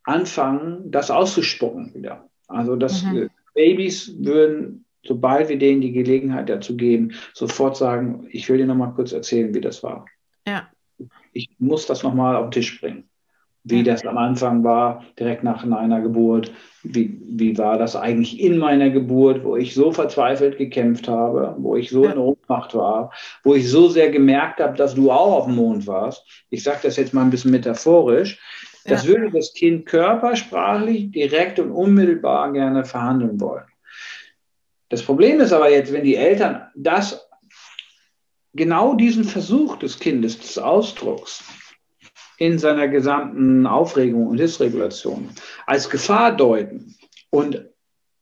anfangen, 0.03 0.91
das 0.91 1.11
auszuspucken 1.11 1.93
wieder. 1.93 2.29
Also 2.47 2.75
dass 2.75 3.03
mhm. 3.03 3.29
Babys 3.53 4.15
würden, 4.19 4.85
sobald 5.03 5.49
wir 5.49 5.57
denen 5.57 5.81
die 5.81 5.91
Gelegenheit 5.91 6.49
dazu 6.49 6.75
geben, 6.75 7.11
sofort 7.33 7.77
sagen, 7.77 8.27
ich 8.29 8.49
will 8.49 8.57
dir 8.57 8.67
noch 8.67 8.75
mal 8.75 8.93
kurz 8.93 9.11
erzählen, 9.11 9.53
wie 9.53 9.61
das 9.61 9.83
war. 9.83 10.05
Ja. 10.47 10.67
Ich 11.33 11.49
muss 11.59 11.85
das 11.85 12.03
noch 12.03 12.13
mal 12.13 12.35
auf 12.35 12.45
den 12.47 12.51
Tisch 12.51 12.79
bringen. 12.79 13.05
Wie 13.63 13.83
das 13.83 14.03
am 14.07 14.17
Anfang 14.17 14.63
war, 14.63 15.05
direkt 15.19 15.43
nach 15.43 15.63
einer 15.63 16.01
Geburt. 16.01 16.51
Wie, 16.81 17.21
wie 17.21 17.55
war 17.59 17.77
das 17.77 17.95
eigentlich 17.95 18.39
in 18.39 18.57
meiner 18.57 18.89
Geburt, 18.89 19.43
wo 19.43 19.55
ich 19.55 19.75
so 19.75 19.91
verzweifelt 19.91 20.57
gekämpft 20.57 21.07
habe, 21.07 21.55
wo 21.59 21.75
ich 21.75 21.91
so 21.91 22.05
ja. 22.05 22.13
in 22.13 22.17
Ohnmacht 22.17 22.73
war, 22.73 23.11
wo 23.43 23.53
ich 23.53 23.69
so 23.69 23.87
sehr 23.87 24.09
gemerkt 24.09 24.59
habe, 24.59 24.75
dass 24.75 24.95
du 24.95 25.11
auch 25.11 25.37
auf 25.37 25.45
dem 25.45 25.57
Mond 25.57 25.85
warst. 25.85 26.25
Ich 26.49 26.63
sage 26.63 26.79
das 26.81 26.97
jetzt 26.97 27.13
mal 27.13 27.21
ein 27.21 27.29
bisschen 27.29 27.51
metaphorisch 27.51 28.39
das 28.85 29.03
ja. 29.03 29.09
würde 29.09 29.31
das 29.31 29.53
Kind 29.53 29.85
körpersprachlich 29.85 31.11
direkt 31.11 31.59
und 31.59 31.71
unmittelbar 31.71 32.51
gerne 32.51 32.85
verhandeln 32.85 33.39
wollen. 33.39 33.65
Das 34.89 35.03
Problem 35.03 35.39
ist 35.39 35.53
aber 35.53 35.71
jetzt, 35.71 35.93
wenn 35.93 36.03
die 36.03 36.15
Eltern 36.15 36.67
das, 36.75 37.27
genau 38.53 38.95
diesen 38.95 39.23
Versuch 39.23 39.77
des 39.77 39.99
Kindes, 39.99 40.39
des 40.39 40.57
Ausdrucks 40.57 41.43
in 42.37 42.59
seiner 42.59 42.87
gesamten 42.87 43.65
Aufregung 43.67 44.27
und 44.27 44.37
Dysregulation 44.37 45.29
als 45.67 45.89
Gefahr 45.89 46.35
deuten 46.35 46.95
und 47.29 47.65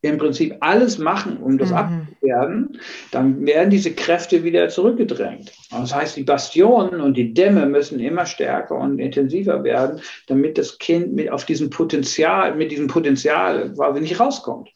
im 0.02 0.18
Prinzip 0.18 0.58
alles 0.60 0.98
machen, 0.98 1.38
um 1.38 1.58
das 1.58 1.72
mhm. 1.72 2.09
Abzuwehren, 2.20 2.80
dann 3.12 3.46
werden 3.46 3.70
diese 3.70 3.94
Kräfte 3.94 4.44
wieder 4.44 4.70
zurückgedrängt. 4.70 5.52
Das 5.72 5.94
heißt, 5.94 6.18
die 6.18 6.24
Bastionen 6.24 7.02
und 7.02 7.16
die 7.16 7.34
Dämme 7.34 7.66
müssen 7.66 8.00
immer 8.00 8.26
stärker 8.26 8.76
und 8.76 9.00
intensiver 9.00 9.64
werden, 9.64 10.02
damit 10.28 10.58
das 10.58 10.78
Kind 10.78 11.14
mit 11.14 11.32
auf 11.32 11.46
diesem 11.46 11.70
Potenzial, 11.70 12.56
mit 12.56 12.72
diesem 12.72 12.88
Potenzial 12.88 13.74
quasi 13.74 14.02
nicht 14.02 14.20
rauskommt. 14.20 14.70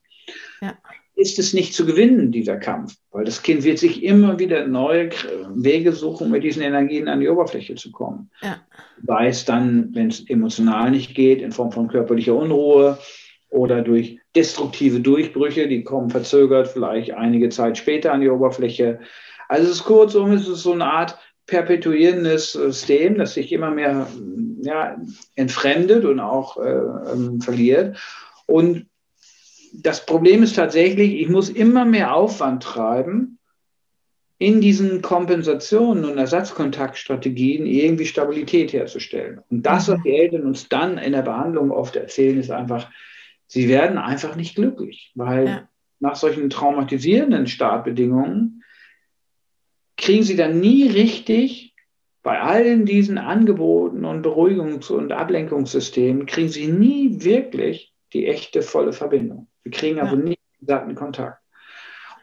Ja. 0.62 0.78
Ist 1.16 1.38
es 1.38 1.54
nicht 1.54 1.76
zu 1.76 1.86
gewinnen, 1.86 2.32
dieser 2.32 2.58
Kampf, 2.58 2.96
weil 3.12 3.24
das 3.24 3.44
Kind 3.44 3.64
wird 3.64 3.78
sich 3.78 4.02
immer 4.04 4.40
wieder 4.40 4.66
neue 4.66 5.12
Wege 5.54 5.92
suchen, 5.92 6.32
mit 6.32 6.44
diesen 6.44 6.64
Energien 6.64 7.08
an 7.08 7.20
die 7.20 7.30
Oberfläche 7.30 7.76
zu 7.76 7.92
kommen. 7.92 8.32
Ja. 8.42 8.62
Sei 9.06 9.28
es 9.28 9.46
dann, 9.46 9.90
wenn 9.94 10.08
es 10.08 10.28
emotional 10.28 10.90
nicht 10.90 11.14
geht, 11.14 11.40
in 11.44 11.52
Form 11.52 11.72
von 11.72 11.88
körperlicher 11.88 12.34
Unruhe, 12.34 12.98
oder 13.54 13.82
durch 13.82 14.20
destruktive 14.36 15.00
Durchbrüche, 15.00 15.68
die 15.68 15.84
kommen 15.84 16.10
verzögert 16.10 16.68
vielleicht 16.68 17.14
einige 17.14 17.50
Zeit 17.50 17.78
später 17.78 18.12
an 18.12 18.22
die 18.22 18.30
Oberfläche. 18.30 19.00
Also 19.48 19.70
es 19.70 19.78
ist 19.78 19.84
kurzum, 19.84 20.32
es 20.32 20.48
ist 20.48 20.64
so 20.64 20.74
eine 20.74 20.92
Art 20.92 21.18
perpetuierendes 21.46 22.54
System, 22.54 23.18
das 23.18 23.36
sich 23.36 23.52
immer 23.52 23.70
mehr 23.70 24.08
ja, 24.62 24.98
entfremdet 25.36 26.04
und 26.06 26.20
auch 26.20 26.58
äh, 26.58 27.12
ähm, 27.12 27.42
verliert. 27.42 27.98
Und 28.48 28.88
das 29.74 30.06
Problem 30.06 30.42
ist 30.42 30.56
tatsächlich, 30.56 31.22
ich 31.22 31.30
muss 31.30 31.50
immer 31.50 31.86
mehr 31.86 32.16
Aufwand 32.16 32.64
treiben, 32.64 33.40
in 34.40 34.62
diesen 34.62 35.02
Kompensationen 35.02 36.06
und 36.06 36.18
Ersatzkontaktstrategien 36.18 37.66
irgendwie 37.66 38.06
Stabilität 38.06 38.74
herzustellen. 38.74 39.42
Und 39.50 39.64
das, 39.64 39.88
was 39.88 40.02
die 40.04 40.16
Eltern 40.16 40.44
uns 40.44 40.68
dann 40.70 40.98
in 40.98 41.14
der 41.14 41.22
Behandlung 41.22 41.72
oft 41.72 41.96
erzählen, 41.96 42.40
ist 42.40 42.52
einfach, 42.52 42.90
sie 43.54 43.70
werden 43.70 44.00
einfach 44.00 44.36
nicht 44.36 44.56
glücklich, 44.56 45.12
weil 45.14 45.48
ja. 45.48 45.70
nach 46.00 46.16
solchen 46.16 46.50
traumatisierenden 46.50 47.46
Startbedingungen 47.46 48.64
kriegen 49.96 50.24
sie 50.24 50.36
dann 50.36 50.60
nie 50.60 50.88
richtig 50.88 51.76
bei 52.24 52.42
allen 52.42 52.86
diesen 52.86 53.20
Angeboten 53.20 54.06
und 54.06 54.26
Beruhigungs- 54.26 54.92
und 54.92 55.12
Ablenkungssystemen, 55.12 56.26
kriegen 56.26 56.50
sie 56.50 56.68
nie 56.68 57.24
wirklich 57.24 57.94
die 58.14 58.26
echte 58.26 58.64
volle 58.64 58.92
Verbindung. 58.92 59.48
Sie 59.64 59.70
kriegen 59.70 60.00
also 60.00 60.16
ja. 60.16 60.24
nie 60.24 60.38
satten 60.62 60.96
Kontakt. 60.96 61.40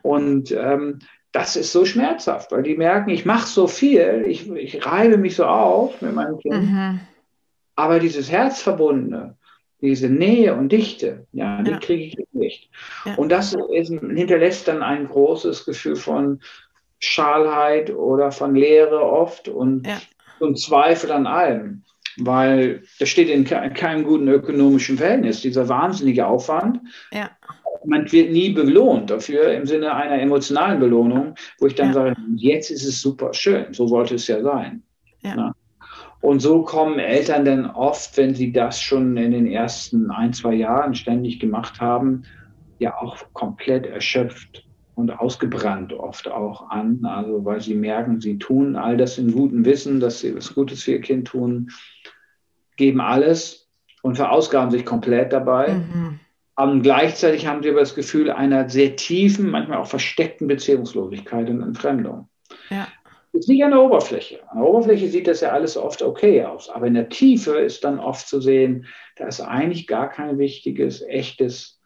Und 0.03 0.51
ähm, 0.51 0.99
das 1.31 1.55
ist 1.55 1.71
so 1.71 1.85
schmerzhaft, 1.85 2.51
weil 2.51 2.65
die 2.65 2.77
merken, 2.77 3.11
ich 3.11 3.25
mache 3.25 3.47
so 3.47 3.69
viel, 3.69 4.25
ich, 4.27 4.51
ich 4.51 4.85
reibe 4.85 5.17
mich 5.17 5.37
so 5.37 5.45
auf 5.45 6.01
mit 6.03 6.13
meinem 6.13 6.39
Kind, 6.39 6.55
mhm. 6.55 7.01
aber 7.77 8.01
dieses 8.01 8.33
Herzverbundene, 8.33 9.37
diese 9.81 10.09
Nähe 10.09 10.55
und 10.55 10.71
Dichte, 10.71 11.27
ja, 11.33 11.63
die 11.63 11.71
ja. 11.71 11.79
kriege 11.79 12.05
ich 12.05 12.27
nicht. 12.33 12.71
Ja. 13.05 13.15
Und 13.15 13.31
das 13.31 13.57
ist, 13.73 13.89
hinterlässt 13.89 14.69
dann 14.69 14.83
ein 14.83 15.09
großes 15.09 15.65
Gefühl 15.65 15.97
von 15.97 16.41
Schalheit 16.99 17.91
oder 17.91 18.31
von 18.31 18.55
Leere 18.55 19.01
oft 19.01 19.49
und, 19.49 19.87
ja. 19.87 20.01
und 20.39 20.59
Zweifel 20.59 21.11
an 21.13 21.27
allem. 21.27 21.83
Weil 22.19 22.83
das 22.99 23.09
steht 23.09 23.31
in 23.31 23.45
keinem 23.45 24.05
guten 24.05 24.29
ökonomischen 24.29 24.99
Verhältnis, 24.99 25.41
dieser 25.41 25.69
wahnsinnige 25.69 26.27
Aufwand. 26.27 26.81
Ja. 27.13 27.31
Man 27.85 28.11
wird 28.13 28.31
nie 28.33 28.51
belohnt 28.51 29.09
dafür 29.09 29.53
im 29.55 29.65
Sinne 29.65 29.95
einer 29.95 30.21
emotionalen 30.21 30.81
Belohnung, 30.81 31.35
wo 31.59 31.67
ich 31.67 31.75
dann 31.75 31.95
sage, 31.95 32.15
jetzt 32.37 32.71
ist 32.71 32.85
es 32.85 33.01
super 33.01 33.33
schön, 33.33 33.73
so 33.73 33.87
sollte 33.87 34.17
es 34.17 34.27
ja 34.27 34.43
sein. 34.43 34.83
Ja. 35.23 35.55
Und 36.21 36.41
so 36.41 36.63
kommen 36.63 36.99
Eltern 36.99 37.45
dann 37.45 37.67
oft, 37.67 38.17
wenn 38.17 38.35
sie 38.35 38.53
das 38.53 38.81
schon 38.81 39.17
in 39.17 39.33
den 39.33 39.47
ersten 39.47 40.11
ein, 40.11 40.33
zwei 40.33 40.55
Jahren 40.55 40.95
ständig 40.95 41.41
gemacht 41.41 41.81
haben, 41.81 42.25
ja 42.79 42.97
auch 42.99 43.17
komplett 43.33 43.87
erschöpft 43.87 44.67
und 44.95 45.11
ausgebrannt 45.19 45.93
oft 45.95 46.29
auch 46.29 46.69
an. 46.69 47.05
Also 47.05 47.45
weil 47.45 47.61
sie 47.61 47.75
merken, 47.75 48.21
sie 48.21 48.39
tun 48.39 48.77
all 48.77 48.97
das 48.97 49.17
in 49.17 49.33
gutem 49.33 49.65
Wissen, 49.65 50.01
dass 50.01 50.21
sie 50.21 50.37
was 50.37 50.55
Gutes 50.55 50.83
für 50.83 50.93
ihr 50.93 51.01
Kind 51.01 51.29
tun, 51.29 51.71
geben 52.77 53.01
alles 53.01 53.69
und 54.03 54.17
verausgaben 54.17 54.71
sich 54.71 54.85
komplett 54.85 55.33
dabei. 55.33 55.75
Mhm. 55.75 56.21
Und 56.57 56.83
gleichzeitig 56.83 57.47
haben 57.47 57.63
sie 57.63 57.71
aber 57.71 57.81
das 57.81 57.95
Gefühl 57.95 58.31
einer 58.31 58.69
sehr 58.69 58.97
tiefen, 58.97 59.51
manchmal 59.51 59.79
auch 59.79 59.87
versteckten 59.87 60.47
Beziehungslosigkeit 60.47 61.49
und 61.49 61.63
Entfremdung. 61.63 62.29
Ja. 62.69 62.89
Ist 63.33 63.49
nicht 63.49 63.65
an 63.65 63.71
der 63.71 63.81
Oberfläche. 63.81 64.41
An 64.49 64.59
der 64.59 64.69
Oberfläche 64.69 65.09
sieht 65.09 65.29
das 65.29 65.41
ja 65.41 65.51
alles 65.51 65.77
oft 65.77 66.03
okay 66.03 66.45
aus, 66.45 66.69
aber 66.69 66.87
in 66.87 66.95
der 66.95 67.09
Tiefe 67.09 67.59
ist 67.59 67.85
dann 67.85 68.01
oft 68.01 68.27
zu 68.27 68.41
sehen, 68.41 68.87
da 69.17 69.27
ist 69.27 69.41
eigentlich 69.41 69.87
gar 69.87 70.09
kein 70.09 70.39
wichtiges, 70.39 71.03
echtes 71.03 71.81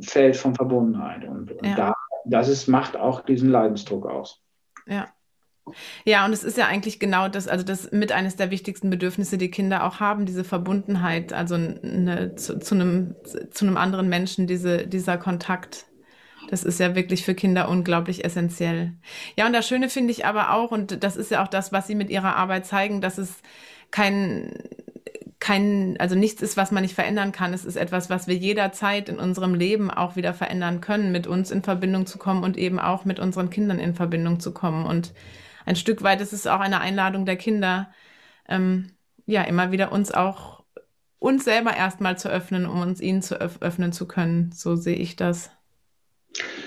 Feld 0.00 0.36
von 0.36 0.54
Verbundenheit. 0.54 1.26
Und, 1.26 1.50
ja. 1.50 1.56
und 1.56 1.78
da, 1.78 1.94
das 2.26 2.48
ist, 2.48 2.66
macht 2.68 2.96
auch 2.96 3.20
diesen 3.20 3.50
Leidensdruck 3.50 4.06
aus. 4.06 4.42
Ja. 4.86 5.08
Ja, 6.04 6.26
und 6.26 6.32
es 6.32 6.42
ist 6.42 6.58
ja 6.58 6.66
eigentlich 6.66 6.98
genau 6.98 7.28
das, 7.28 7.46
also 7.46 7.64
das 7.64 7.92
mit 7.92 8.10
eines 8.10 8.34
der 8.34 8.50
wichtigsten 8.50 8.90
Bedürfnisse, 8.90 9.38
die 9.38 9.50
Kinder 9.50 9.84
auch 9.84 10.00
haben, 10.00 10.26
diese 10.26 10.42
Verbundenheit, 10.42 11.32
also 11.32 11.54
eine, 11.54 12.34
zu, 12.34 12.58
zu, 12.58 12.74
einem, 12.74 13.14
zu 13.50 13.64
einem 13.64 13.76
anderen 13.76 14.08
Menschen, 14.08 14.46
diese, 14.48 14.86
dieser 14.88 15.18
Kontakt. 15.18 15.86
Das 16.52 16.64
ist 16.64 16.78
ja 16.78 16.94
wirklich 16.94 17.24
für 17.24 17.34
Kinder 17.34 17.70
unglaublich 17.70 18.26
essentiell. 18.26 18.92
Ja, 19.38 19.46
und 19.46 19.54
das 19.54 19.66
Schöne 19.66 19.88
finde 19.88 20.10
ich 20.12 20.26
aber 20.26 20.52
auch, 20.52 20.70
und 20.70 21.02
das 21.02 21.16
ist 21.16 21.30
ja 21.30 21.42
auch 21.42 21.48
das, 21.48 21.72
was 21.72 21.86
Sie 21.86 21.94
mit 21.94 22.10
Ihrer 22.10 22.36
Arbeit 22.36 22.66
zeigen, 22.66 23.00
dass 23.00 23.16
es 23.16 23.40
kein, 23.90 24.52
kein, 25.40 25.96
also 25.98 26.14
nichts 26.14 26.42
ist, 26.42 26.58
was 26.58 26.70
man 26.70 26.82
nicht 26.82 26.94
verändern 26.94 27.32
kann. 27.32 27.54
Es 27.54 27.64
ist 27.64 27.76
etwas, 27.76 28.10
was 28.10 28.26
wir 28.26 28.34
jederzeit 28.34 29.08
in 29.08 29.18
unserem 29.18 29.54
Leben 29.54 29.90
auch 29.90 30.14
wieder 30.14 30.34
verändern 30.34 30.82
können, 30.82 31.10
mit 31.10 31.26
uns 31.26 31.50
in 31.50 31.62
Verbindung 31.62 32.04
zu 32.04 32.18
kommen 32.18 32.44
und 32.44 32.58
eben 32.58 32.78
auch 32.78 33.06
mit 33.06 33.18
unseren 33.18 33.48
Kindern 33.48 33.78
in 33.78 33.94
Verbindung 33.94 34.38
zu 34.38 34.52
kommen. 34.52 34.84
Und 34.84 35.14
ein 35.64 35.76
Stück 35.76 36.02
weit 36.02 36.20
ist 36.20 36.34
es 36.34 36.46
auch 36.46 36.60
eine 36.60 36.82
Einladung 36.82 37.24
der 37.24 37.36
Kinder, 37.36 37.90
ähm, 38.46 38.92
ja, 39.24 39.40
immer 39.44 39.72
wieder 39.72 39.90
uns 39.90 40.12
auch 40.12 40.64
uns 41.18 41.44
selber 41.44 41.74
erstmal 41.74 42.18
zu 42.18 42.28
öffnen, 42.28 42.66
um 42.66 42.82
uns 42.82 43.00
ihnen 43.00 43.22
zu 43.22 43.40
öff 43.40 43.56
öffnen 43.62 43.92
zu 43.92 44.06
können. 44.06 44.52
So 44.52 44.76
sehe 44.76 44.96
ich 44.96 45.16
das. 45.16 45.50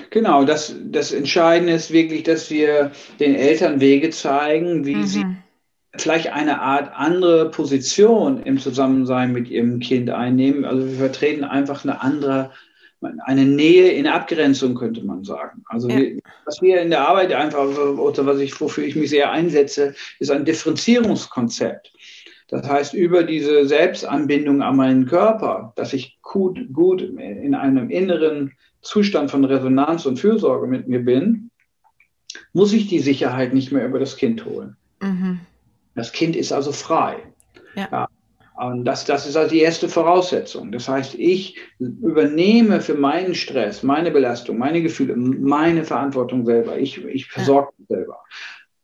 Genau, 0.10 0.46
das, 0.46 0.76
das 0.86 1.12
Entscheidende 1.12 1.74
ist 1.74 1.92
wirklich, 1.92 2.24
dass 2.24 2.50
wir 2.50 2.92
den 3.20 3.36
Eltern 3.36 3.82
Wege 3.82 4.10
zeigen, 4.12 4.86
wie 4.86 4.96
mhm. 4.96 5.06
sie 5.06 5.26
vielleicht 5.98 6.32
eine 6.34 6.62
Art 6.62 6.92
andere 6.94 7.50
Position 7.50 8.44
im 8.44 8.60
Zusammensein 8.60 9.32
mit 9.32 9.50
ihrem 9.50 9.80
Kind 9.80 10.10
einnehmen. 10.10 10.66
Also 10.66 10.88
wir 10.88 10.98
vertreten 10.98 11.44
einfach 11.44 11.84
eine 11.84 12.02
andere 12.02 12.52
eine 13.26 13.46
Nähe 13.46 13.92
in 13.92 14.08
Abgrenzung, 14.08 14.76
könnte 14.76 15.04
man 15.04 15.24
sagen. 15.24 15.64
Also 15.68 15.90
ja. 15.90 15.98
wir, 15.98 16.20
was 16.46 16.62
wir 16.62 16.82
in 16.82 16.90
der 16.90 17.08
Arbeit 17.08 17.34
einfach, 17.34 17.66
oder 17.66 18.26
was 18.26 18.40
ich, 18.40 18.60
wofür 18.60 18.84
ich 18.84 18.96
mich 18.96 19.10
sehr 19.10 19.32
einsetze, 19.32 19.94
ist 20.20 20.32
ein 20.32 20.46
Differenzierungskonzept. 20.46 21.94
Das 22.48 22.68
heißt, 22.68 22.94
über 22.94 23.24
diese 23.24 23.66
Selbstanbindung 23.66 24.62
an 24.62 24.76
meinen 24.76 25.06
Körper, 25.08 25.74
dass 25.76 25.94
ich 25.94 26.20
gut, 26.22 26.60
gut 26.72 27.02
in 27.02 27.56
einem 27.56 27.90
inneren 27.90 28.54
Zustand 28.82 29.32
von 29.32 29.44
Resonanz 29.46 30.06
und 30.06 30.20
Fürsorge 30.20 30.68
mit 30.68 30.88
mir 30.88 31.04
bin, 31.04 31.50
muss 32.54 32.74
ich 32.74 32.88
die 32.88 33.00
Sicherheit 33.00 33.54
nicht 33.54 33.72
mehr 33.72 33.86
über 33.86 34.00
das 34.00 34.16
Kind 34.18 34.46
holen. 34.46 34.76
Mhm. 35.02 35.40
Das 35.96 36.12
Kind 36.12 36.36
ist 36.36 36.52
also 36.52 36.72
frei. 36.72 37.18
Ja. 37.76 37.88
ja. 37.92 38.08
Und 38.58 38.86
das, 38.86 39.04
das 39.04 39.28
ist 39.28 39.36
also 39.36 39.50
die 39.50 39.62
erste 39.62 39.90
Voraussetzung. 39.90 40.72
Das 40.72 40.88
heißt, 40.88 41.16
ich 41.16 41.58
übernehme 41.80 42.80
für 42.80 42.94
meinen 42.94 43.36
Stress, 43.36 43.84
meine 43.84 44.12
Belastung, 44.12 44.58
meine 44.58 44.82
Gefühle, 44.82 45.18
meine 45.18 45.84
Verantwortung 45.84 46.46
selber. 46.46 46.78
Ich, 46.78 47.04
ich 47.04 47.26
versorge 47.26 47.74
mich 47.78 47.88
selber. 47.90 48.20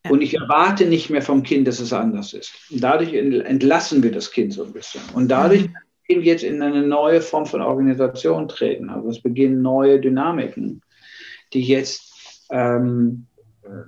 Und 0.09 0.21
ich 0.21 0.33
erwarte 0.33 0.85
nicht 0.85 1.09
mehr 1.09 1.21
vom 1.21 1.43
Kind, 1.43 1.67
dass 1.67 1.79
es 1.79 1.93
anders 1.93 2.33
ist. 2.33 2.53
Und 2.71 2.83
dadurch 2.83 3.13
entlassen 3.13 4.01
wir 4.01 4.11
das 4.11 4.31
Kind 4.31 4.53
so 4.53 4.63
ein 4.63 4.73
bisschen. 4.73 5.01
Und 5.13 5.29
dadurch 5.29 5.63
mhm. 5.63 5.75
können 6.07 6.21
wir 6.21 6.31
jetzt 6.31 6.43
in 6.43 6.61
eine 6.61 6.81
neue 6.81 7.21
Form 7.21 7.45
von 7.45 7.61
Organisation 7.61 8.47
treten. 8.47 8.89
Also 8.89 9.09
es 9.09 9.21
beginnen 9.21 9.61
neue 9.61 9.99
Dynamiken, 9.99 10.81
die 11.53 11.61
jetzt 11.61 12.47
ähm, 12.51 13.27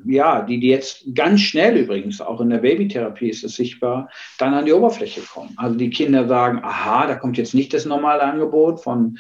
ja, 0.06 0.42
die, 0.44 0.60
die 0.60 0.68
jetzt 0.68 1.04
ganz 1.14 1.42
schnell 1.42 1.78
übrigens, 1.78 2.22
auch 2.22 2.42
in 2.42 2.50
der 2.50 2.60
Babytherapie 2.60 3.30
ist 3.30 3.44
es 3.44 3.56
sichtbar, 3.56 4.10
dann 4.38 4.54
an 4.54 4.66
die 4.66 4.74
Oberfläche 4.74 5.22
kommen. 5.22 5.54
Also 5.58 5.76
die 5.76 5.90
Kinder 5.90 6.28
sagen, 6.28 6.60
aha, 6.64 7.08
da 7.08 7.16
kommt 7.16 7.38
jetzt 7.38 7.54
nicht 7.54 7.74
das 7.74 7.86
normale 7.86 8.24
Angebot 8.24 8.82
von 8.82 9.18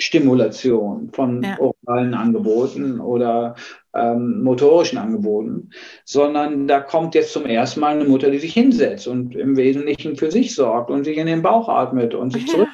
Stimulation, 0.00 1.10
von 1.12 1.42
ja. 1.42 1.58
oralen 1.58 2.14
Angeboten 2.14 3.00
oder 3.00 3.54
ähm, 3.94 4.42
motorischen 4.42 4.98
Angeboten, 4.98 5.70
sondern 6.04 6.68
da 6.68 6.80
kommt 6.80 7.14
jetzt 7.14 7.32
zum 7.32 7.46
ersten 7.46 7.80
Mal 7.80 7.96
eine 7.96 8.08
Mutter, 8.08 8.30
die 8.30 8.38
sich 8.38 8.52
hinsetzt 8.52 9.08
und 9.08 9.34
im 9.34 9.56
Wesentlichen 9.56 10.16
für 10.16 10.30
sich 10.30 10.54
sorgt 10.54 10.90
und 10.90 11.04
sich 11.04 11.18
in 11.18 11.26
den 11.26 11.42
Bauch 11.42 11.68
atmet 11.68 12.14
und 12.14 12.32
sich 12.32 12.46
zurück 12.46 12.68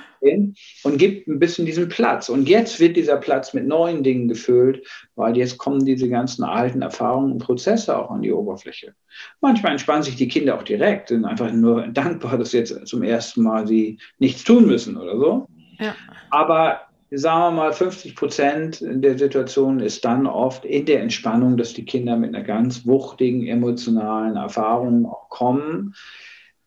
und 0.82 0.98
gibt 0.98 1.28
ein 1.28 1.38
bisschen 1.38 1.66
diesen 1.66 1.88
Platz. 1.88 2.28
Und 2.28 2.48
jetzt 2.48 2.80
wird 2.80 2.96
dieser 2.96 3.16
Platz 3.16 3.54
mit 3.54 3.66
neuen 3.66 4.02
Dingen 4.02 4.28
gefüllt, 4.28 4.86
weil 5.14 5.36
jetzt 5.36 5.58
kommen 5.58 5.84
diese 5.84 6.08
ganzen 6.08 6.44
alten 6.44 6.82
Erfahrungen 6.82 7.32
und 7.32 7.38
Prozesse 7.38 7.96
auch 7.96 8.10
an 8.10 8.22
die 8.22 8.32
Oberfläche. 8.32 8.94
Manchmal 9.40 9.72
entspannen 9.72 10.02
sich 10.02 10.16
die 10.16 10.28
Kinder 10.28 10.56
auch 10.56 10.62
direkt, 10.62 11.08
sind 11.08 11.24
einfach 11.24 11.52
nur 11.52 11.86
dankbar, 11.88 12.38
dass 12.38 12.52
jetzt 12.52 12.86
zum 12.86 13.02
ersten 13.02 13.42
Mal 13.42 13.66
sie 13.66 13.98
nichts 14.18 14.44
tun 14.44 14.66
müssen 14.66 14.96
oder 14.96 15.16
so. 15.18 15.46
Ja. 15.78 15.94
Aber 16.30 16.80
sagen 17.10 17.54
wir 17.54 17.62
mal, 17.62 17.72
50 17.72 18.16
Prozent 18.16 18.78
der 18.82 19.18
Situation 19.18 19.80
ist 19.80 20.04
dann 20.04 20.26
oft 20.26 20.64
in 20.64 20.86
der 20.86 21.00
Entspannung, 21.00 21.56
dass 21.56 21.74
die 21.74 21.84
Kinder 21.84 22.16
mit 22.16 22.34
einer 22.34 22.44
ganz 22.44 22.86
wuchtigen 22.86 23.46
emotionalen 23.46 24.36
Erfahrung 24.36 25.06
auch 25.06 25.28
kommen, 25.28 25.94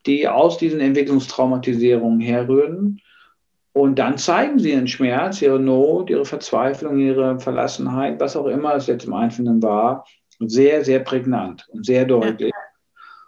die 0.06 0.28
aus 0.28 0.58
diesen 0.58 0.80
Entwicklungstraumatisierungen 0.80 2.22
herrühren 2.22 3.02
und 3.74 4.00
dann 4.00 4.18
zeigen 4.18 4.60
sie 4.60 4.72
ihren 4.72 4.88
Schmerz, 4.88 5.42
ihre 5.42 5.60
Not, 5.60 6.10
ihre 6.10 6.26
Verzweiflung, 6.26 7.00
ihre 7.00 7.40
Verlassenheit, 7.40 8.20
was 8.20 8.36
auch 8.36 8.48
immer 8.48 8.76
es 8.76 8.88
jetzt 8.88 9.06
im 9.06 9.14
Einzelnen 9.14 9.62
war, 9.62 10.06
sehr, 10.40 10.84
sehr 10.84 11.00
prägnant 11.00 11.68
und 11.70 11.86
sehr 11.86 12.06
deutlich. 12.06 12.52
Ja. 12.52 12.62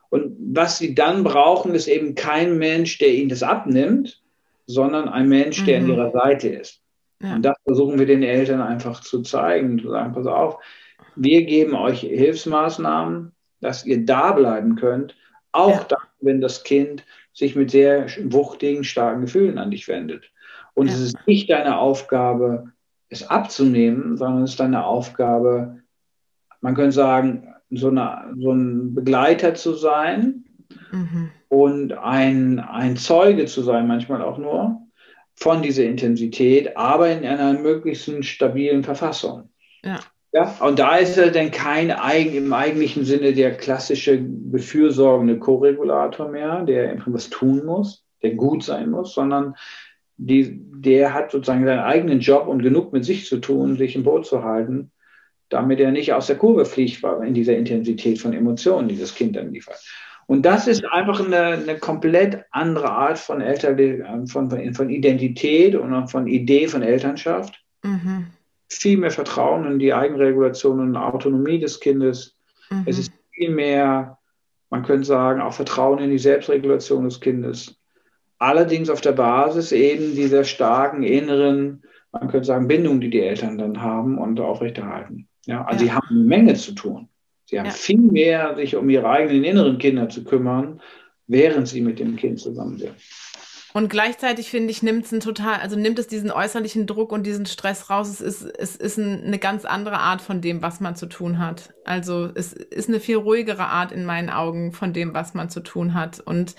Und 0.09 0.35
was 0.53 0.77
sie 0.77 0.93
dann 0.93 1.23
brauchen, 1.23 1.73
ist 1.73 1.87
eben 1.87 2.15
kein 2.15 2.57
Mensch, 2.57 2.97
der 2.97 3.13
ihnen 3.13 3.29
das 3.29 3.43
abnimmt, 3.43 4.21
sondern 4.65 5.07
ein 5.07 5.29
Mensch, 5.29 5.63
der 5.63 5.79
mhm. 5.79 5.85
an 5.85 5.91
ihrer 5.91 6.11
Seite 6.11 6.49
ist. 6.49 6.80
Ja. 7.21 7.35
Und 7.35 7.43
das 7.43 7.55
versuchen 7.63 7.99
wir 7.99 8.05
den 8.05 8.23
Eltern 8.23 8.61
einfach 8.61 9.01
zu 9.01 9.21
zeigen, 9.21 9.79
zu 9.79 9.89
sagen, 9.89 10.13
pass 10.13 10.27
auf, 10.27 10.57
wir 11.15 11.43
geben 11.45 11.75
euch 11.75 12.01
Hilfsmaßnahmen, 12.01 13.31
dass 13.59 13.85
ihr 13.85 14.05
da 14.05 14.31
bleiben 14.31 14.75
könnt, 14.75 15.15
auch 15.51 15.81
ja. 15.81 15.85
dann, 15.89 15.99
wenn 16.21 16.41
das 16.41 16.63
Kind 16.63 17.05
sich 17.33 17.55
mit 17.55 17.71
sehr 17.71 18.07
wuchtigen, 18.25 18.83
starken 18.83 19.21
Gefühlen 19.21 19.57
an 19.57 19.71
dich 19.71 19.87
wendet. 19.87 20.31
Und 20.73 20.87
ja. 20.87 20.93
es 20.93 20.99
ist 21.01 21.27
nicht 21.27 21.49
deine 21.49 21.77
Aufgabe, 21.77 22.71
es 23.09 23.29
abzunehmen, 23.29 24.17
sondern 24.17 24.43
es 24.43 24.51
ist 24.51 24.59
deine 24.59 24.85
Aufgabe, 24.85 25.81
man 26.61 26.75
könnte 26.75 26.93
sagen, 26.93 27.53
so, 27.69 27.89
eine, 27.89 28.33
so 28.37 28.51
ein 28.51 28.93
Begleiter 28.95 29.53
zu 29.53 29.73
sein 29.73 30.45
mhm. 30.91 31.29
und 31.49 31.93
ein, 31.93 32.59
ein 32.59 32.97
Zeuge 32.97 33.45
zu 33.45 33.63
sein, 33.63 33.87
manchmal 33.87 34.21
auch 34.21 34.37
nur, 34.37 34.81
von 35.41 35.63
dieser 35.63 35.83
Intensität, 35.85 36.77
aber 36.77 37.09
in 37.09 37.25
einer 37.25 37.53
möglichst 37.59 38.23
stabilen 38.23 38.83
Verfassung. 38.83 39.49
Ja. 39.83 39.99
Ja, 40.33 40.55
und 40.61 40.79
da 40.79 40.95
ist 40.95 41.17
er 41.17 41.29
denn 41.29 41.51
kein 41.51 41.91
eigen, 41.91 42.35
im 42.35 42.53
eigentlichen 42.53 43.03
Sinne 43.03 43.33
der 43.33 43.57
klassische 43.57 44.17
befürsorgende 44.17 45.37
Co-Regulator 45.37 46.29
mehr, 46.29 46.63
der 46.63 46.95
was 47.07 47.29
tun 47.29 47.65
muss, 47.65 48.05
der 48.21 48.35
gut 48.35 48.63
sein 48.63 48.91
muss, 48.91 49.13
sondern 49.13 49.55
die, 50.15 50.61
der 50.73 51.13
hat 51.13 51.31
sozusagen 51.31 51.65
seinen 51.65 51.79
eigenen 51.79 52.21
Job 52.21 52.47
und 52.47 52.61
genug 52.61 52.93
mit 52.93 53.03
sich 53.03 53.25
zu 53.25 53.39
tun, 53.39 53.75
sich 53.75 53.97
im 53.97 54.03
Boot 54.03 54.25
zu 54.25 54.41
halten, 54.41 54.91
damit 55.49 55.81
er 55.81 55.91
nicht 55.91 56.13
aus 56.13 56.27
der 56.27 56.37
Kurve 56.37 56.63
fliegt 56.63 57.03
in 57.25 57.33
dieser 57.33 57.57
Intensität 57.57 58.19
von 58.19 58.31
Emotionen, 58.31 58.87
die 58.87 58.97
das 58.97 59.15
Kind 59.15 59.35
dann 59.35 59.51
liefert. 59.51 59.83
Und 60.27 60.43
das 60.45 60.67
ist 60.67 60.85
einfach 60.85 61.25
eine, 61.25 61.39
eine 61.39 61.77
komplett 61.77 62.45
andere 62.51 62.91
Art 62.91 63.19
von, 63.19 63.41
Eltern, 63.41 64.27
von, 64.27 64.73
von 64.73 64.89
Identität 64.89 65.75
und 65.75 66.07
von 66.07 66.27
Idee 66.27 66.67
von 66.67 66.83
Elternschaft. 66.83 67.61
Mhm 67.83 68.27
viel 68.71 68.97
mehr 68.97 69.11
Vertrauen 69.11 69.65
in 69.65 69.79
die 69.79 69.93
Eigenregulation 69.93 70.79
und 70.79 70.95
Autonomie 70.95 71.59
des 71.59 71.79
Kindes. 71.79 72.37
Mhm. 72.69 72.83
Es 72.85 72.97
ist 72.97 73.11
viel 73.31 73.51
mehr, 73.51 74.17
man 74.69 74.83
könnte 74.83 75.05
sagen, 75.05 75.41
auch 75.41 75.53
Vertrauen 75.53 75.99
in 75.99 76.09
die 76.09 76.19
Selbstregulation 76.19 77.03
des 77.03 77.19
Kindes. 77.19 77.77
Allerdings 78.39 78.89
auf 78.89 79.01
der 79.01 79.11
Basis 79.11 79.71
eben 79.71 80.15
dieser 80.15 80.43
starken 80.45 81.03
inneren, 81.03 81.83
man 82.11 82.29
könnte 82.29 82.47
sagen, 82.47 82.67
Bindung, 82.67 83.01
die 83.01 83.09
die 83.09 83.21
Eltern 83.21 83.57
dann 83.57 83.81
haben 83.81 84.17
und 84.17 84.39
aufrechterhalten. 84.39 85.27
Ja, 85.45 85.65
also 85.65 85.85
ja. 85.85 85.91
sie 85.91 85.95
haben 85.95 86.07
eine 86.09 86.23
Menge 86.23 86.53
zu 86.55 86.73
tun. 86.73 87.09
Sie 87.51 87.59
haben 87.59 87.65
ja. 87.65 87.71
viel 87.73 87.97
mehr, 87.97 88.55
sich 88.55 88.77
um 88.77 88.89
ihre 88.89 89.09
eigenen 89.09 89.43
inneren 89.43 89.77
Kinder 89.77 90.07
zu 90.07 90.23
kümmern, 90.23 90.79
während 91.27 91.67
sie 91.67 91.81
mit 91.81 91.99
dem 91.99 92.15
Kind 92.15 92.39
zusammen 92.39 92.77
sind. 92.77 92.93
Und 93.73 93.89
gleichzeitig 93.89 94.49
finde 94.49 94.71
ich, 94.71 94.83
nimmt 94.83 95.11
es 95.11 95.23
total, 95.23 95.59
also 95.59 95.77
nimmt 95.77 95.99
es 95.99 96.07
diesen 96.07 96.31
äußerlichen 96.31 96.87
Druck 96.87 97.11
und 97.11 97.23
diesen 97.25 97.45
Stress 97.45 97.89
raus. 97.89 98.09
Es 98.09 98.21
ist, 98.21 98.43
es 98.57 98.77
ist 98.77 98.97
ein, 98.97 99.25
eine 99.25 99.37
ganz 99.37 99.65
andere 99.65 99.97
Art 99.97 100.21
von 100.21 100.39
dem, 100.39 100.61
was 100.61 100.79
man 100.79 100.95
zu 100.95 101.07
tun 101.07 101.39
hat. 101.39 101.73
Also 101.83 102.29
es 102.35 102.53
ist 102.53 102.87
eine 102.87 103.01
viel 103.01 103.17
ruhigere 103.17 103.67
Art 103.67 103.91
in 103.91 104.05
meinen 104.05 104.29
Augen 104.29 104.71
von 104.71 104.93
dem, 104.93 105.13
was 105.13 105.33
man 105.33 105.49
zu 105.49 105.59
tun 105.59 105.93
hat. 105.93 106.21
Und 106.21 106.55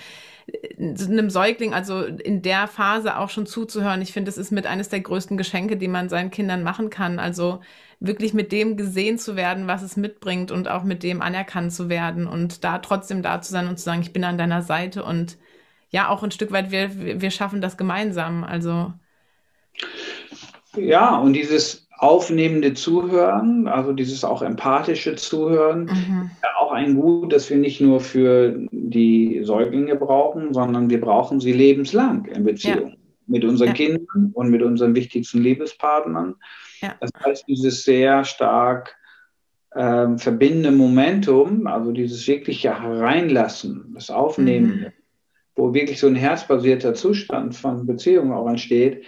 einem 0.78 1.30
Säugling, 1.30 1.74
also 1.74 2.02
in 2.02 2.42
der 2.42 2.66
Phase 2.66 3.18
auch 3.18 3.30
schon 3.30 3.46
zuzuhören. 3.46 4.02
Ich 4.02 4.12
finde, 4.12 4.30
es 4.30 4.38
ist 4.38 4.50
mit 4.50 4.66
eines 4.66 4.88
der 4.88 5.00
größten 5.00 5.36
Geschenke, 5.36 5.76
die 5.76 5.88
man 5.88 6.08
seinen 6.08 6.30
Kindern 6.30 6.62
machen 6.62 6.90
kann. 6.90 7.18
Also 7.18 7.60
wirklich 8.00 8.34
mit 8.34 8.50
dem 8.50 8.76
gesehen 8.76 9.18
zu 9.18 9.36
werden, 9.36 9.68
was 9.68 9.82
es 9.82 9.96
mitbringt 9.96 10.50
und 10.50 10.68
auch 10.68 10.82
mit 10.82 11.02
dem 11.04 11.22
anerkannt 11.22 11.72
zu 11.72 11.88
werden 11.88 12.26
und 12.26 12.64
da 12.64 12.78
trotzdem 12.78 13.22
da 13.22 13.40
zu 13.40 13.52
sein 13.52 13.68
und 13.68 13.78
zu 13.78 13.84
sagen, 13.84 14.02
ich 14.02 14.12
bin 14.12 14.24
an 14.24 14.38
deiner 14.38 14.62
Seite 14.62 15.04
und 15.04 15.38
ja, 15.90 16.08
auch 16.08 16.22
ein 16.22 16.30
Stück 16.30 16.50
weit, 16.50 16.70
wir, 16.70 17.20
wir 17.20 17.30
schaffen 17.30 17.60
das 17.60 17.76
gemeinsam. 17.76 18.44
Also. 18.44 18.92
Ja, 20.74 21.16
und 21.18 21.34
dieses 21.34 21.86
aufnehmende 21.98 22.74
Zuhören, 22.74 23.68
also 23.68 23.92
dieses 23.92 24.24
auch 24.24 24.42
empathische 24.42 25.14
Zuhören, 25.14 25.84
mhm. 25.84 26.30
Auch 26.72 26.76
ein 26.76 26.94
Gut, 26.94 27.32
das 27.32 27.50
wir 27.50 27.58
nicht 27.58 27.80
nur 27.80 28.00
für 28.00 28.66
die 28.70 29.40
Säuglinge 29.42 29.96
brauchen, 29.96 30.54
sondern 30.54 30.90
wir 30.90 31.00
brauchen 31.00 31.40
sie 31.40 31.52
lebenslang 31.52 32.24
in 32.26 32.44
Beziehung 32.44 32.90
ja. 32.90 32.96
mit 33.26 33.44
unseren 33.44 33.68
ja. 33.68 33.74
Kindern 33.74 34.30
und 34.32 34.50
mit 34.50 34.62
unseren 34.62 34.94
wichtigsten 34.94 35.42
Liebespartnern. 35.42 36.34
Ja. 36.80 36.94
Das 37.00 37.10
heißt, 37.24 37.44
dieses 37.46 37.84
sehr 37.84 38.24
stark 38.24 38.96
ähm, 39.74 40.18
verbindende 40.18 40.72
Momentum, 40.72 41.66
also 41.66 41.92
dieses 41.92 42.26
wirkliche 42.26 42.82
Hereinlassen, 42.82 43.92
das 43.94 44.10
Aufnehmen, 44.10 44.68
mhm. 44.68 44.86
wo 45.54 45.74
wirklich 45.74 46.00
so 46.00 46.06
ein 46.06 46.16
herzbasierter 46.16 46.94
Zustand 46.94 47.54
von 47.54 47.86
Beziehungen 47.86 48.32
auch 48.32 48.48
entsteht, 48.48 49.04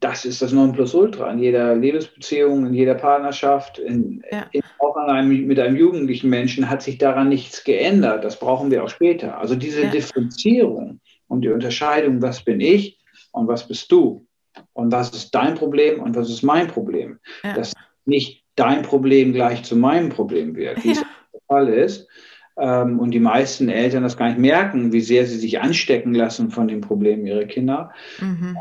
das 0.00 0.24
ist 0.24 0.42
das 0.42 0.52
Nonplusultra 0.52 1.30
in 1.30 1.38
jeder 1.38 1.74
Liebesbeziehung, 1.74 2.66
in 2.66 2.74
jeder 2.74 2.94
Partnerschaft, 2.94 3.78
in, 3.78 4.22
ja. 4.30 4.46
in, 4.52 4.62
auch 4.78 4.96
einem, 4.96 5.46
mit 5.46 5.58
einem 5.58 5.76
jugendlichen 5.76 6.30
Menschen 6.30 6.68
hat 6.68 6.82
sich 6.82 6.98
daran 6.98 7.28
nichts 7.28 7.64
geändert. 7.64 8.24
Das 8.24 8.38
brauchen 8.38 8.70
wir 8.70 8.82
auch 8.82 8.88
später. 8.88 9.38
Also 9.38 9.54
diese 9.54 9.84
ja. 9.84 9.90
Differenzierung 9.90 11.00
und 11.28 11.42
die 11.42 11.50
Unterscheidung, 11.50 12.22
was 12.22 12.42
bin 12.42 12.60
ich 12.60 12.98
und 13.32 13.46
was 13.46 13.68
bist 13.68 13.90
du 13.92 14.26
und 14.72 14.92
was 14.92 15.10
ist 15.10 15.34
dein 15.34 15.54
Problem 15.54 16.00
und 16.00 16.16
was 16.16 16.30
ist 16.30 16.42
mein 16.42 16.66
Problem. 16.66 17.18
Ja. 17.42 17.54
Dass 17.54 17.72
nicht 18.04 18.44
dein 18.56 18.82
Problem 18.82 19.32
gleich 19.32 19.64
zu 19.64 19.76
meinem 19.76 20.08
Problem 20.08 20.56
wird, 20.56 20.82
wie 20.84 20.92
es 20.92 21.00
der 21.00 21.40
Fall 21.48 21.68
ist. 21.68 22.08
Ähm, 22.56 23.00
und 23.00 23.10
die 23.10 23.20
meisten 23.20 23.68
Eltern 23.68 24.04
das 24.04 24.16
gar 24.16 24.28
nicht 24.28 24.38
merken, 24.38 24.92
wie 24.92 25.00
sehr 25.00 25.26
sie 25.26 25.38
sich 25.38 25.60
anstecken 25.60 26.14
lassen 26.14 26.50
von 26.50 26.68
den 26.68 26.80
Problemen 26.80 27.26
ihrer 27.26 27.44
Kinder. 27.44 27.90
Mhm 28.20 28.56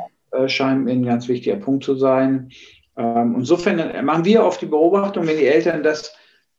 scheint 0.47 0.85
mir 0.85 0.91
ein 0.91 1.05
ganz 1.05 1.27
wichtiger 1.27 1.57
Punkt 1.57 1.83
zu 1.83 1.95
sein. 1.95 2.49
Ähm, 2.95 3.35
insofern 3.37 4.05
machen 4.05 4.25
wir 4.25 4.43
oft 4.43 4.61
die 4.61 4.67
Beobachtung, 4.67 5.27
wenn 5.27 5.37
die 5.37 5.47
Eltern 5.47 5.83
das 5.83 6.15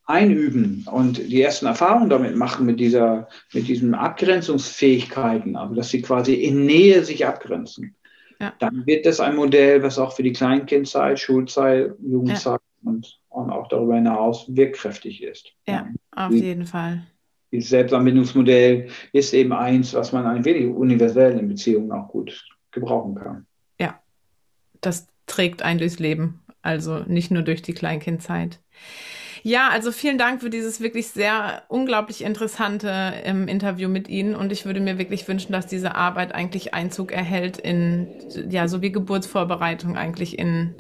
einüben 0.06 0.86
und 0.90 1.18
die 1.18 1.42
ersten 1.42 1.66
Erfahrungen 1.66 2.10
damit 2.10 2.36
machen 2.36 2.66
mit 2.66 2.78
dieser, 2.78 3.28
mit 3.52 3.68
diesen 3.68 3.94
Abgrenzungsfähigkeiten, 3.94 5.56
also 5.56 5.74
dass 5.74 5.90
sie 5.90 6.02
quasi 6.02 6.34
in 6.34 6.66
Nähe 6.66 7.04
sich 7.04 7.26
abgrenzen, 7.26 7.94
ja. 8.38 8.52
dann 8.58 8.84
wird 8.86 9.06
das 9.06 9.20
ein 9.20 9.36
Modell, 9.36 9.82
was 9.82 9.98
auch 9.98 10.14
für 10.14 10.22
die 10.22 10.32
Kleinkindzeit, 10.32 11.18
Schulzeit, 11.18 11.94
Jugendzeit 12.02 12.60
ja. 12.82 12.90
und, 12.90 13.18
und, 13.30 13.50
auch 13.50 13.68
darüber 13.68 13.94
hinaus 13.94 14.44
wirkkräftig 14.48 15.22
ist. 15.22 15.52
Ja, 15.66 15.88
auf 16.14 16.30
die, 16.30 16.40
jeden 16.40 16.66
Fall. 16.66 17.02
Dieses 17.50 17.70
Selbstanbindungsmodell 17.70 18.88
ist 19.12 19.32
eben 19.32 19.52
eins, 19.52 19.94
was 19.94 20.12
man 20.12 20.26
ein 20.26 20.44
wenig 20.44 20.66
universell 20.66 21.38
in 21.38 21.48
Beziehungen 21.48 21.92
auch 21.92 22.08
gut 22.08 22.44
gebrauchen 22.72 23.14
kann 23.14 23.46
das 24.86 25.08
trägt 25.26 25.62
ein 25.62 25.78
durchs 25.78 25.98
Leben, 25.98 26.42
also 26.62 27.00
nicht 27.06 27.30
nur 27.30 27.42
durch 27.42 27.62
die 27.62 27.74
Kleinkindzeit. 27.74 28.60
Ja, 29.42 29.68
also 29.68 29.92
vielen 29.92 30.16
Dank 30.16 30.40
für 30.40 30.48
dieses 30.48 30.80
wirklich 30.80 31.08
sehr 31.08 31.64
unglaublich 31.68 32.24
interessante 32.24 32.88
ähm, 33.24 33.46
Interview 33.46 33.90
mit 33.90 34.08
Ihnen 34.08 34.34
und 34.34 34.50
ich 34.52 34.64
würde 34.64 34.80
mir 34.80 34.96
wirklich 34.96 35.28
wünschen, 35.28 35.52
dass 35.52 35.66
diese 35.66 35.94
Arbeit 35.94 36.34
eigentlich 36.34 36.72
Einzug 36.72 37.12
erhält 37.12 37.58
in, 37.58 38.08
ja, 38.48 38.68
so 38.68 38.80
wie 38.80 38.90
Geburtsvorbereitung 38.90 39.98
eigentlich 39.98 40.38
in, 40.38 40.74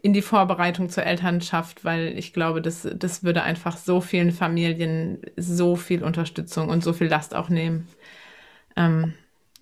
in 0.00 0.12
die 0.12 0.22
Vorbereitung 0.22 0.90
zur 0.90 1.04
Elternschaft, 1.04 1.84
weil 1.84 2.16
ich 2.16 2.32
glaube, 2.32 2.62
das, 2.62 2.88
das 2.94 3.24
würde 3.24 3.42
einfach 3.42 3.76
so 3.76 4.00
vielen 4.00 4.30
Familien 4.30 5.20
so 5.36 5.74
viel 5.74 6.04
Unterstützung 6.04 6.68
und 6.68 6.84
so 6.84 6.92
viel 6.92 7.08
Last 7.08 7.34
auch 7.34 7.48
nehmen. 7.48 7.88
Ähm, 8.76 9.14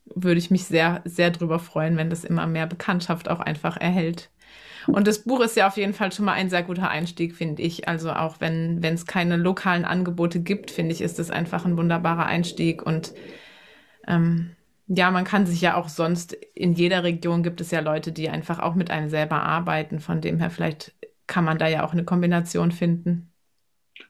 würde 0.06 0.38
ich 0.38 0.50
mich 0.50 0.64
sehr, 0.64 1.02
sehr 1.04 1.30
drüber 1.30 1.58
freuen, 1.58 1.96
wenn 1.96 2.10
das 2.10 2.24
immer 2.24 2.46
mehr 2.46 2.66
Bekanntschaft 2.66 3.28
auch 3.28 3.40
einfach 3.40 3.76
erhält. 3.76 4.30
Und 4.92 5.06
das 5.06 5.24
Buch 5.24 5.40
ist 5.40 5.56
ja 5.56 5.66
auf 5.66 5.76
jeden 5.76 5.94
Fall 5.94 6.12
schon 6.12 6.26
mal 6.26 6.34
ein 6.34 6.50
sehr 6.50 6.62
guter 6.62 6.88
Einstieg, 6.90 7.34
finde 7.34 7.62
ich. 7.62 7.88
Also 7.88 8.12
auch 8.12 8.40
wenn 8.40 8.82
wenn 8.82 8.94
es 8.94 9.06
keine 9.06 9.36
lokalen 9.36 9.84
Angebote 9.84 10.40
gibt, 10.40 10.70
finde 10.70 10.92
ich, 10.92 11.00
ist 11.00 11.18
es 11.18 11.30
einfach 11.30 11.64
ein 11.64 11.76
wunderbarer 11.76 12.26
Einstieg. 12.26 12.82
Und 12.84 13.14
ähm, 14.06 14.56
ja, 14.86 15.10
man 15.10 15.24
kann 15.24 15.46
sich 15.46 15.60
ja 15.60 15.76
auch 15.76 15.88
sonst 15.88 16.34
in 16.54 16.74
jeder 16.74 17.04
Region 17.04 17.42
gibt 17.42 17.60
es 17.60 17.70
ja 17.70 17.80
Leute, 17.80 18.12
die 18.12 18.28
einfach 18.28 18.58
auch 18.58 18.74
mit 18.74 18.90
einem 18.90 19.08
selber 19.08 19.42
arbeiten. 19.42 20.00
Von 20.00 20.20
dem 20.20 20.38
her 20.38 20.50
vielleicht 20.50 20.94
kann 21.26 21.44
man 21.44 21.58
da 21.58 21.68
ja 21.68 21.84
auch 21.86 21.92
eine 21.92 22.04
Kombination 22.04 22.72
finden. 22.72 23.32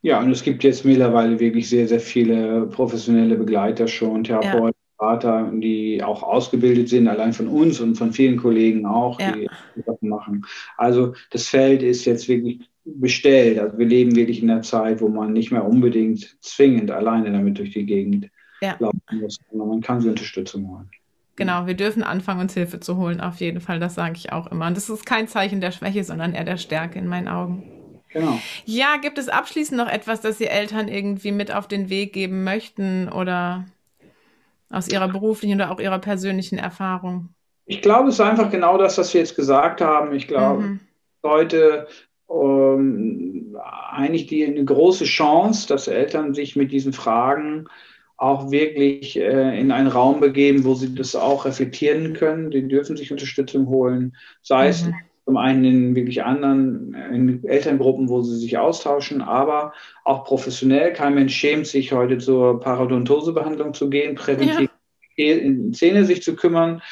Ja, 0.03 0.21
und 0.21 0.31
es 0.31 0.43
gibt 0.43 0.65
jetzt 0.65 0.85
mittlerweile 0.85 1.39
wirklich 1.41 1.69
sehr, 1.69 1.89
sehr 1.89 2.01
viele 2.01 2.67
professionelle 2.67 3.37
Begleiter 3.37 3.89
schon, 3.89 4.25
Therapeuten, 4.25 4.79
Berater, 5.05 5.51
die 5.53 6.03
auch 6.03 6.23
ausgebildet 6.23 6.89
sind, 6.89 7.09
allein 7.09 7.33
von 7.33 7.49
uns 7.49 7.81
und 7.81 7.97
von 7.97 8.13
vielen 8.13 8.37
Kollegen 8.37 8.87
auch, 8.87 9.21
ja. 9.21 9.33
die 9.33 9.49
das 9.85 10.01
machen. 10.01 10.47
Also 10.77 11.15
das 11.31 11.49
Feld 11.49 11.83
ist 11.83 12.05
jetzt 12.05 12.29
wirklich 12.29 12.61
bestellt. 12.85 13.59
Also 13.59 13.79
wir 13.79 13.87
leben 13.87 14.17
wirklich 14.17 14.43
in 14.43 14.51
einer 14.51 14.63
Zeit, 14.63 15.01
wo 15.01 15.09
man 15.09 15.33
nicht 15.33 15.51
mehr 15.51 15.65
unbedingt 15.65 16.37
zwingend 16.41 16.91
alleine 16.91 17.33
damit 17.33 17.59
durch 17.59 17.73
die 17.73 17.85
Gegend 17.85 18.31
ja. 18.61 18.77
laufen 18.79 19.01
muss, 19.21 19.39
sondern 19.51 19.69
man 19.69 19.81
kann 19.81 20.01
sie 20.01 20.09
Unterstützung 20.09 20.69
holen. 20.69 20.91
Genau, 21.37 21.67
wir 21.67 21.75
dürfen 21.75 22.03
anfangen, 22.03 22.41
uns 22.41 22.55
Hilfe 22.55 22.79
zu 22.79 22.97
holen, 22.97 23.21
auf 23.21 23.41
jeden 23.41 23.61
Fall. 23.61 23.81
Das 23.81 23.97
sage 23.97 24.15
ich 24.17 24.33
auch 24.33 24.47
immer. 24.47 24.69
Und 24.69 24.77
das 24.77 24.89
ist 24.89 25.05
kein 25.05 25.27
Zeichen 25.29 25.61
der 25.61 25.73
Schwäche, 25.73 26.05
sondern 26.05 26.33
eher 26.33 26.45
der 26.45 26.59
Stärke 26.59 26.99
in 26.99 27.09
meinen 27.09 27.29
Augen. 27.29 27.65
Genau. 28.13 28.39
Ja, 28.65 28.97
gibt 29.03 29.19
es 29.19 29.29
abschließend 29.29 29.77
noch 29.77 29.89
etwas, 29.89 30.21
das 30.21 30.39
Sie 30.39 30.47
Eltern 30.47 30.87
irgendwie 30.87 31.33
mit 31.33 31.53
auf 31.53 31.67
den 31.67 31.91
Weg 31.91 32.13
geben 32.13 32.45
möchten 32.45 33.09
oder 33.09 33.65
aus 34.75 34.89
Ihrer 34.89 35.09
beruflichen 35.09 35.57
oder 35.57 35.71
auch 35.71 35.81
Ihrer 35.81 35.99
persönlichen 35.99 36.59
Erfahrung? 36.59 37.31
Ich 37.67 37.81
glaube, 37.81 38.09
es 38.09 38.17
ist 38.17 38.21
einfach 38.21 38.51
genau 38.51 38.77
das, 38.77 38.99
was 38.99 39.15
wir 39.15 39.21
jetzt 39.21 39.37
gesagt 39.37 39.81
haben. 39.81 40.15
Ich 40.15 40.29
glaube, 40.29 40.63
mhm. 40.63 40.81
heute 41.23 41.87
ähm, 42.31 43.57
eigentlich 43.91 44.27
die, 44.27 44.45
eine 44.45 44.65
große 44.65 45.05
Chance, 45.05 45.69
dass 45.69 45.89
Eltern 45.89 46.35
sich 46.35 46.57
mit 46.57 46.73
diesen 46.73 46.93
Fragen 46.93 47.67
auch 48.17 48.51
wirklich 48.51 49.19
äh, 49.19 49.59
in 49.59 49.73
einen 49.73 49.89
Raum 49.89 50.21
begeben, 50.21 50.65
wo 50.65 50.75
sie 50.75 50.95
das 50.95 51.17
auch 51.17 51.45
reflektieren 51.45 52.15
können. 52.15 52.51
Die 52.51 52.67
dürfen 52.69 52.97
sich 52.97 53.11
Unterstützung 53.11 53.67
holen, 53.67 54.17
sei 54.43 54.69
mhm. 54.69 54.95
Zum 55.25 55.37
einen 55.39 55.65
in 55.65 55.97
wirklich 55.97 56.23
anderen 56.23 56.95
in 57.13 57.45
Elterngruppen, 57.45 58.09
wo 58.09 58.23
sie 58.23 58.37
sich 58.37 58.59
austauschen, 58.59 59.23
aber 59.23 59.73
auch 60.05 60.25
professionell. 60.25 60.93
Kein 60.93 61.15
Mensch 61.15 61.35
schämt 61.35 61.67
sich 61.67 61.93
heute 61.93 62.19
zur 62.19 62.61
Parodontosebehandlung 62.61 63.73
zu 63.73 63.89
gehen, 63.89 64.15
präventiv 64.17 64.69
ja. 65.17 65.35
in 65.35 65.73
Zähne 65.73 66.05
sich 66.05 66.23
zu 66.23 66.37
kümmern. 66.37 66.83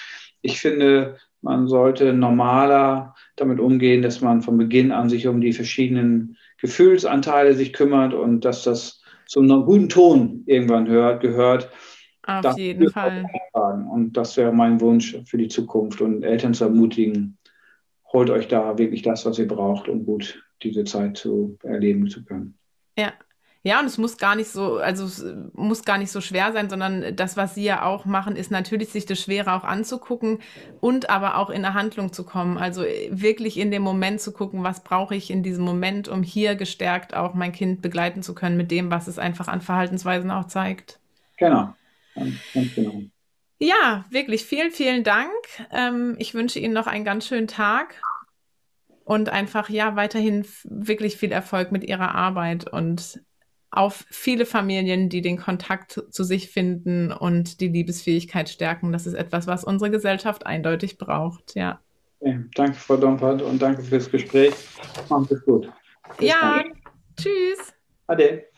Ich 0.40 0.60
finde, 0.60 1.16
man 1.42 1.68
sollte 1.68 2.14
normaler 2.14 3.14
damit 3.36 3.60
umgehen, 3.60 4.00
dass 4.00 4.20
man 4.20 4.42
von 4.42 4.56
Beginn 4.56 4.92
an 4.92 5.10
sich 5.10 5.26
um 5.26 5.40
die 5.40 5.52
verschiedenen 5.52 6.36
Gefühlsanteile 6.58 7.54
sich 7.54 7.72
kümmert 7.72 8.14
und 8.14 8.44
dass 8.44 8.62
das 8.62 9.02
zum 9.26 9.48
guten 9.64 9.88
Ton 9.88 10.42
irgendwann 10.46 10.88
hört, 10.88 11.20
gehört. 11.20 11.70
Auf 12.26 12.56
jeden 12.56 12.88
Fall. 12.90 13.24
Und 13.52 14.12
das 14.16 14.36
wäre 14.36 14.52
mein 14.52 14.80
Wunsch 14.80 15.18
für 15.26 15.38
die 15.38 15.48
Zukunft 15.48 16.00
und 16.00 16.22
Eltern 16.22 16.54
zu 16.54 16.64
ermutigen, 16.64 17.36
holt 18.12 18.30
euch 18.30 18.48
da 18.48 18.78
wirklich 18.78 19.02
das, 19.02 19.24
was 19.24 19.38
ihr 19.38 19.48
braucht, 19.48 19.88
um 19.88 20.04
gut 20.04 20.42
diese 20.62 20.84
Zeit 20.84 21.16
zu 21.16 21.58
erleben 21.62 22.08
zu 22.08 22.24
können. 22.24 22.58
Ja. 22.96 23.12
Ja, 23.64 23.78
und 23.78 23.86
es 23.86 23.96
muss 23.96 24.18
gar 24.18 24.34
nicht 24.34 24.50
so, 24.50 24.78
also 24.78 25.04
es 25.04 25.24
muss 25.52 25.84
gar 25.84 25.96
nicht 25.96 26.10
so 26.10 26.20
schwer 26.20 26.52
sein, 26.52 26.68
sondern 26.68 27.14
das, 27.14 27.36
was 27.36 27.54
Sie 27.54 27.62
ja 27.62 27.84
auch 27.84 28.04
machen, 28.04 28.34
ist 28.34 28.50
natürlich, 28.50 28.88
sich 28.88 29.06
das 29.06 29.20
Schwere 29.20 29.52
auch 29.52 29.62
anzugucken 29.62 30.40
und 30.80 31.10
aber 31.10 31.36
auch 31.38 31.48
in 31.48 31.64
eine 31.64 31.74
Handlung 31.74 32.12
zu 32.12 32.24
kommen. 32.24 32.58
Also 32.58 32.82
wirklich 33.10 33.60
in 33.60 33.70
dem 33.70 33.82
Moment 33.82 34.20
zu 34.20 34.32
gucken, 34.32 34.64
was 34.64 34.82
brauche 34.82 35.14
ich 35.14 35.30
in 35.30 35.44
diesem 35.44 35.64
Moment, 35.64 36.08
um 36.08 36.24
hier 36.24 36.56
gestärkt 36.56 37.14
auch 37.14 37.34
mein 37.34 37.52
Kind 37.52 37.82
begleiten 37.82 38.24
zu 38.24 38.34
können 38.34 38.56
mit 38.56 38.72
dem, 38.72 38.90
was 38.90 39.06
es 39.06 39.20
einfach 39.20 39.46
an 39.46 39.60
Verhaltensweisen 39.60 40.32
auch 40.32 40.48
zeigt. 40.48 40.98
Genau, 41.36 41.72
ganz 42.16 42.74
genau. 42.74 43.02
Ja, 43.62 44.04
wirklich 44.10 44.44
vielen, 44.44 44.72
vielen 44.72 45.04
Dank. 45.04 45.30
Ähm, 45.70 46.16
ich 46.18 46.34
wünsche 46.34 46.58
Ihnen 46.58 46.74
noch 46.74 46.88
einen 46.88 47.04
ganz 47.04 47.28
schönen 47.28 47.46
Tag 47.46 48.02
und 49.04 49.28
einfach 49.28 49.68
ja 49.68 49.94
weiterhin 49.94 50.44
wirklich 50.64 51.16
viel 51.16 51.30
Erfolg 51.30 51.70
mit 51.70 51.84
Ihrer 51.84 52.12
Arbeit 52.12 52.68
und 52.68 53.20
auf 53.70 54.04
viele 54.10 54.46
Familien, 54.46 55.08
die 55.08 55.22
den 55.22 55.38
Kontakt 55.38 56.02
zu 56.10 56.24
sich 56.24 56.50
finden 56.50 57.12
und 57.12 57.60
die 57.60 57.68
Liebesfähigkeit 57.68 58.48
stärken. 58.48 58.90
Das 58.90 59.06
ist 59.06 59.14
etwas, 59.14 59.46
was 59.46 59.62
unsere 59.62 59.92
Gesellschaft 59.92 60.44
eindeutig 60.44 60.98
braucht. 60.98 61.54
Ja. 61.54 61.78
Okay, 62.18 62.40
danke, 62.56 62.74
Frau 62.74 62.96
Dompert, 62.96 63.42
und 63.42 63.62
danke 63.62 63.82
fürs 63.82 64.10
Gespräch. 64.10 64.54
Sie 65.08 65.34
es 65.34 65.44
gut. 65.44 65.70
Bis 66.18 66.30
ja, 66.30 66.64
dann. 66.64 66.72
tschüss. 67.16 67.72
Ade. 68.08 68.51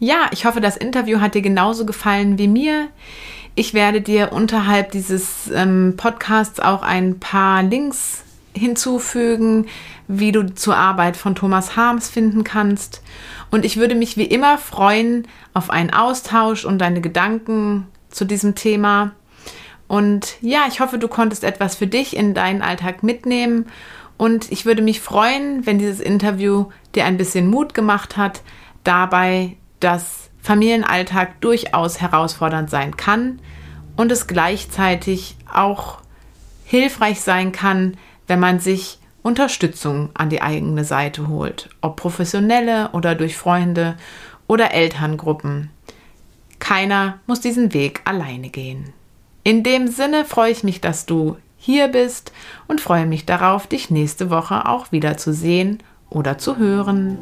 Ja, 0.00 0.28
ich 0.32 0.44
hoffe, 0.44 0.60
das 0.60 0.76
Interview 0.76 1.20
hat 1.20 1.34
dir 1.34 1.42
genauso 1.42 1.84
gefallen 1.84 2.38
wie 2.38 2.48
mir. 2.48 2.88
Ich 3.54 3.74
werde 3.74 4.00
dir 4.00 4.32
unterhalb 4.32 4.92
dieses 4.92 5.50
ähm, 5.52 5.94
Podcasts 5.96 6.60
auch 6.60 6.82
ein 6.82 7.18
paar 7.18 7.64
Links 7.64 8.22
hinzufügen, 8.54 9.66
wie 10.06 10.30
du 10.30 10.54
zur 10.54 10.76
Arbeit 10.76 11.16
von 11.16 11.34
Thomas 11.34 11.76
Harms 11.76 12.08
finden 12.08 12.44
kannst. 12.44 13.02
Und 13.50 13.64
ich 13.64 13.76
würde 13.76 13.96
mich 13.96 14.16
wie 14.16 14.24
immer 14.24 14.58
freuen 14.58 15.26
auf 15.54 15.70
einen 15.70 15.92
Austausch 15.92 16.64
und 16.64 16.78
deine 16.78 17.00
Gedanken 17.00 17.88
zu 18.10 18.24
diesem 18.24 18.54
Thema. 18.54 19.12
Und 19.88 20.36
ja, 20.40 20.66
ich 20.68 20.80
hoffe, 20.80 20.98
du 20.98 21.08
konntest 21.08 21.42
etwas 21.42 21.74
für 21.74 21.86
dich 21.88 22.16
in 22.16 22.34
deinen 22.34 22.62
Alltag 22.62 23.02
mitnehmen. 23.02 23.66
Und 24.16 24.52
ich 24.52 24.66
würde 24.66 24.82
mich 24.82 25.00
freuen, 25.00 25.66
wenn 25.66 25.78
dieses 25.78 26.00
Interview 26.00 26.66
dir 26.94 27.04
ein 27.04 27.16
bisschen 27.16 27.48
Mut 27.48 27.74
gemacht 27.74 28.16
hat, 28.16 28.42
dabei, 28.84 29.56
dass 29.80 30.30
Familienalltag 30.40 31.40
durchaus 31.40 32.00
herausfordernd 32.00 32.70
sein 32.70 32.96
kann 32.96 33.40
und 33.96 34.12
es 34.12 34.26
gleichzeitig 34.26 35.36
auch 35.52 35.98
hilfreich 36.64 37.20
sein 37.20 37.52
kann, 37.52 37.96
wenn 38.26 38.40
man 38.40 38.60
sich 38.60 38.98
Unterstützung 39.22 40.10
an 40.14 40.30
die 40.30 40.42
eigene 40.42 40.84
Seite 40.84 41.28
holt, 41.28 41.68
ob 41.80 41.96
professionelle 41.96 42.90
oder 42.92 43.14
durch 43.14 43.36
Freunde 43.36 43.96
oder 44.46 44.72
Elterngruppen. 44.72 45.70
Keiner 46.58 47.18
muss 47.26 47.40
diesen 47.40 47.74
Weg 47.74 48.00
alleine 48.04 48.48
gehen. 48.48 48.92
In 49.44 49.62
dem 49.62 49.88
Sinne 49.88 50.24
freue 50.24 50.52
ich 50.52 50.62
mich, 50.64 50.80
dass 50.80 51.06
du 51.06 51.36
hier 51.56 51.88
bist 51.88 52.32
und 52.68 52.80
freue 52.80 53.06
mich 53.06 53.26
darauf, 53.26 53.66
dich 53.66 53.90
nächste 53.90 54.30
Woche 54.30 54.66
auch 54.68 54.92
wieder 54.92 55.16
zu 55.16 55.32
sehen 55.32 55.78
oder 56.10 56.38
zu 56.38 56.56
hören. 56.56 57.18